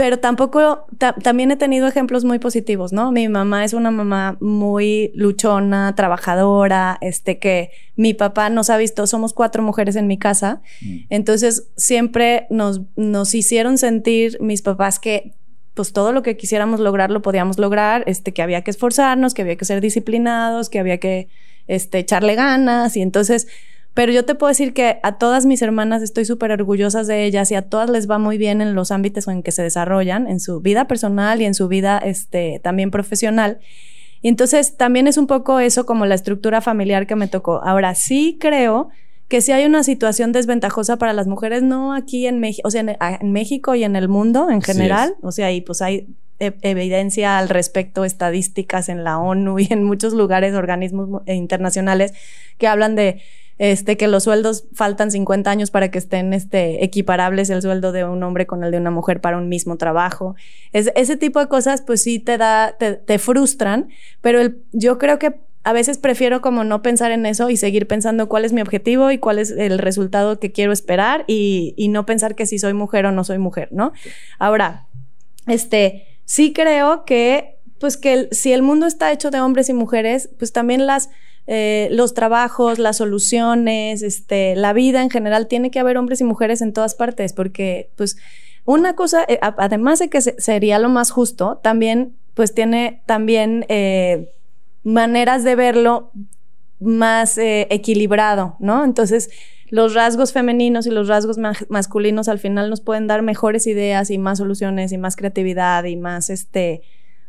pero 0.00 0.18
tampoco, 0.18 0.86
también 1.22 1.50
he 1.50 1.56
tenido 1.56 1.86
ejemplos 1.86 2.24
muy 2.24 2.38
positivos, 2.38 2.90
¿no? 2.90 3.12
Mi 3.12 3.28
mamá 3.28 3.66
es 3.66 3.74
una 3.74 3.90
mamá 3.90 4.38
muy 4.40 5.12
luchona, 5.14 5.94
trabajadora, 5.94 6.96
este 7.02 7.38
que 7.38 7.70
mi 7.96 8.14
papá 8.14 8.48
nos 8.48 8.70
ha 8.70 8.78
visto, 8.78 9.06
somos 9.06 9.34
cuatro 9.34 9.62
mujeres 9.62 9.96
en 9.96 10.06
mi 10.06 10.16
casa, 10.16 10.62
mm. 10.80 10.96
entonces 11.10 11.68
siempre 11.76 12.46
nos, 12.48 12.80
nos 12.96 13.34
hicieron 13.34 13.76
sentir 13.76 14.38
mis 14.40 14.62
papás 14.62 14.98
que 14.98 15.34
pues 15.74 15.92
todo 15.92 16.12
lo 16.12 16.22
que 16.22 16.34
quisiéramos 16.34 16.80
lograr 16.80 17.10
lo 17.10 17.20
podíamos 17.20 17.58
lograr, 17.58 18.02
este, 18.06 18.32
que 18.32 18.40
había 18.40 18.62
que 18.64 18.70
esforzarnos, 18.70 19.34
que 19.34 19.42
había 19.42 19.56
que 19.56 19.66
ser 19.66 19.82
disciplinados, 19.82 20.70
que 20.70 20.78
había 20.78 20.96
que 20.96 21.28
este, 21.66 21.98
echarle 21.98 22.36
ganas 22.36 22.96
y 22.96 23.02
entonces 23.02 23.48
pero 24.00 24.12
yo 24.12 24.24
te 24.24 24.34
puedo 24.34 24.48
decir 24.48 24.72
que 24.72 24.98
a 25.02 25.18
todas 25.18 25.44
mis 25.44 25.60
hermanas 25.60 26.00
estoy 26.00 26.24
súper 26.24 26.52
orgullosas 26.52 27.06
de 27.06 27.26
ellas 27.26 27.50
y 27.50 27.54
a 27.54 27.60
todas 27.60 27.90
les 27.90 28.10
va 28.10 28.16
muy 28.16 28.38
bien 28.38 28.62
en 28.62 28.74
los 28.74 28.92
ámbitos 28.92 29.28
en 29.28 29.42
que 29.42 29.52
se 29.52 29.62
desarrollan, 29.62 30.26
en 30.26 30.40
su 30.40 30.62
vida 30.62 30.86
personal 30.86 31.42
y 31.42 31.44
en 31.44 31.52
su 31.52 31.68
vida 31.68 31.98
este, 31.98 32.60
también 32.64 32.90
profesional. 32.90 33.58
Y 34.22 34.28
entonces 34.28 34.78
también 34.78 35.06
es 35.06 35.18
un 35.18 35.26
poco 35.26 35.60
eso 35.60 35.84
como 35.84 36.06
la 36.06 36.14
estructura 36.14 36.62
familiar 36.62 37.06
que 37.06 37.14
me 37.14 37.28
tocó. 37.28 37.62
Ahora 37.62 37.94
sí 37.94 38.38
creo 38.40 38.88
que 39.28 39.42
si 39.42 39.52
hay 39.52 39.66
una 39.66 39.82
situación 39.84 40.32
desventajosa 40.32 40.96
para 40.96 41.12
las 41.12 41.26
mujeres, 41.26 41.62
no 41.62 41.92
aquí 41.92 42.26
en 42.26 42.40
México, 42.40 42.66
o 42.66 42.70
sea, 42.70 42.80
en, 42.80 43.32
México 43.32 43.74
y 43.74 43.84
en 43.84 43.96
el 43.96 44.08
mundo 44.08 44.48
en 44.48 44.62
general, 44.62 45.14
o 45.20 45.30
sea, 45.30 45.52
y 45.52 45.60
pues 45.60 45.82
hay 45.82 46.06
e, 46.38 46.54
evidencia 46.62 47.36
al 47.36 47.50
respecto, 47.50 48.06
estadísticas 48.06 48.88
en 48.88 49.04
la 49.04 49.18
ONU 49.18 49.58
y 49.58 49.68
en 49.68 49.84
muchos 49.84 50.14
lugares, 50.14 50.54
organismos 50.54 51.20
internacionales 51.26 52.14
que 52.56 52.66
hablan 52.66 52.94
de 52.94 53.20
este, 53.60 53.98
que 53.98 54.08
los 54.08 54.24
sueldos 54.24 54.64
faltan 54.72 55.10
50 55.10 55.50
años 55.50 55.70
para 55.70 55.90
que 55.90 55.98
estén 55.98 56.32
este, 56.32 56.82
equiparables 56.82 57.50
el 57.50 57.60
sueldo 57.60 57.92
de 57.92 58.04
un 58.04 58.22
hombre 58.22 58.46
con 58.46 58.64
el 58.64 58.70
de 58.70 58.78
una 58.78 58.90
mujer 58.90 59.20
para 59.20 59.36
un 59.36 59.50
mismo 59.50 59.76
trabajo. 59.76 60.34
Es, 60.72 60.90
ese 60.96 61.18
tipo 61.18 61.40
de 61.40 61.48
cosas, 61.48 61.82
pues 61.82 62.02
sí 62.02 62.20
te 62.20 62.38
da, 62.38 62.78
te, 62.78 63.18
frustran, 63.18 63.90
pero 64.22 64.40
yo 64.72 64.96
creo 64.96 65.18
que 65.18 65.40
a 65.62 65.74
veces 65.74 65.98
prefiero 65.98 66.40
como 66.40 66.64
no 66.64 66.80
pensar 66.80 67.12
en 67.12 67.26
eso 67.26 67.50
y 67.50 67.58
seguir 67.58 67.86
pensando 67.86 68.30
cuál 68.30 68.46
es 68.46 68.54
mi 68.54 68.62
objetivo 68.62 69.10
y 69.10 69.18
cuál 69.18 69.38
es 69.38 69.50
el 69.50 69.78
resultado 69.78 70.40
que 70.40 70.52
quiero 70.52 70.72
esperar 70.72 71.24
y, 71.26 71.74
y 71.76 71.88
no 71.88 72.06
pensar 72.06 72.36
que 72.36 72.46
si 72.46 72.58
soy 72.58 72.72
mujer 72.72 73.04
o 73.04 73.12
no 73.12 73.24
soy 73.24 73.36
mujer, 73.36 73.68
¿no? 73.72 73.92
Ahora, 74.38 74.86
este, 75.46 76.06
sí 76.24 76.54
creo 76.54 77.04
que, 77.04 77.58
pues 77.78 77.98
que 77.98 78.28
si 78.32 78.54
el 78.54 78.62
mundo 78.62 78.86
está 78.86 79.12
hecho 79.12 79.30
de 79.30 79.42
hombres 79.42 79.68
y 79.68 79.74
mujeres, 79.74 80.30
pues 80.38 80.50
también 80.50 80.86
las 80.86 81.10
eh, 81.52 81.88
los 81.90 82.14
trabajos, 82.14 82.78
las 82.78 82.98
soluciones, 82.98 84.02
este, 84.02 84.54
la 84.54 84.72
vida 84.72 85.02
en 85.02 85.10
general, 85.10 85.48
tiene 85.48 85.72
que 85.72 85.80
haber 85.80 85.98
hombres 85.98 86.20
y 86.20 86.24
mujeres 86.24 86.62
en 86.62 86.72
todas 86.72 86.94
partes, 86.94 87.32
porque 87.32 87.90
pues 87.96 88.16
una 88.64 88.94
cosa, 88.94 89.24
eh, 89.26 89.40
además 89.42 89.98
de 89.98 90.08
que 90.08 90.20
sería 90.20 90.78
lo 90.78 90.88
más 90.90 91.10
justo, 91.10 91.58
también 91.60 92.14
pues 92.34 92.54
tiene 92.54 93.02
también 93.04 93.66
eh, 93.68 94.32
maneras 94.84 95.42
de 95.42 95.56
verlo 95.56 96.12
más 96.78 97.36
equilibrado, 97.36 98.54
¿no? 98.60 98.84
Entonces, 98.84 99.28
los 99.70 99.92
rasgos 99.92 100.32
femeninos 100.32 100.86
y 100.86 100.90
los 100.90 101.08
rasgos 101.08 101.36
masculinos 101.68 102.28
al 102.28 102.38
final 102.38 102.70
nos 102.70 102.80
pueden 102.80 103.08
dar 103.08 103.22
mejores 103.22 103.66
ideas 103.66 104.12
y 104.12 104.18
más 104.18 104.38
soluciones 104.38 104.92
y 104.92 104.98
más 104.98 105.16
creatividad 105.16 105.82
y 105.82 105.96
más, 105.96 106.30
este, 106.30 106.82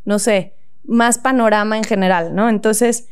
no 0.05 0.19
sé, 0.19 0.53
más 0.83 1.17
panorama 1.17 1.75
en 1.75 1.83
general, 1.83 2.35
¿no? 2.35 2.49
Entonces, 2.49 3.07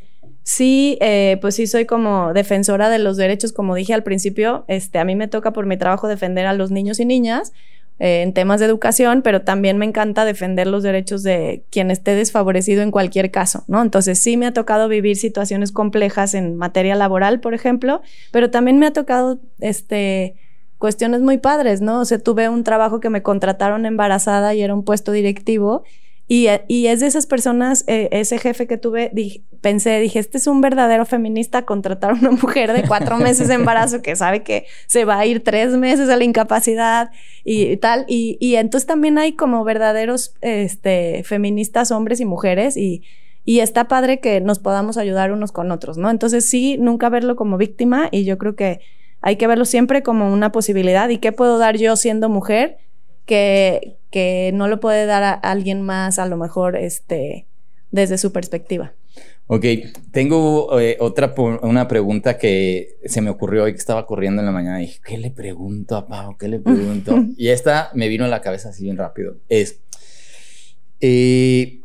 Sí, 0.52 0.98
eh, 1.00 1.38
pues 1.42 1.54
sí 1.58 1.68
soy 1.68 1.86
como 1.86 2.34
defensora 2.34 2.90
de 2.90 2.98
los 2.98 3.18
derechos, 3.18 3.54
como 3.54 3.76
dije 3.76 3.94
al 3.94 4.02
principio, 4.02 4.66
este, 4.68 4.98
a 4.98 5.06
mí 5.06 5.16
me 5.16 5.28
toca 5.28 5.54
por 5.54 5.68
mi 5.68 5.78
trabajo 5.78 6.08
defender 6.08 6.48
a 6.48 6.54
los 6.54 6.72
niños 6.72 7.00
y 7.00 7.06
niñas 7.06 7.54
eh, 8.00 8.24
en 8.24 8.34
temas 8.34 8.60
de 8.60 8.66
educación, 8.66 9.22
pero 9.22 9.44
también 9.44 9.78
me 9.78 9.86
encanta 9.86 10.26
defender 10.26 10.66
los 10.66 10.82
derechos 10.82 11.22
de 11.22 11.62
quien 11.70 11.92
esté 11.92 12.16
desfavorecido 12.16 12.82
en 12.82 12.90
cualquier 12.90 13.30
caso, 13.30 13.64
¿no? 13.68 13.80
Entonces 13.84 14.18
sí 14.18 14.38
me 14.38 14.48
ha 14.48 14.52
tocado 14.52 14.88
vivir 14.88 15.18
situaciones 15.18 15.72
complejas 15.72 16.34
en 16.34 16.56
materia 16.56 16.96
laboral, 16.96 17.42
por 17.42 17.54
ejemplo, 17.54 18.02
pero 18.32 18.50
también 18.50 18.80
me 18.80 18.88
ha 18.88 18.92
tocado, 18.92 19.38
este, 19.60 20.34
cuestiones 20.80 21.22
muy 21.22 21.38
padres, 21.38 21.80
¿no? 21.82 22.00
O 22.00 22.06
sea, 22.06 22.18
tuve 22.18 22.50
un 22.50 22.64
trabajo 22.64 23.00
que 23.00 23.12
me 23.12 23.22
contrataron 23.22 23.86
embarazada 23.86 24.56
y 24.56 24.64
era 24.64 24.74
un 24.74 24.84
puesto 24.84 25.12
directivo 25.12 25.84
y, 26.32 26.86
es 26.86 27.00
de 27.00 27.08
esas 27.08 27.26
personas, 27.26 27.84
eh, 27.88 28.08
ese 28.12 28.38
jefe 28.38 28.68
que 28.68 28.78
tuve, 28.78 29.12
pensé, 29.62 30.00
dije, 30.00 30.20
este 30.20 30.38
es 30.38 30.46
un 30.46 30.62
verdadero 30.62 31.08
feminista 31.08 31.66
contratar 31.66 32.12
a 32.12 32.14
una 32.14 32.30
mujer 32.30 32.72
de 32.72 32.84
cuatro 32.88 33.18
meses 33.18 33.48
de 33.48 33.56
embarazo 33.56 34.04
que 34.04 34.16
sabe 34.16 34.44
que 34.44 34.68
se 34.86 35.06
va 35.06 35.18
a 35.18 35.26
ir 35.26 35.44
tres 35.44 35.72
meses 35.72 36.08
a 36.08 36.18
la 36.18 36.24
incapacidad 36.24 37.10
y, 37.44 37.76
tal. 37.78 38.06
Y, 38.08 38.38
y, 38.40 38.58
entonces 38.58 38.86
también 38.86 39.18
hay 39.18 39.34
como 39.34 39.64
verdaderos 39.64 40.36
este, 40.42 41.24
feministas, 41.24 41.90
hombres 41.90 42.20
y 42.20 42.26
mujeres, 42.26 42.78
y, 42.78 43.02
y 43.44 43.62
está 43.62 43.88
padre 43.88 44.20
que 44.20 44.40
nos 44.40 44.60
podamos 44.60 44.98
ayudar 44.98 45.32
unos 45.32 45.52
con 45.52 45.72
otros, 45.72 45.98
¿no? 45.98 46.12
Entonces 46.12 46.48
sí, 46.48 46.78
nunca 46.78 47.10
verlo 47.10 47.36
como 47.36 47.58
víctima 47.58 48.08
y 48.12 48.24
yo 48.24 48.38
creo 48.38 48.56
que 48.56 48.82
hay 49.22 49.38
que 49.38 49.48
verlo 49.48 49.66
siempre 49.66 50.04
como 50.04 50.32
una 50.32 50.52
posibilidad. 50.52 51.10
¿Y 51.10 51.18
qué 51.18 51.32
puedo 51.32 51.58
dar 51.58 51.76
yo 51.76 51.96
siendo 51.96 52.30
mujer? 52.30 52.78
Que, 53.26 53.99
que 54.12 54.52
no 54.54 54.68
lo 54.68 54.80
puede 54.80 55.06
dar 55.06 55.24
a 55.24 55.34
alguien 55.34 55.82
más, 55.82 56.20
a 56.20 56.26
lo 56.26 56.38
mejor, 56.38 56.76
este, 56.76 57.46
desde 57.92 58.18
su 58.18 58.32
perspectiva. 58.32 58.94
Ok, 59.52 59.66
tengo 60.12 60.80
eh, 60.80 60.98
otra 61.00 61.34
una 61.64 61.88
pregunta 61.88 62.38
que 62.38 63.00
se 63.06 63.20
me 63.20 63.32
ocurrió 63.32 63.64
hoy 63.64 63.72
que 63.72 63.80
estaba 63.80 64.06
corriendo 64.06 64.42
en 64.42 64.46
la 64.46 64.52
mañana 64.52 64.80
y 64.80 64.86
dije, 64.86 65.02
¿qué 65.04 65.18
le 65.18 65.32
pregunto 65.32 65.96
a 65.96 66.08
Pau? 66.08 66.38
¿Qué 66.38 66.48
le 66.48 66.60
pregunto? 66.60 67.26
y 67.36 67.48
esta 67.48 67.90
me 67.96 68.10
vino 68.10 68.26
a 68.26 68.28
la 68.28 68.42
cabeza 68.42 68.70
así 68.70 68.84
bien 68.84 68.98
rápido. 68.98 69.38
Es, 69.50 69.80
eh, 71.02 71.82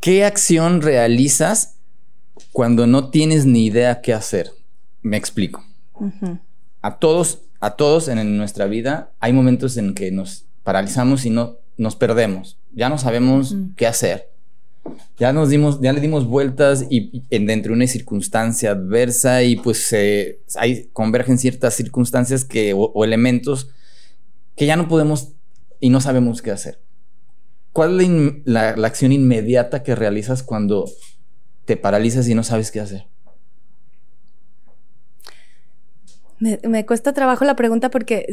¿qué 0.00 0.24
acción 0.24 0.80
realizas 0.80 1.76
cuando 2.52 2.86
no 2.86 3.10
tienes 3.10 3.44
ni 3.44 3.66
idea 3.66 4.00
qué 4.00 4.14
hacer? 4.14 4.52
Me 5.02 5.18
explico. 5.18 5.62
A 6.80 6.98
todos, 6.98 7.42
a 7.60 7.76
todos 7.76 8.08
en 8.08 8.38
nuestra 8.38 8.64
vida 8.64 9.12
hay 9.20 9.34
momentos 9.34 9.76
en 9.76 9.92
que 9.92 10.10
nos 10.10 10.46
paralizamos 10.64 11.24
y 11.24 11.30
no 11.30 11.58
nos 11.76 11.94
perdemos. 11.94 12.58
Ya 12.74 12.88
no 12.88 12.98
sabemos 12.98 13.54
qué 13.76 13.86
hacer. 13.86 14.30
Ya 15.18 15.32
nos 15.32 15.48
dimos, 15.48 15.80
ya 15.80 15.92
le 15.92 16.00
dimos 16.00 16.26
vueltas 16.26 16.86
y, 16.90 17.22
dentro 17.30 17.70
de 17.70 17.76
una 17.76 17.86
circunstancia 17.86 18.72
adversa 18.72 19.42
y 19.42 19.56
pues 19.56 19.94
hay, 20.56 20.88
convergen 20.92 21.38
ciertas 21.38 21.74
circunstancias 21.74 22.44
que, 22.44 22.74
o, 22.76 23.04
elementos 23.04 23.70
que 24.56 24.66
ya 24.66 24.76
no 24.76 24.88
podemos 24.88 25.28
y 25.80 25.90
no 25.90 26.00
sabemos 26.00 26.42
qué 26.42 26.50
hacer. 26.50 26.80
¿Cuál 27.72 28.00
es 28.00 28.08
la 28.44 28.70
acción 28.70 29.12
inmediata 29.12 29.82
que 29.82 29.94
realizas 29.94 30.42
cuando 30.42 30.88
te 31.64 31.76
paralizas 31.76 32.28
y 32.28 32.34
no 32.34 32.44
sabes 32.44 32.70
qué 32.70 32.80
hacer? 32.80 33.06
Me, 36.68 36.84
cuesta 36.84 37.12
trabajo 37.12 37.44
la 37.44 37.56
pregunta 37.56 37.90
porque 37.90 38.26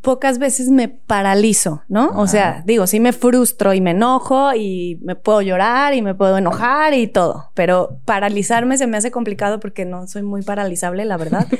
pocas 0.00 0.38
veces 0.38 0.68
me 0.70 0.88
paralizo, 0.88 1.82
¿no? 1.88 2.10
O 2.16 2.26
sea, 2.26 2.62
digo, 2.66 2.86
sí 2.86 2.98
me 2.98 3.12
frustro 3.12 3.72
y 3.72 3.80
me 3.80 3.92
enojo 3.92 4.52
y 4.54 4.98
me 5.02 5.14
puedo 5.14 5.42
llorar 5.42 5.94
y 5.94 6.02
me 6.02 6.14
puedo 6.14 6.38
enojar 6.38 6.94
y 6.94 7.06
todo, 7.06 7.50
pero 7.54 7.98
paralizarme 8.04 8.78
se 8.78 8.86
me 8.86 8.96
hace 8.96 9.10
complicado 9.10 9.60
porque 9.60 9.84
no 9.84 10.06
soy 10.08 10.22
muy 10.22 10.42
paralizable, 10.42 11.04
la 11.04 11.16
verdad. 11.16 11.46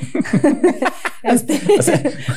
Este, 1.23 1.61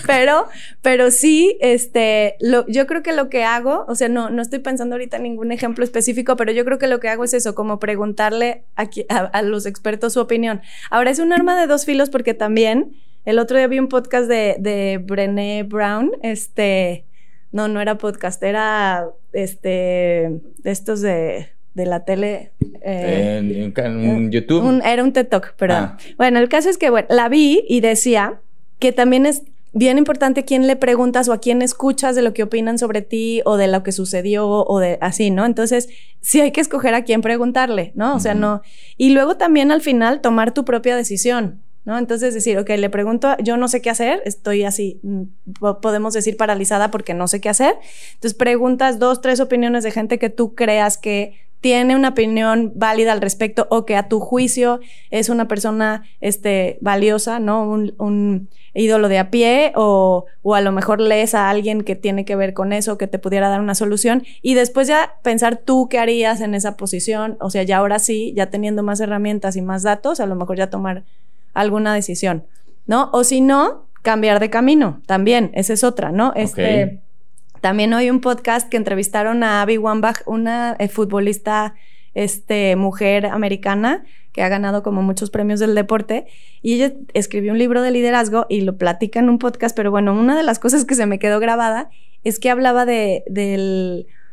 pero, 0.06 0.46
pero 0.80 1.10
sí, 1.10 1.58
este, 1.60 2.36
yo 2.68 2.86
creo 2.86 3.02
que 3.02 3.12
lo 3.12 3.28
que 3.28 3.42
hago, 3.42 3.84
o 3.88 3.96
sea, 3.96 4.08
no, 4.08 4.30
no 4.30 4.40
estoy 4.40 4.60
pensando 4.60 4.94
ahorita 4.94 5.16
en 5.16 5.24
ningún 5.24 5.50
ejemplo 5.50 5.84
específico, 5.84 6.36
pero 6.36 6.52
yo 6.52 6.64
creo 6.64 6.78
que 6.78 6.86
lo 6.86 7.00
que 7.00 7.08
hago 7.08 7.24
es 7.24 7.34
eso, 7.34 7.56
como 7.56 7.80
preguntarle 7.80 8.62
a 8.76 9.42
los 9.42 9.66
expertos 9.66 10.12
su 10.12 10.20
opinión. 10.20 10.60
Ahora 10.88 11.10
es 11.10 11.18
un 11.18 11.32
arma 11.32 11.58
de 11.58 11.66
dos 11.66 11.84
filos 11.84 12.10
porque 12.10 12.32
también 12.32 12.96
el 13.26 13.40
otro 13.40 13.58
día 13.58 13.66
vi 13.66 13.80
un 13.80 13.88
podcast 13.88 14.28
de, 14.28 14.56
de 14.58 14.98
Brené 15.02 15.64
Brown, 15.64 16.12
este, 16.22 17.04
no, 17.50 17.66
no 17.66 17.80
era 17.80 17.98
podcast, 17.98 18.42
era 18.42 19.08
este, 19.32 20.40
de 20.58 20.70
estos 20.70 21.00
de, 21.00 21.48
de 21.74 21.86
la 21.86 22.04
tele. 22.04 22.52
Eh, 22.82 23.72
en, 23.76 24.30
YouTube. 24.30 24.80
era 24.84 25.02
un 25.02 25.12
TED 25.12 25.26
Talk, 25.26 25.54
pero 25.58 25.74
ah. 25.74 25.98
bueno, 26.16 26.38
el 26.38 26.48
caso 26.48 26.70
es 26.70 26.78
que, 26.78 26.88
bueno, 26.88 27.08
la 27.10 27.28
vi 27.28 27.64
y 27.68 27.80
decía 27.80 28.40
que 28.78 28.92
también 28.92 29.26
es 29.26 29.42
bien 29.72 29.98
importante 29.98 30.44
quién 30.44 30.68
le 30.68 30.76
preguntas 30.76 31.28
o 31.28 31.32
a 31.32 31.40
quién 31.40 31.62
escuchas 31.62 32.14
de 32.14 32.22
lo 32.22 32.32
que 32.32 32.44
opinan 32.44 32.78
sobre 32.78 33.02
ti 33.02 33.42
o 33.44 33.56
de 33.56 33.66
lo 33.66 33.82
que 33.82 33.90
sucedió 33.90 34.48
o 34.48 34.78
de 34.78 34.98
así, 35.00 35.32
¿no? 35.32 35.44
Entonces, 35.44 35.88
sí 36.20 36.40
hay 36.40 36.52
que 36.52 36.60
escoger 36.60 36.94
a 36.94 37.02
quién 37.02 37.22
preguntarle, 37.22 37.90
¿no? 37.96 38.14
O 38.14 38.20
sea, 38.20 38.34
no. 38.34 38.62
Y 38.96 39.10
luego 39.10 39.36
también 39.36 39.72
al 39.72 39.80
final 39.80 40.20
tomar 40.20 40.54
tu 40.54 40.64
propia 40.64 40.94
decisión. 40.94 41.65
¿No? 41.86 41.96
Entonces 41.96 42.34
decir, 42.34 42.58
ok, 42.58 42.68
le 42.70 42.90
pregunto, 42.90 43.36
yo 43.38 43.56
no 43.56 43.68
sé 43.68 43.80
qué 43.80 43.88
hacer, 43.88 44.20
estoy 44.26 44.64
así, 44.64 45.00
mm, 45.02 45.22
podemos 45.80 46.12
decir 46.12 46.36
paralizada 46.36 46.90
porque 46.90 47.14
no 47.14 47.28
sé 47.28 47.40
qué 47.40 47.48
hacer. 47.48 47.76
Entonces 48.14 48.34
preguntas 48.34 48.98
dos, 48.98 49.22
tres 49.22 49.40
opiniones 49.40 49.84
de 49.84 49.92
gente 49.92 50.18
que 50.18 50.28
tú 50.28 50.54
creas 50.54 50.98
que 50.98 51.46
tiene 51.60 51.96
una 51.96 52.10
opinión 52.10 52.72
válida 52.74 53.12
al 53.12 53.20
respecto 53.20 53.66
o 53.70 53.86
que 53.86 53.96
a 53.96 54.08
tu 54.08 54.20
juicio 54.20 54.80
es 55.10 55.28
una 55.28 55.48
persona 55.48 56.04
este, 56.20 56.78
valiosa, 56.80 57.38
¿no? 57.38 57.68
Un, 57.68 58.48
ídolo 58.78 59.08
de 59.08 59.18
a 59.18 59.30
pie 59.30 59.72
o, 59.74 60.26
o, 60.42 60.54
a 60.54 60.60
lo 60.60 60.70
mejor 60.70 61.00
lees 61.00 61.34
a 61.34 61.48
alguien 61.48 61.80
que 61.80 61.96
tiene 61.96 62.26
que 62.26 62.36
ver 62.36 62.52
con 62.52 62.74
eso, 62.74 62.98
que 62.98 63.06
te 63.06 63.18
pudiera 63.18 63.48
dar 63.48 63.62
una 63.62 63.74
solución 63.74 64.24
y 64.42 64.52
después 64.52 64.86
ya 64.86 65.14
pensar 65.22 65.56
tú 65.56 65.88
qué 65.88 65.98
harías 65.98 66.42
en 66.42 66.54
esa 66.54 66.76
posición, 66.76 67.38
o 67.40 67.48
sea, 67.48 67.62
ya 67.62 67.78
ahora 67.78 67.98
sí, 67.98 68.34
ya 68.36 68.50
teniendo 68.50 68.82
más 68.82 69.00
herramientas 69.00 69.56
y 69.56 69.62
más 69.62 69.82
datos, 69.82 70.20
a 70.20 70.26
lo 70.26 70.34
mejor 70.34 70.58
ya 70.58 70.68
tomar 70.68 71.04
alguna 71.60 71.94
decisión, 71.94 72.44
¿no? 72.86 73.10
O 73.12 73.24
si 73.24 73.40
no, 73.40 73.86
cambiar 74.02 74.40
de 74.40 74.50
camino, 74.50 75.02
también, 75.06 75.50
esa 75.54 75.72
es 75.72 75.82
otra, 75.82 76.12
¿no? 76.12 76.32
Este, 76.36 77.00
También 77.60 77.92
hoy 77.94 78.10
un 78.10 78.20
podcast 78.20 78.68
que 78.68 78.76
entrevistaron 78.76 79.42
a 79.42 79.62
Abby 79.62 79.78
Wambach, 79.78 80.18
una 80.26 80.76
eh, 80.78 80.88
futbolista 80.88 81.74
este, 82.14 82.76
mujer 82.76 83.26
americana 83.26 84.04
que 84.32 84.42
ha 84.42 84.48
ganado 84.48 84.82
como 84.82 85.02
muchos 85.02 85.30
premios 85.30 85.60
del 85.60 85.74
deporte 85.74 86.26
y 86.62 86.74
ella 86.74 86.92
escribió 87.14 87.52
un 87.52 87.58
libro 87.58 87.82
de 87.82 87.90
liderazgo 87.90 88.46
y 88.48 88.60
lo 88.60 88.76
platica 88.76 89.18
en 89.18 89.28
un 89.28 89.38
podcast, 89.38 89.74
pero 89.74 89.90
bueno, 89.90 90.12
una 90.12 90.36
de 90.36 90.42
las 90.42 90.58
cosas 90.58 90.84
que 90.84 90.94
se 90.94 91.06
me 91.06 91.18
quedó 91.18 91.40
grabada 91.40 91.90
es 92.22 92.38
que 92.38 92.50
hablaba 92.50 92.84
de, 92.86 93.24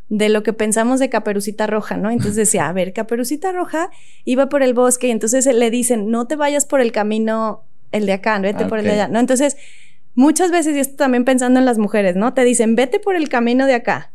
de 0.09 0.29
lo 0.29 0.43
que 0.43 0.53
pensamos 0.53 0.99
de 0.99 1.09
Caperucita 1.09 1.67
Roja, 1.67 1.97
¿no? 1.97 2.09
Entonces 2.11 2.35
decía, 2.35 2.67
a 2.67 2.73
ver, 2.73 2.93
Caperucita 2.93 3.51
Roja 3.51 3.89
iba 4.25 4.49
por 4.49 4.63
el 4.63 4.73
bosque 4.73 5.07
y 5.07 5.11
entonces 5.11 5.45
le 5.45 5.69
dicen, 5.71 6.09
no 6.09 6.27
te 6.27 6.35
vayas 6.35 6.65
por 6.65 6.81
el 6.81 6.91
camino, 6.91 7.63
el 7.91 8.05
de 8.05 8.13
acá, 8.13 8.37
vete 8.39 8.65
por 8.65 8.79
el 8.79 8.85
de 8.85 8.91
allá, 8.91 9.07
¿no? 9.07 9.19
Entonces, 9.19 9.57
muchas 10.15 10.51
veces, 10.51 10.75
y 10.75 10.79
esto 10.79 10.95
también 10.97 11.25
pensando 11.25 11.59
en 11.59 11.65
las 11.65 11.77
mujeres, 11.77 12.15
¿no? 12.15 12.33
Te 12.33 12.43
dicen, 12.43 12.75
vete 12.75 12.99
por 12.99 13.15
el 13.15 13.29
camino 13.29 13.65
de 13.65 13.73
acá. 13.73 14.11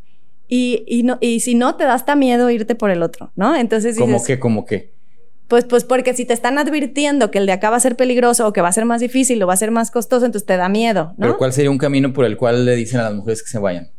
Y, 0.47 0.85
y, 0.87 1.03
no, 1.03 1.19
y 1.21 1.41
si 1.41 1.55
no, 1.55 1.77
te 1.77 1.85
da 1.85 1.95
hasta 1.95 2.17
miedo 2.17 2.49
irte 2.51 2.75
por 2.75 2.91
el 2.91 3.03
otro, 3.03 3.33
¿no? 3.37 3.55
Entonces 3.55 3.97
dices... 3.97 4.11
¿Cómo 4.11 4.25
que, 4.25 4.39
cómo 4.39 4.65
que? 4.65 4.93
Pues, 5.49 5.65
pues 5.65 5.85
porque 5.85 6.15
si 6.15 6.27
te 6.27 6.35
están 6.35 6.59
advirtiendo 6.59 7.31
que 7.31 7.39
el 7.39 7.47
de 7.47 7.53
acá 7.53 7.71
va 7.71 7.77
a 7.77 7.81
ser 7.81 7.97
peligroso 7.97 8.47
o 8.47 8.53
que 8.53 8.61
va 8.61 8.69
a 8.69 8.73
ser 8.73 8.85
más 8.85 9.01
difícil 9.01 9.43
o 9.43 9.47
va 9.47 9.55
a 9.55 9.57
ser 9.57 9.71
más 9.71 9.91
costoso, 9.91 10.27
entonces 10.27 10.47
te 10.47 10.57
da 10.57 10.69
miedo, 10.69 11.15
¿no? 11.17 11.27
Pero 11.27 11.39
¿cuál 11.39 11.53
sería 11.53 11.71
un 11.71 11.79
camino 11.79 12.13
por 12.13 12.27
el 12.27 12.37
cual 12.37 12.67
le 12.67 12.77
dicen 12.77 13.01
a 13.01 13.05
las 13.05 13.15
mujeres 13.15 13.43
que 13.43 13.49
se 13.49 13.59
vayan? 13.59 13.91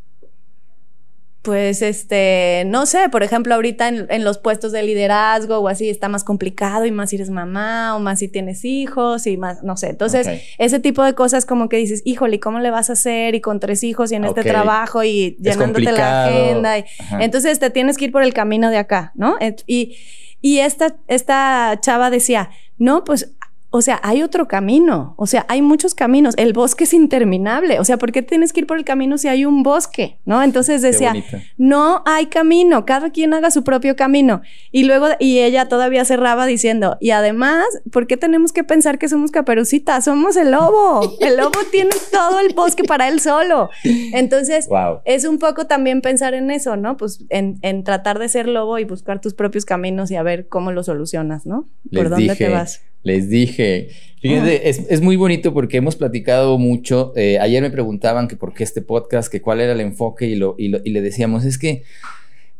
Pues 1.42 1.82
este, 1.82 2.64
no 2.68 2.86
sé, 2.86 3.08
por 3.08 3.24
ejemplo, 3.24 3.56
ahorita 3.56 3.88
en, 3.88 4.24
los 4.26 4.38
puestos 4.40 4.74
de 4.74 4.84
liderazgo 4.84 5.60
o 5.60 5.70
así 5.70 5.90
está 5.90 6.10
más 6.10 6.26
complicado 6.26 6.86
y 6.86 6.92
más 6.92 7.12
si 7.12 7.16
eres 7.16 7.30
mamá 7.30 7.96
o 7.96 8.00
más 8.00 8.20
si 8.20 8.28
tienes 8.28 8.66
hijos 8.66 9.26
y 9.26 9.38
más, 9.38 9.64
no 9.64 9.78
sé. 9.78 9.90
Entonces, 9.90 10.28
ese 10.58 10.80
tipo 10.80 11.02
de 11.02 11.14
cosas 11.14 11.46
como 11.46 11.70
que 11.70 11.78
dices, 11.78 12.02
híjole, 12.04 12.42
¿cómo 12.42 12.60
le 12.60 12.72
vas 12.72 12.90
a 12.90 12.94
hacer? 12.94 13.36
Y 13.36 13.42
con 13.42 13.62
tres 13.62 13.84
hijos 13.84 14.12
y 14.12 14.16
en 14.16 14.26
este 14.26 14.44
trabajo 14.44 15.02
y 15.06 15.38
llenándote 15.40 15.92
la 15.94 16.26
agenda. 16.26 16.78
Y, 16.78 16.86
entonces 17.22 17.58
te 17.58 17.70
tienes 17.70 17.98
que 17.98 18.06
ir 18.06 18.12
por 18.12 18.24
el 18.24 18.34
camino 18.34 18.70
de 18.70 18.78
acá, 18.78 19.14
¿no? 19.16 19.38
Y, 19.66 19.96
y 20.42 20.60
esta, 20.60 20.98
esta 21.08 21.80
chava 21.82 22.10
decía, 22.10 22.50
no, 22.78 23.06
pues 23.06 23.34
o 23.72 23.82
sea, 23.84 24.00
hay 24.02 24.24
otro 24.24 24.48
camino, 24.48 25.14
o 25.16 25.28
sea, 25.28 25.46
hay 25.48 25.62
muchos 25.62 25.94
caminos, 25.94 26.34
el 26.38 26.54
bosque 26.54 26.86
es 26.86 26.94
interminable, 26.94 27.80
o 27.80 27.86
sea, 27.86 27.98
¿por 27.98 28.12
qué 28.12 28.24
tienes 28.24 28.52
que 28.52 28.62
ir 28.62 28.68
por 28.68 28.80
el 28.80 28.84
camino 28.84 29.20
si 29.20 29.28
hay 29.28 29.46
un 29.46 29.62
bosque? 29.62 30.18
¿No? 30.26 30.42
Entonces 30.42 30.82
decía, 30.82 31.14
no 31.58 32.02
hay 32.08 32.26
camino, 32.28 32.86
cada 32.86 33.12
quien 33.12 33.34
haga 33.36 33.52
su 33.52 33.64
propio 33.64 33.96
camino. 33.96 34.42
Y 34.72 34.86
luego, 34.86 35.08
y 35.20 35.40
ella 35.40 35.68
todavía 35.68 36.04
cerraba 36.04 36.48
diciendo, 36.48 36.98
y 37.00 37.12
además, 37.12 37.66
¿por 37.92 38.08
qué 38.08 38.18
tenemos 38.18 38.54
que 38.54 38.64
pensar 38.64 38.98
que 38.98 39.08
somos 39.08 39.30
caperucitas? 39.30 40.06
Somos 40.06 40.36
el 40.36 40.50
lobo, 40.50 41.18
el 41.20 41.38
lobo 41.38 41.60
tiene 41.72 41.92
todo 42.12 42.40
el 42.40 42.56
bosque 42.56 42.84
para 42.84 43.08
él 43.08 43.20
solo. 43.20 43.70
Entonces, 43.84 44.68
es 45.06 45.26
un 45.26 45.38
poco 45.38 45.68
también 45.68 46.02
pensar 46.02 46.34
en 46.34 46.50
eso, 46.50 46.76
¿no? 46.76 46.98
Pues 46.98 47.24
en, 47.30 47.84
tratar 47.84 48.18
de 48.18 48.30
ser 48.30 48.48
lobo 48.48 48.80
y 48.80 48.84
buscar 48.84 49.22
tus 49.22 49.36
propios 49.36 49.66
caminos 49.66 50.10
y 50.10 50.16
a 50.16 50.24
ver 50.24 50.48
cómo 50.48 50.72
lo 50.72 50.84
solucionas, 50.84 51.46
¿no? 51.46 51.66
¿Por 51.94 52.10
dónde 52.10 52.36
te 52.36 52.50
vas? 52.50 52.82
Les 53.04 53.30
dije. 53.30 53.90
Fíjense, 54.22 54.62
ah. 54.66 54.86
es, 54.90 55.02
muy 55.02 55.16
bonito 55.16 55.54
porque 55.54 55.78
hemos 55.78 55.96
platicado 55.96 56.58
mucho. 56.58 57.14
Eh, 57.16 57.40
ayer 57.40 57.62
me 57.62 57.72
preguntaban 57.72 58.28
que 58.28 58.36
por 58.36 58.54
qué 58.54 58.64
este 58.64 58.82
podcast, 58.82 59.32
que 59.32 59.42
cuál 59.42 59.62
era 59.62 59.72
el 59.72 59.80
enfoque 59.80 60.26
y, 60.28 60.36
lo, 60.36 60.56
y, 60.58 60.68
le 60.68 61.02
decíamos, 61.02 61.46
es 61.46 61.58
que 61.58 61.84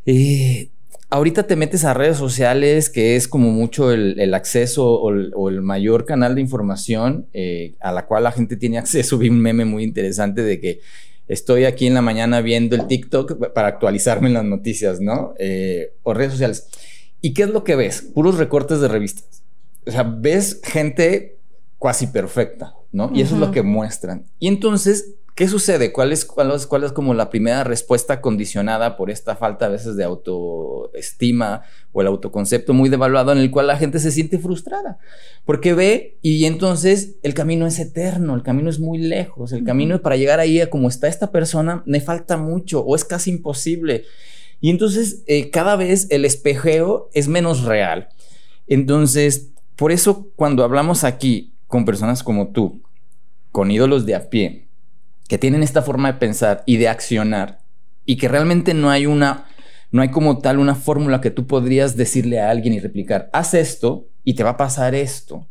eh, 0.06 0.70
ahorita 1.10 1.44
te 1.48 1.58
metes 1.58 1.84
a 1.84 1.94
redes 1.94 2.16
sociales, 2.16 2.90
que 2.90 3.18
es 3.18 3.28
como 3.28 3.52
mucho 3.52 3.92
el, 3.92 4.34
acceso 4.34 4.90
o 4.90 5.50
el, 5.50 5.62
mayor 5.62 6.06
canal 6.06 6.36
de 6.36 6.42
información 6.42 7.28
eh, 7.34 7.74
a 7.82 7.92
la 7.92 8.06
cual 8.06 8.24
la 8.24 8.32
gente 8.32 8.56
tiene 8.56 8.78
acceso. 8.80 9.18
Vi 9.18 9.28
un 9.28 9.42
meme 9.42 9.66
muy 9.66 9.84
interesante 9.84 10.42
de 10.42 10.62
que 10.62 10.80
estoy 11.28 11.66
aquí 11.66 11.88
en 11.88 11.94
la 11.94 12.02
mañana 12.02 12.40
viendo 12.40 12.78
el 12.78 12.88
TikTok 12.88 13.52
para 13.54 13.68
actualizarme 13.68 14.30
en 14.30 14.36
las 14.36 14.46
noticias, 14.46 15.02
¿no? 15.02 15.34
o 16.04 16.14
redes 16.14 16.32
sociales. 16.32 16.70
¿Y 17.22 17.34
qué 17.34 17.44
es 17.44 17.50
lo 17.50 17.66
que 17.66 17.76
ves? 17.76 18.02
Puros 18.02 18.38
recortes 18.38 18.80
de 18.80 18.88
revistas 18.88 19.40
o 19.90 19.92
sea, 19.92 20.04
ves 20.04 20.62
gente 20.64 21.40
cuasi 21.80 22.08
perfecta, 22.08 22.76
¿no? 22.92 23.10
Y 23.14 23.22
eso 23.22 23.36
es 23.36 23.42
lo 23.42 23.52
que 23.52 23.64
muestran. 23.64 24.26
Y 24.38 24.48
entonces, 24.48 25.16
¿qué 25.34 25.48
sucede? 25.48 25.92
¿Cuál 25.92 26.12
es, 26.12 26.26
cuál, 26.26 26.52
es, 26.52 26.68
¿Cuál 26.68 26.84
es 26.84 26.92
como 26.92 27.16
la 27.16 27.32
primera 27.32 27.64
respuesta 27.64 28.22
condicionada 28.22 28.98
por 28.98 29.10
esta 29.10 29.36
falta 29.36 29.66
a 29.66 29.70
veces 29.70 29.96
de 29.96 30.04
autoestima 30.04 31.64
o 31.92 32.02
el 32.02 32.08
autoconcepto 32.08 32.74
muy 32.74 32.90
devaluado 32.90 33.32
en 33.32 33.40
el 33.40 33.50
cual 33.50 33.68
la 33.68 33.78
gente 33.78 33.98
se 33.98 34.12
siente 34.12 34.38
frustrada? 34.38 35.00
Porque 35.44 35.74
ve 35.74 36.20
y 36.22 36.46
entonces 36.46 37.16
el 37.24 37.34
camino 37.34 37.66
es 37.66 37.80
eterno, 37.80 38.36
el 38.36 38.44
camino 38.44 38.70
es 38.70 38.80
muy 38.80 39.00
lejos, 39.00 39.54
el 39.54 39.64
camino 39.64 40.00
para 40.02 40.18
llegar 40.18 40.40
ahí 40.40 40.62
a 40.62 40.70
como 40.70 40.88
está 40.88 41.08
esta 41.08 41.32
persona 41.32 41.82
me 41.88 42.02
falta 42.02 42.38
mucho 42.38 42.82
o 42.82 42.96
es 42.96 43.06
casi 43.06 43.32
imposible. 43.32 44.04
Y 44.62 44.70
entonces 44.70 45.24
eh, 45.26 45.50
cada 45.50 45.76
vez 45.76 46.06
el 46.12 46.26
espejeo 46.26 47.10
es 47.14 47.28
menos 47.28 47.64
real. 47.64 48.10
Entonces, 48.70 49.50
por 49.80 49.94
eso 49.94 50.28
cuando 50.36 50.66
hablamos 50.66 51.06
aquí 51.06 51.54
con 51.68 51.86
personas 51.86 52.22
como 52.22 52.50
tú, 52.50 52.82
con 53.54 53.72
ídolos 53.72 54.06
de 54.06 54.14
a 54.14 54.30
pie, 54.30 54.68
que 55.30 55.38
tienen 55.38 55.64
esta 55.64 55.82
forma 55.82 56.12
de 56.12 56.20
pensar 56.20 56.64
y 56.66 56.76
de 56.76 56.90
accionar, 56.90 57.62
y 58.06 58.18
que 58.18 58.28
realmente 58.28 58.74
no 58.74 58.90
hay 58.90 59.06
una, 59.06 59.46
no 59.92 60.02
hay 60.02 60.10
como 60.10 60.40
tal 60.40 60.60
una 60.60 60.76
fórmula 60.76 61.22
que 61.22 61.32
tú 61.32 61.48
podrías 61.48 61.96
decirle 61.96 62.42
a 62.42 62.50
alguien 62.50 62.74
y 62.74 62.82
replicar, 62.82 63.30
haz 63.32 63.54
esto 63.54 64.06
y 64.26 64.34
te 64.34 64.44
va 64.44 64.52
a 64.52 64.58
pasar 64.58 64.96
esto. 64.96 65.48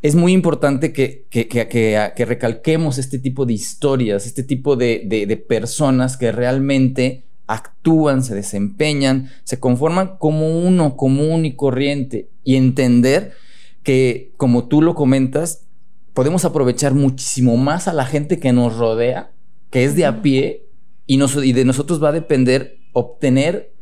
Es 0.00 0.14
muy 0.14 0.32
importante 0.32 0.94
que, 0.94 1.26
que, 1.28 2.24
recalquemos 2.24 2.96
este 2.96 3.18
tipo 3.18 3.44
de 3.44 3.52
historias, 3.52 4.24
este 4.24 4.42
tipo 4.42 4.74
de, 4.76 5.04
de 5.06 5.36
personas 5.36 6.16
que 6.16 6.32
realmente 6.32 7.24
actúan, 7.46 8.24
se 8.24 8.34
desempeñan, 8.34 9.30
se 9.44 9.60
conforman 9.60 10.16
como 10.16 10.60
uno 10.60 10.96
común 10.96 11.44
y 11.44 11.56
corriente 11.56 12.30
y 12.42 12.56
entender 12.56 13.34
que, 13.82 14.32
como 14.36 14.68
tú 14.68 14.82
lo 14.82 14.94
comentas, 14.94 15.66
podemos 16.14 16.44
aprovechar 16.44 16.94
muchísimo 16.94 17.56
más 17.56 17.88
a 17.88 17.92
la 17.92 18.04
gente 18.04 18.38
que 18.38 18.52
nos 18.52 18.76
rodea, 18.76 19.32
que 19.70 19.84
es 19.84 19.96
de 19.96 20.06
a 20.06 20.22
pie, 20.22 20.66
y, 21.06 21.20
y 21.22 21.52
de 21.52 21.64
nosotros 21.64 22.02
va 22.02 22.10
a 22.10 22.12
depender 22.12 22.78
obtener 22.92 23.72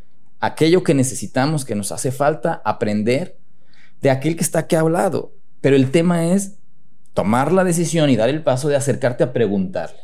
aquello 0.40 0.82
que 0.82 0.94
necesitamos, 0.94 1.64
que 1.64 1.74
nos 1.74 1.92
hace 1.92 2.12
falta, 2.12 2.62
aprender 2.64 3.38
de 4.00 4.10
aquel 4.10 4.36
que 4.36 4.42
está 4.42 4.60
aquí 4.60 4.76
a 4.76 4.82
lado. 4.82 5.34
Pero 5.60 5.76
el 5.76 5.90
tema 5.90 6.32
es 6.32 6.56
tomar 7.14 7.52
la 7.52 7.64
decisión 7.64 8.10
y 8.10 8.16
dar 8.16 8.28
el 8.28 8.42
paso 8.42 8.68
de 8.68 8.76
acercarte 8.76 9.24
a 9.24 9.32
preguntarle, 9.32 10.00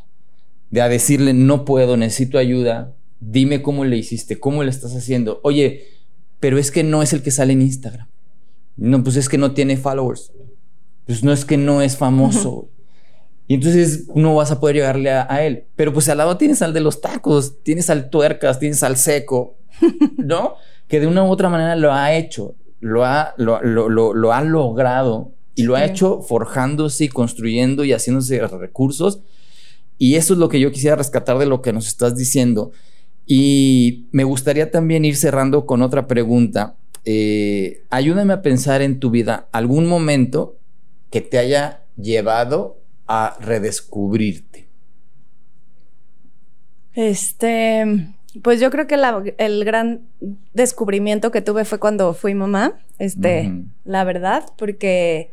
de 0.71 0.83
a 0.83 0.89
decirle, 0.89 1.33
no 1.33 1.65
puedo, 1.65 1.97
necesito 1.97 2.39
ayuda, 2.39 2.95
dime 3.21 3.63
cómo 3.63 3.85
le 3.85 3.97
hiciste, 3.97 4.41
cómo 4.41 4.65
le 4.65 4.71
estás 4.71 4.95
haciendo. 4.97 5.41
Oye, 5.45 5.89
pero 6.41 6.59
es 6.59 6.71
que 6.71 6.83
no 6.83 7.03
es 7.03 7.13
el 7.13 7.23
que 7.23 7.31
sale 7.31 7.53
en 7.53 7.63
Instagram. 7.63 8.09
No, 8.77 9.03
pues 9.03 9.17
es 9.17 9.29
que 9.29 9.39
no 9.39 9.53
tiene 9.53 9.77
followers. 9.77 10.33
Pues 11.07 11.23
no 11.23 11.33
es 11.33 11.45
que 11.45 11.57
no 11.57 11.83
es 11.83 11.97
famoso. 11.97 12.69
Y 13.47 13.55
entonces 13.55 14.09
no 14.15 14.35
vas 14.37 14.51
a 14.51 14.59
poder 14.59 14.77
llegarle 14.77 15.11
a, 15.11 15.45
él. 15.45 15.65
Pero 15.77 15.93
pues 15.93 16.09
al 16.09 16.19
lado 16.19 16.37
tienes 16.37 16.63
al 16.63 16.73
de 16.73 16.81
los 16.81 17.01
tacos, 17.01 17.63
tienes 17.63 17.91
al 17.91 18.09
tuercas, 18.09 18.59
tienes 18.59 18.83
al 18.83 18.97
seco, 18.97 19.59
¿no? 20.17 20.55
que 20.89 21.01
de 21.01 21.07
una 21.07 21.25
u 21.25 21.29
otra 21.29 21.49
manera 21.49 21.77
lo 21.77 21.93
ha 21.93 22.15
hecho, 22.15 22.55
lo 22.81 23.05
ha, 23.05 23.35
lo, 23.37 23.61
lo, 23.63 24.33
ha 24.33 24.43
logrado 24.43 25.33
y 25.55 25.63
lo 25.63 25.77
ha 25.77 25.85
hecho 25.85 26.21
forjándose 26.21 27.05
y 27.05 27.09
construyendo 27.09 27.85
y 27.85 27.93
haciéndose 27.93 28.47
recursos. 28.47 29.21
Y 29.99 30.17
eso 30.17 30.35
es 30.35 30.39
lo 30.39 30.49
que 30.49 30.61
yo 30.61 30.73
quisiera 30.73 30.97
rescatar 30.97 31.39
de 31.39 31.47
lo 31.47 31.63
que 31.63 31.73
nos 31.73 31.87
estás 31.87 32.17
diciendo. 32.17 32.73
Y 33.27 34.07
me 34.13 34.25
gustaría 34.25 34.71
también 34.71 35.05
ir 35.05 35.17
cerrando 35.17 35.65
con 35.65 35.83
otra 35.83 36.07
pregunta 36.07 36.77
eh, 37.05 37.83
ayúdame 37.91 38.33
a 38.33 38.43
pensar 38.43 38.83
en 38.83 38.99
tu 38.99 39.11
vida 39.11 39.49
algún 39.53 39.87
momento 39.87 40.57
que 41.11 41.21
te 41.21 41.39
haya 41.39 41.83
llevado 41.97 42.81
a 43.07 43.37
redescubrirte. 43.41 44.69
Este, 46.95 48.15
pues 48.43 48.61
yo 48.61 48.71
creo 48.71 48.87
que 48.87 48.97
el 49.39 49.65
gran 49.65 50.03
descubrimiento 50.53 51.31
que 51.31 51.43
tuve 51.43 51.65
fue 51.65 51.79
cuando 51.79 52.15
fui 52.15 52.35
mamá, 52.35 52.79
este, 52.99 53.53
la 53.85 54.05
verdad, 54.05 54.45
porque 54.57 55.31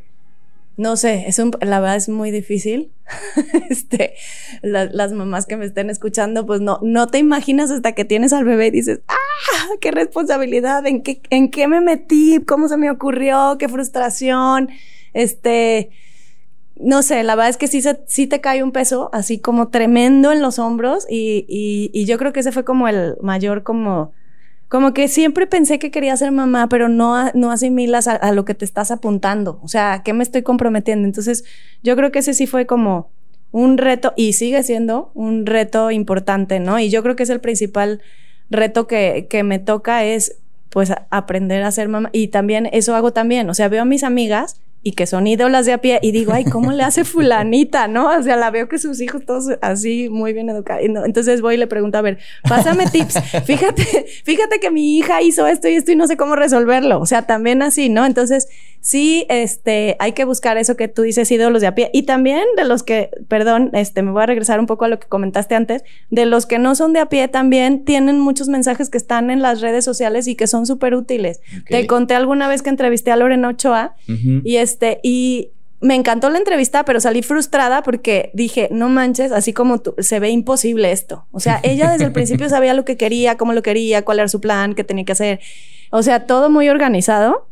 no 0.78 0.96
sé, 0.96 1.26
es 1.28 1.38
un, 1.40 1.52
la 1.62 1.80
verdad 1.80 1.98
es 1.98 2.10
muy 2.10 2.32
difícil. 2.32 2.92
este, 3.70 4.14
las 4.62 5.12
mamás 5.12 5.46
que 5.46 5.58
me 5.58 5.66
estén 5.66 5.90
escuchando, 5.90 6.46
pues 6.46 6.62
no, 6.62 6.80
no 6.82 7.08
te 7.08 7.18
imaginas 7.18 7.72
hasta 7.72 7.92
que 7.94 8.06
tienes 8.06 8.34
al 8.34 8.46
bebé 8.46 8.68
y 8.68 8.72
dices, 8.72 9.02
¡ah! 9.08 9.16
¡Qué 9.80 9.92
responsabilidad! 9.92 10.86
¿En 10.88 11.04
qué, 11.04 11.22
en 11.30 11.52
qué 11.52 11.68
me 11.68 11.82
metí? 11.82 12.42
¿Cómo 12.46 12.68
se 12.68 12.78
me 12.78 12.90
ocurrió? 12.90 13.58
¡Qué 13.60 13.68
frustración! 13.68 14.70
Este, 15.14 15.92
no 16.78 17.04
sé, 17.04 17.24
la 17.24 17.36
verdad 17.36 17.50
es 17.50 17.58
que 17.58 17.68
sí, 17.68 17.82
se, 17.82 18.00
sí 18.08 18.28
te 18.28 18.42
cae 18.42 18.64
un 18.64 18.72
peso 18.72 19.10
así 19.14 19.40
como 19.40 19.70
tremendo 19.70 20.32
en 20.32 20.42
los 20.42 20.58
hombros 20.58 21.06
y, 21.10 21.46
y, 21.48 21.92
y 21.94 22.06
yo 22.06 22.18
creo 22.18 22.34
que 22.34 22.40
ese 22.40 22.52
fue 22.52 22.64
como 22.64 22.88
el 22.88 23.18
mayor 23.22 23.64
como 23.64 24.14
como 24.72 24.94
que 24.94 25.10
siempre 25.10 25.48
pensé 25.48 25.80
que 25.80 25.92
quería 25.92 26.16
ser 26.16 26.32
mamá, 26.32 26.70
pero 26.70 26.88
no, 26.88 27.30
no 27.34 27.52
asimilas 27.52 28.08
a, 28.08 28.32
lo 28.32 28.46
que 28.46 28.56
te 28.56 28.64
estás 28.64 28.90
apuntando. 28.90 29.60
O 29.64 29.68
sea, 29.68 29.92
¿a 29.92 30.02
qué 30.02 30.14
me 30.14 30.24
estoy 30.24 30.44
comprometiendo? 30.44 31.06
Entonces, 31.06 31.44
yo 31.84 31.98
creo 31.98 32.14
que 32.14 32.20
ese 32.20 32.34
sí 32.34 32.48
fue 32.48 32.66
como 32.66 33.12
un 33.52 33.78
reto 33.78 34.14
y 34.16 34.32
sigue 34.32 34.64
siendo 34.64 35.12
un 35.14 35.46
reto 35.46 35.92
importante, 35.92 36.62
¿no? 36.62 36.80
Y 36.80 36.90
yo 36.90 37.04
creo 37.04 37.18
que 37.18 37.24
es 37.24 37.30
el 37.30 37.42
principal 37.42 38.02
reto 38.50 38.88
que, 38.88 39.28
que 39.30 39.44
me 39.44 39.60
toca 39.60 40.06
es 40.06 40.38
pues 40.70 40.94
aprender 41.10 41.64
a 41.64 41.72
ser 41.74 41.90
mamá. 41.90 42.10
Y 42.14 42.30
también 42.30 42.70
eso 42.72 42.96
hago 42.96 43.12
también. 43.12 43.50
O 43.50 43.54
sea, 43.54 43.68
veo 43.68 43.82
a 43.82 43.86
mis 43.86 44.06
amigas 44.06 44.62
y 44.84 44.94
que 44.94 45.06
son 45.06 45.28
ídolas 45.28 45.66
de 45.66 45.74
a 45.74 45.78
pie 45.80 46.00
y 46.02 46.12
digo, 46.12 46.34
ay, 46.34 46.44
¿cómo 46.44 46.72
le 46.72 46.84
hace 46.84 47.04
fulanita? 47.04 47.88
¿No? 47.88 48.10
O 48.10 48.24
sea, 48.24 48.36
la 48.36 48.50
veo 48.50 48.68
que 48.68 48.80
sus 48.80 49.00
hijos 49.00 49.24
todos 49.26 49.58
así 49.62 50.10
muy 50.10 50.34
bien 50.34 50.50
educados. 50.50 50.84
Entonces 50.84 51.42
voy 51.42 51.56
y 51.56 51.58
le 51.58 51.68
pregunto, 51.68 51.98
a 52.00 52.02
ver, 52.02 52.18
pásame 52.48 52.88
tips. 52.88 53.20
Fíjate, 53.46 53.84
fíjate 54.24 54.60
que 54.60 54.72
mi 54.72 54.98
hija 54.98 55.22
hizo 55.22 55.46
esto 55.46 55.68
y 55.68 55.76
esto 55.76 55.92
y 55.92 55.96
no 55.96 56.08
sé 56.08 56.18
cómo 56.18 56.36
resolverlo. 56.36 57.00
O 57.00 57.06
sea, 57.06 57.28
también 57.28 57.62
así, 57.62 57.90
¿no? 57.90 58.06
Entonces, 58.06 58.48
sí, 58.82 59.26
este, 59.30 59.96
hay 60.00 60.12
que 60.12 60.26
buscar 60.26 60.58
eso 60.58 60.76
que 60.76 60.88
tú 60.88 61.04
dices, 61.04 61.32
ídolos 61.32 61.62
de 61.62 61.68
a 61.68 61.76
pie. 61.76 61.90
Y 61.94 62.04
también 62.04 62.44
de 62.58 62.66
los 62.66 62.84
que, 62.84 63.12
perdón, 63.28 63.70
este, 63.74 64.02
me 64.02 64.12
voy 64.12 64.24
a 64.24 64.26
regresar 64.26 64.60
un 64.60 64.66
poco 64.66 64.86
a 64.86 64.88
lo 64.88 65.00
que 65.00 65.08
comentaste 65.08 65.56
antes, 65.56 65.84
de 66.10 66.26
los 66.26 66.46
que 66.46 66.60
no 66.60 66.76
son 66.76 66.92
de 66.92 67.00
a 67.00 67.06
pie 67.08 67.28
también 67.28 67.86
tienen 67.86 68.20
muchos 68.20 68.50
mensajes 68.50 68.90
que 68.90 68.98
están 68.98 69.30
en 69.30 69.42
las 69.42 69.62
redes 69.62 69.86
sociales 69.86 70.28
y 70.28 70.36
que 70.36 70.48
son 70.48 70.66
súper 70.66 70.96
útiles. 70.96 71.40
Te 71.70 71.88
conté 71.88 72.16
alguna 72.16 72.48
vez 72.48 72.62
que 72.62 72.70
entrevisté 72.70 73.12
a 73.12 73.16
Lorena 73.16 73.50
Ochoa 73.50 73.96
y 74.44 74.56
es 74.58 74.72
este, 74.72 75.00
y 75.04 75.52
me 75.82 75.96
encantó 75.96 76.30
la 76.30 76.38
entrevista, 76.38 76.86
pero 76.86 77.00
salí 77.00 77.24
frustrada 77.24 77.84
porque 77.84 78.32
dije, 78.34 78.70
no 78.72 78.88
manches, 78.88 79.32
así 79.32 79.52
como 79.52 79.82
tú, 79.82 79.96
se 79.98 80.20
ve 80.20 80.30
imposible 80.30 80.92
esto. 80.92 81.26
O 81.32 81.40
sea, 81.40 81.60
ella 81.64 81.92
desde 81.92 82.06
el 82.06 82.12
principio 82.12 82.48
sabía 82.50 82.74
lo 82.74 82.86
que 82.86 82.98
quería, 82.98 83.36
cómo 83.36 83.54
lo 83.54 83.64
quería, 83.64 84.06
cuál 84.06 84.20
era 84.20 84.28
su 84.28 84.40
plan, 84.40 84.76
qué 84.76 84.84
tenía 84.84 85.04
que 85.04 85.12
hacer. 85.12 85.40
O 85.90 86.04
sea, 86.04 86.26
todo 86.26 86.50
muy 86.50 86.70
organizado. 86.70 87.48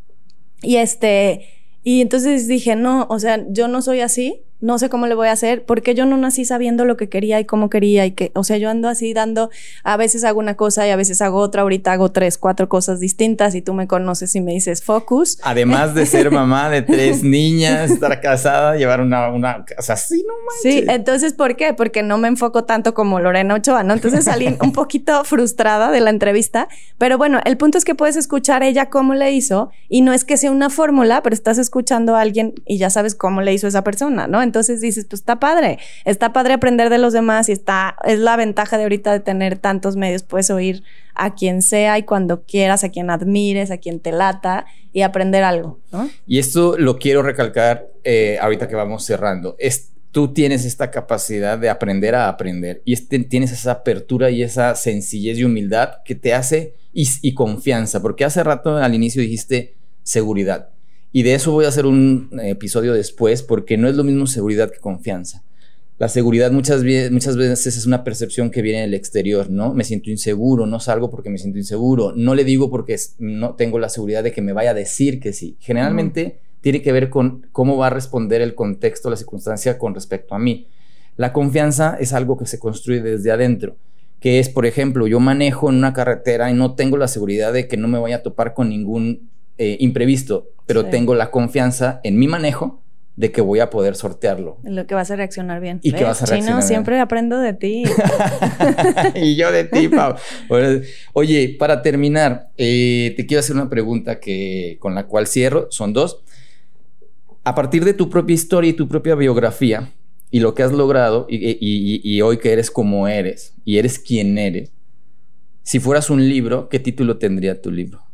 Y 0.62 0.78
este, 0.78 1.48
y 1.84 2.02
entonces 2.02 2.48
dije, 2.48 2.76
no, 2.76 3.08
o 3.10 3.20
sea, 3.20 3.46
yo 3.50 3.68
no 3.68 3.82
soy 3.82 4.02
así 4.02 4.44
no 4.62 4.78
sé 4.78 4.90
cómo 4.90 5.08
le 5.08 5.16
voy 5.16 5.30
a 5.30 5.32
hacer, 5.32 5.64
porque 5.66 5.96
yo 5.96 6.06
no 6.06 6.18
nací 6.18 6.44
sabiendo 6.44 6.84
lo 6.86 6.98
que 6.98 7.08
quería 7.08 7.40
y 7.40 7.46
cómo 7.46 7.70
quería 7.70 8.06
y 8.06 8.12
que, 8.12 8.32
o 8.36 8.44
sea, 8.44 8.58
yo 8.58 8.70
ando 8.70 8.90
así 8.90 9.14
dando, 9.14 9.50
a 9.84 9.98
veces 9.98 10.24
hago 10.24 10.40
una 10.40 10.56
cosa 10.56 10.86
y 10.86 10.90
a 10.90 10.96
veces 10.96 11.22
hago 11.22 11.38
otra, 11.38 11.62
ahorita 11.62 11.94
hago 11.94 12.12
tres, 12.12 12.38
cuatro 12.38 12.68
cosas 12.68 13.00
distintas 13.00 13.56
y 13.56 13.62
tú 13.62 13.74
me 13.74 13.88
conoces 13.88 14.36
y 14.36 14.42
me 14.42 14.52
dices 14.52 14.84
focus. 14.84 15.40
Además 15.44 15.96
de 15.96 16.06
ser 16.06 16.32
mamá 16.32 16.70
de 16.70 16.82
tres 16.82 17.24
niñas, 17.24 17.92
estar 17.92 18.20
casada, 18.22 18.76
llevar 18.76 19.02
una, 19.02 19.30
una 19.30 19.64
casa 19.64 19.94
así, 19.94 20.24
no 20.28 20.34
manches. 20.34 20.84
Sí, 20.84 20.86
entonces, 20.90 21.34
¿por 21.34 21.56
qué? 21.56 21.74
Porque 21.74 22.04
no 22.04 22.18
me 22.18 22.28
enfoco 22.28 22.66
tanto 22.66 22.94
como 22.94 23.20
Lorena 23.20 23.56
Ochoa, 23.56 23.84
¿no? 23.84 23.94
Entonces 23.94 24.26
salí 24.26 24.58
un 24.62 24.74
poquito 24.74 25.24
frustrada 25.24 25.92
de 25.92 26.02
la 26.02 26.10
entrevista, 26.10 26.68
pero 26.98 27.18
bueno, 27.18 27.40
el 27.46 27.58
punto 27.58 27.78
es 27.78 27.86
que 27.86 27.96
puedes 27.96 28.18
escuchar 28.18 28.64
ella 28.64 28.90
cómo 28.90 29.14
le 29.14 29.32
hizo 29.32 29.72
y 29.88 30.02
no 30.02 30.12
es 30.12 30.26
que 30.26 30.38
sea 30.38 30.52
una 30.52 30.70
fórmula, 30.70 31.24
pero 31.24 31.34
estás 31.34 31.58
escuchando 31.58 32.16
a 32.16 32.22
alguien 32.22 32.56
y 32.66 32.78
ya 32.78 32.90
sabes 32.90 33.16
cómo 33.16 33.42
le 33.42 33.54
hizo 33.54 33.68
esa 33.68 33.84
persona, 33.84 34.28
¿no? 34.28 34.42
Entonces 34.50 34.82
dices, 34.82 35.06
pues 35.06 35.22
está 35.22 35.40
padre, 35.40 35.78
está 36.06 36.34
padre 36.34 36.54
aprender 36.54 36.90
de 36.90 36.98
los 36.98 37.14
demás 37.14 37.50
y 37.50 37.52
está, 37.52 37.96
es 38.04 38.18
la 38.18 38.36
ventaja 38.36 38.78
de 38.78 38.84
ahorita 38.84 39.12
de 39.12 39.20
tener 39.20 39.60
tantos 39.60 39.96
medios, 39.96 40.24
puedes 40.24 40.50
oír 40.50 40.84
a 41.14 41.36
quien 41.36 41.62
sea 41.62 42.00
y 42.00 42.04
cuando 42.04 42.42
quieras, 42.44 42.84
a 42.84 42.90
quien 42.90 43.12
admires, 43.12 43.70
a 43.70 43.78
quien 43.78 44.00
te 44.00 44.12
lata 44.12 44.66
y 44.92 45.04
aprender 45.04 45.44
algo. 45.44 45.80
Y 46.26 46.40
esto 46.40 46.78
lo 46.80 46.98
quiero 46.98 47.22
recalcar 47.22 47.88
eh, 48.04 48.40
ahorita 48.42 48.68
que 48.68 48.76
vamos 48.76 49.06
cerrando. 49.06 49.56
Es, 49.60 49.92
tú 50.12 50.34
tienes 50.34 50.66
esta 50.66 50.90
capacidad 50.90 51.60
de 51.60 51.70
aprender 51.70 52.16
a 52.16 52.28
aprender 52.28 52.82
y 52.86 52.94
este, 52.94 53.20
tienes 53.20 53.52
esa 53.52 53.72
apertura 53.72 54.32
y 54.32 54.42
esa 54.42 54.74
sencillez 54.74 55.38
y 55.38 55.44
humildad 55.44 55.98
que 56.04 56.16
te 56.16 56.34
hace 56.34 56.74
y 56.92 57.34
confianza, 57.36 58.02
porque 58.02 58.26
hace 58.26 58.44
rato 58.44 58.78
al 58.78 58.96
inicio 58.96 59.22
dijiste 59.22 59.76
seguridad. 60.02 60.70
Y 61.12 61.24
de 61.24 61.34
eso 61.34 61.52
voy 61.52 61.66
a 61.66 61.70
hacer 61.70 61.86
un 61.86 62.30
episodio 62.44 62.94
después 62.94 63.42
porque 63.42 63.78
no 63.78 63.88
es 63.88 63.96
lo 63.96 64.04
mismo 64.04 64.28
seguridad 64.28 64.72
que 64.72 64.80
confianza. 64.80 65.44
La 65.98 66.08
seguridad 66.08 66.52
muchas, 66.52 66.82
muchas 67.12 67.36
veces 67.36 67.76
es 67.76 67.86
una 67.86 68.06
percepción 68.06 68.52
que 68.52 68.62
viene 68.62 68.82
del 68.82 68.94
exterior, 68.94 69.50
¿no? 69.50 69.74
Me 69.74 69.84
siento 69.84 70.10
inseguro, 70.10 70.66
no 70.66 70.80
salgo 70.80 71.10
porque 71.10 71.30
me 71.30 71.38
siento 71.38 71.58
inseguro, 71.58 72.14
no 72.16 72.36
le 72.36 72.46
digo 72.46 72.70
porque 72.70 72.96
no 73.18 73.56
tengo 73.56 73.80
la 73.80 73.90
seguridad 73.90 74.24
de 74.24 74.32
que 74.32 74.42
me 74.42 74.54
vaya 74.54 74.72
a 74.72 74.76
decir 74.76 75.20
que 75.20 75.34
sí. 75.34 75.58
Generalmente 75.60 76.40
tiene 76.62 76.82
que 76.82 76.94
ver 76.94 77.10
con 77.10 77.48
cómo 77.52 77.76
va 77.76 77.88
a 77.88 77.90
responder 77.90 78.42
el 78.42 78.56
contexto, 78.56 79.10
la 79.10 79.18
circunstancia 79.18 79.78
con 79.78 79.94
respecto 79.94 80.36
a 80.36 80.40
mí. 80.40 80.68
La 81.18 81.34
confianza 81.34 81.98
es 82.00 82.14
algo 82.14 82.38
que 82.38 82.46
se 82.46 82.60
construye 82.60 83.02
desde 83.02 83.32
adentro, 83.32 83.76
que 84.22 84.40
es, 84.40 84.48
por 84.48 84.66
ejemplo, 84.66 85.06
yo 85.06 85.20
manejo 85.20 85.70
en 85.70 85.76
una 85.76 85.92
carretera 85.92 86.50
y 86.50 86.54
no 86.54 86.76
tengo 86.76 86.96
la 86.96 87.10
seguridad 87.10 87.52
de 87.52 87.68
que 87.68 87.76
no 87.76 87.90
me 87.90 88.00
vaya 88.00 88.18
a 88.18 88.24
topar 88.24 88.54
con 88.54 88.70
ningún 88.70 89.30
eh, 89.60 89.78
imprevisto, 89.80 90.50
pero 90.66 90.86
tengo 90.86 91.16
la 91.16 91.32
confianza 91.32 92.00
en 92.04 92.18
mi 92.18 92.28
manejo 92.28 92.82
de 93.18 93.34
que 93.34 93.42
voy 93.42 93.60
a 93.60 93.70
poder 93.70 93.98
sortearlo. 93.98 94.58
Lo 94.64 94.88
que 94.88 94.96
vas 94.96 95.12
a 95.12 95.18
reaccionar 95.18 95.60
bien. 95.60 95.82
Y 95.84 95.92
que 95.92 96.06
vas 96.06 96.24
a 96.24 96.26
reaccionar 96.26 96.64
siempre 96.64 96.98
aprendo 97.02 97.38
de 97.38 97.52
ti. 97.52 97.84
y 99.16 99.36
yo 99.36 99.52
de 99.52 99.66
ti, 99.66 99.90
Pau. 99.90 100.16
Oye, 101.12 101.58
para 101.60 101.82
terminar, 101.82 102.52
eh, 102.56 103.14
te 103.18 103.26
quiero 103.26 103.42
hacer 103.42 103.58
una 103.58 103.70
pregunta 103.70 104.22
que, 104.22 104.78
con 104.80 104.96
la 104.96 105.06
cual 105.08 105.28
cierro. 105.28 105.68
Son 105.70 105.92
dos. 105.92 106.24
A 107.44 107.54
partir 107.54 107.84
de 107.84 107.94
tu 107.94 108.10
propia 108.10 108.34
historia 108.34 108.70
y 108.70 108.74
tu 108.74 108.88
propia 108.88 109.16
biografía 109.16 109.92
y 110.32 110.40
lo 110.40 110.54
que 110.54 110.64
has 110.64 110.72
logrado 110.72 111.28
y 111.30 112.22
hoy 112.22 112.38
que 112.38 112.54
eres 112.54 112.72
como 112.72 113.10
eres 113.10 113.54
y 113.66 113.80
eres 113.80 114.00
quien 114.00 114.38
eres, 114.38 114.72
si 115.64 115.80
fueras 115.80 116.10
un 116.10 116.28
libro, 116.28 116.70
¿qué 116.70 116.80
título 116.80 117.18
tendría 117.18 117.62
tu 117.62 117.70
libro? 117.70 118.09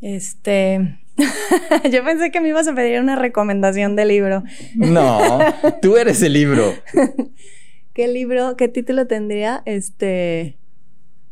Este. 0.00 0.98
Yo 1.90 2.04
pensé 2.04 2.30
que 2.30 2.40
me 2.40 2.48
ibas 2.48 2.68
a 2.68 2.74
pedir 2.74 3.00
una 3.00 3.16
recomendación 3.16 3.96
de 3.96 4.04
libro. 4.06 4.42
No, 4.74 5.38
tú 5.82 5.96
eres 5.96 6.22
el 6.22 6.32
libro. 6.32 6.72
¿Qué 7.92 8.08
libro, 8.08 8.56
qué 8.56 8.68
título 8.68 9.06
tendría? 9.06 9.62
Este. 9.66 10.56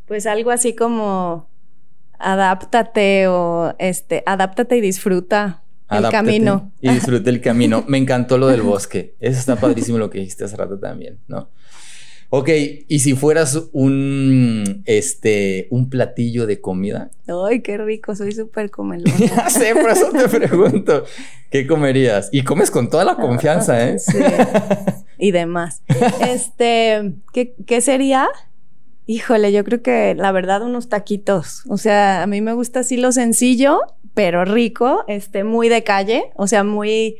Pues 0.06 0.26
algo 0.26 0.50
así 0.50 0.74
como 0.74 1.48
Adáptate 2.18 3.28
o 3.28 3.74
este, 3.78 4.24
adáptate 4.26 4.76
y 4.76 4.80
disfruta 4.80 5.62
el 5.88 6.08
camino. 6.10 6.72
Y 6.80 6.90
disfruta 6.90 7.30
el 7.30 7.40
camino. 7.40 7.84
Me 7.88 7.96
encantó 7.96 8.38
lo 8.38 8.48
del 8.48 8.62
bosque. 8.62 9.14
Eso 9.20 9.38
está 9.38 9.54
padrísimo 9.56 9.98
lo 9.98 10.10
que 10.10 10.18
dijiste 10.18 10.44
hace 10.44 10.56
rato 10.56 10.78
también, 10.80 11.20
¿no? 11.28 11.50
Ok, 12.30 12.50
y 12.88 12.98
si 12.98 13.14
fueras 13.14 13.58
un, 13.72 14.82
este, 14.84 15.66
un 15.70 15.88
platillo 15.88 16.46
de 16.46 16.60
comida. 16.60 17.10
Ay, 17.26 17.62
qué 17.62 17.78
rico, 17.78 18.14
soy 18.14 18.32
súper 18.32 18.70
comelón. 18.70 19.16
ya 19.18 19.48
sé, 19.48 19.74
por 19.74 19.90
eso 19.90 20.10
te 20.10 20.28
pregunto, 20.28 21.04
¿qué 21.50 21.66
comerías? 21.66 22.28
Y 22.30 22.42
comes 22.42 22.70
con 22.70 22.90
toda 22.90 23.06
la 23.06 23.16
confianza, 23.16 23.88
¿eh? 23.88 23.98
Sí. 23.98 24.18
Y 25.18 25.30
demás. 25.30 25.82
Este, 26.20 27.14
¿qué, 27.32 27.54
¿qué 27.66 27.80
sería? 27.80 28.28
Híjole, 29.06 29.50
yo 29.50 29.64
creo 29.64 29.82
que 29.82 30.14
la 30.14 30.30
verdad 30.30 30.62
unos 30.62 30.90
taquitos. 30.90 31.62
O 31.68 31.78
sea, 31.78 32.22
a 32.22 32.26
mí 32.26 32.42
me 32.42 32.52
gusta 32.52 32.80
así 32.80 32.98
lo 32.98 33.10
sencillo, 33.10 33.80
pero 34.12 34.44
rico, 34.44 35.04
este, 35.08 35.44
muy 35.44 35.70
de 35.70 35.82
calle, 35.82 36.24
o 36.36 36.46
sea, 36.46 36.62
muy, 36.62 37.16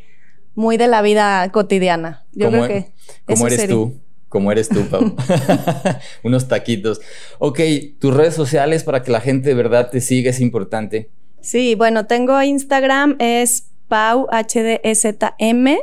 muy 0.54 0.76
de 0.76 0.86
la 0.86 1.00
vida 1.00 1.50
cotidiana. 1.50 2.26
Yo 2.32 2.50
creo 2.50 2.68
que. 2.68 2.92
¿Cómo 3.24 3.46
eres 3.46 3.68
tú? 3.68 3.98
Como 4.28 4.52
eres 4.52 4.68
tú, 4.68 4.86
Pau. 4.88 5.14
Unos 6.22 6.48
taquitos. 6.48 7.00
Ok, 7.38 7.60
tus 7.98 8.14
redes 8.14 8.34
sociales 8.34 8.84
para 8.84 9.02
que 9.02 9.10
la 9.10 9.20
gente 9.20 9.48
de 9.48 9.54
verdad 9.54 9.90
te 9.90 10.00
siga 10.00 10.30
es 10.30 10.40
importante. 10.40 11.10
Sí, 11.40 11.74
bueno, 11.74 12.06
tengo 12.06 12.40
Instagram, 12.42 13.16
es 13.18 13.70
Pau 13.88 14.26
HDZM. 14.30 15.76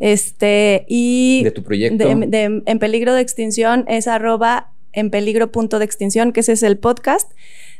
Este, 0.00 0.84
y. 0.88 1.42
De 1.44 1.50
tu 1.50 1.62
proyecto. 1.62 2.04
en 2.08 2.78
peligro 2.78 3.14
de 3.14 3.20
extinción 3.20 3.84
es 3.88 4.06
arroba 4.06 4.72
en 4.92 5.10
peligro 5.10 5.50
punto 5.50 5.78
de 5.78 5.84
extinción, 5.84 6.32
que 6.32 6.40
ese 6.40 6.52
es 6.52 6.62
el 6.62 6.78
podcast 6.78 7.32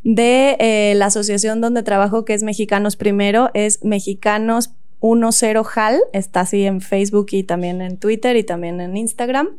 de 0.02 0.56
eh, 0.58 0.94
la 0.96 1.06
asociación 1.06 1.60
donde 1.60 1.82
trabajo, 1.82 2.24
que 2.24 2.34
es 2.34 2.42
Mexicanos 2.42 2.96
Primero, 2.96 3.50
es 3.54 3.84
Mexicanos 3.84 4.72
10 5.00 5.56
HAL, 5.74 6.00
está 6.12 6.40
así 6.40 6.64
en 6.64 6.80
Facebook 6.80 7.26
y 7.32 7.42
también 7.42 7.80
en 7.80 7.98
Twitter 7.98 8.36
y 8.36 8.44
también 8.44 8.80
en 8.80 8.96
Instagram. 8.96 9.50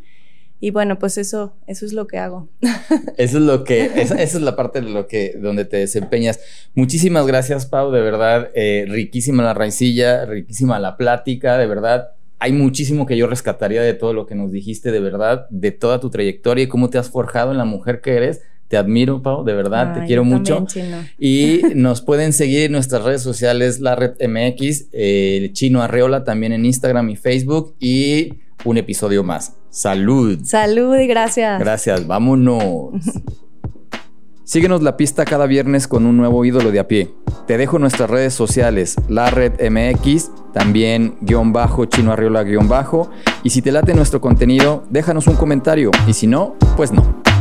Y 0.64 0.72
bueno, 0.72 0.97
pues 0.97 1.18
eso, 1.18 1.51
eso 1.68 1.86
es 1.86 1.91
lo 1.91 2.07
que 2.07 2.18
hago. 2.20 2.47
Eso 3.18 3.38
es 3.38 3.43
lo 3.43 3.66
que, 3.66 3.91
esa, 3.97 4.16
es 4.24 4.34
la 4.36 4.55
parte 4.55 4.80
de 4.80 4.89
lo 4.89 5.07
que, 5.07 5.36
donde 5.38 5.66
te 5.66 5.76
desempeñas. 5.76 6.39
Muchísimas 6.74 7.28
gracias, 7.28 7.66
Pau, 7.66 7.91
de 7.91 7.99
verdad, 7.99 8.49
eh, 8.55 8.86
riquísima 8.88 9.43
la 9.43 9.53
raicilla, 9.53 10.24
riquísima 10.24 10.80
la 10.80 10.95
plática, 10.95 11.57
de 11.57 11.68
verdad. 11.68 12.11
Hay 12.39 12.53
muchísimo 12.53 13.05
que 13.05 13.18
yo 13.18 13.28
rescataría 13.28 13.82
de 13.82 13.93
todo 13.93 14.14
lo 14.14 14.26
que 14.26 14.36
nos 14.36 14.53
dijiste, 14.53 14.93
de 14.93 15.01
verdad, 15.01 15.47
de 15.49 15.72
toda 15.72 15.99
tu 15.99 16.09
trayectoria 16.09 16.64
y 16.64 16.68
cómo 16.68 16.89
te 16.89 16.97
has 16.97 17.09
forjado 17.09 17.51
en 17.51 17.57
la 17.57 17.66
mujer 17.66 17.99
que 17.99 18.16
eres. 18.16 18.41
Te 18.70 18.78
admiro, 18.78 19.22
Pau, 19.22 19.43
de 19.43 19.53
verdad, 19.53 19.99
te 19.99 20.05
quiero 20.05 20.24
mucho. 20.24 20.66
Y 21.20 21.61
nos 21.76 22.01
pueden 22.01 22.32
seguir 22.32 22.68
en 22.68 22.72
nuestras 22.72 23.03
redes 23.03 23.22
sociales, 23.22 23.82
la 23.82 23.97
red 23.97 24.14
MX, 24.26 24.88
el 24.93 25.51
chino 25.51 25.82
Arreola 25.82 26.24
también 26.24 26.53
en 26.53 26.66
Instagram 26.66 27.09
y 27.09 27.18
Facebook 27.18 27.76
y 27.82 28.42
un 28.66 28.78
episodio 28.78 29.24
más. 29.24 29.53
Salud. 29.70 30.39
Salud 30.43 30.95
y 30.97 31.07
gracias. 31.07 31.59
Gracias, 31.59 32.07
vámonos. 32.07 32.93
Síguenos 34.45 34.84
la 34.84 34.97
pista 34.97 35.24
cada 35.26 35.45
viernes 35.45 35.88
con 35.88 36.05
un 36.05 36.18
nuevo 36.18 36.43
ídolo 36.43 36.72
de 36.72 36.80
a 36.80 36.88
pie. 36.88 37.14
Te 37.47 37.57
dejo 37.57 37.80
nuestras 37.80 38.09
redes 38.09 38.34
sociales, 38.34 38.95
la 39.07 39.30
red 39.30 39.53
MX, 39.70 40.32
también 40.53 41.16
guion 41.22 41.53
bajo, 41.53 41.86
chino 41.86 42.11
arriola 42.11 42.43
guion 42.43 42.68
bajo. 42.68 43.09
Y 43.43 43.51
si 43.51 43.61
te 43.61 43.72
late 43.72 43.93
nuestro 43.93 44.20
contenido, 44.20 44.84
déjanos 44.89 45.28
un 45.28 45.36
comentario. 45.38 45.91
Y 46.07 46.14
si 46.14 46.28
no, 46.28 46.55
pues 46.76 46.91
no. 46.91 47.32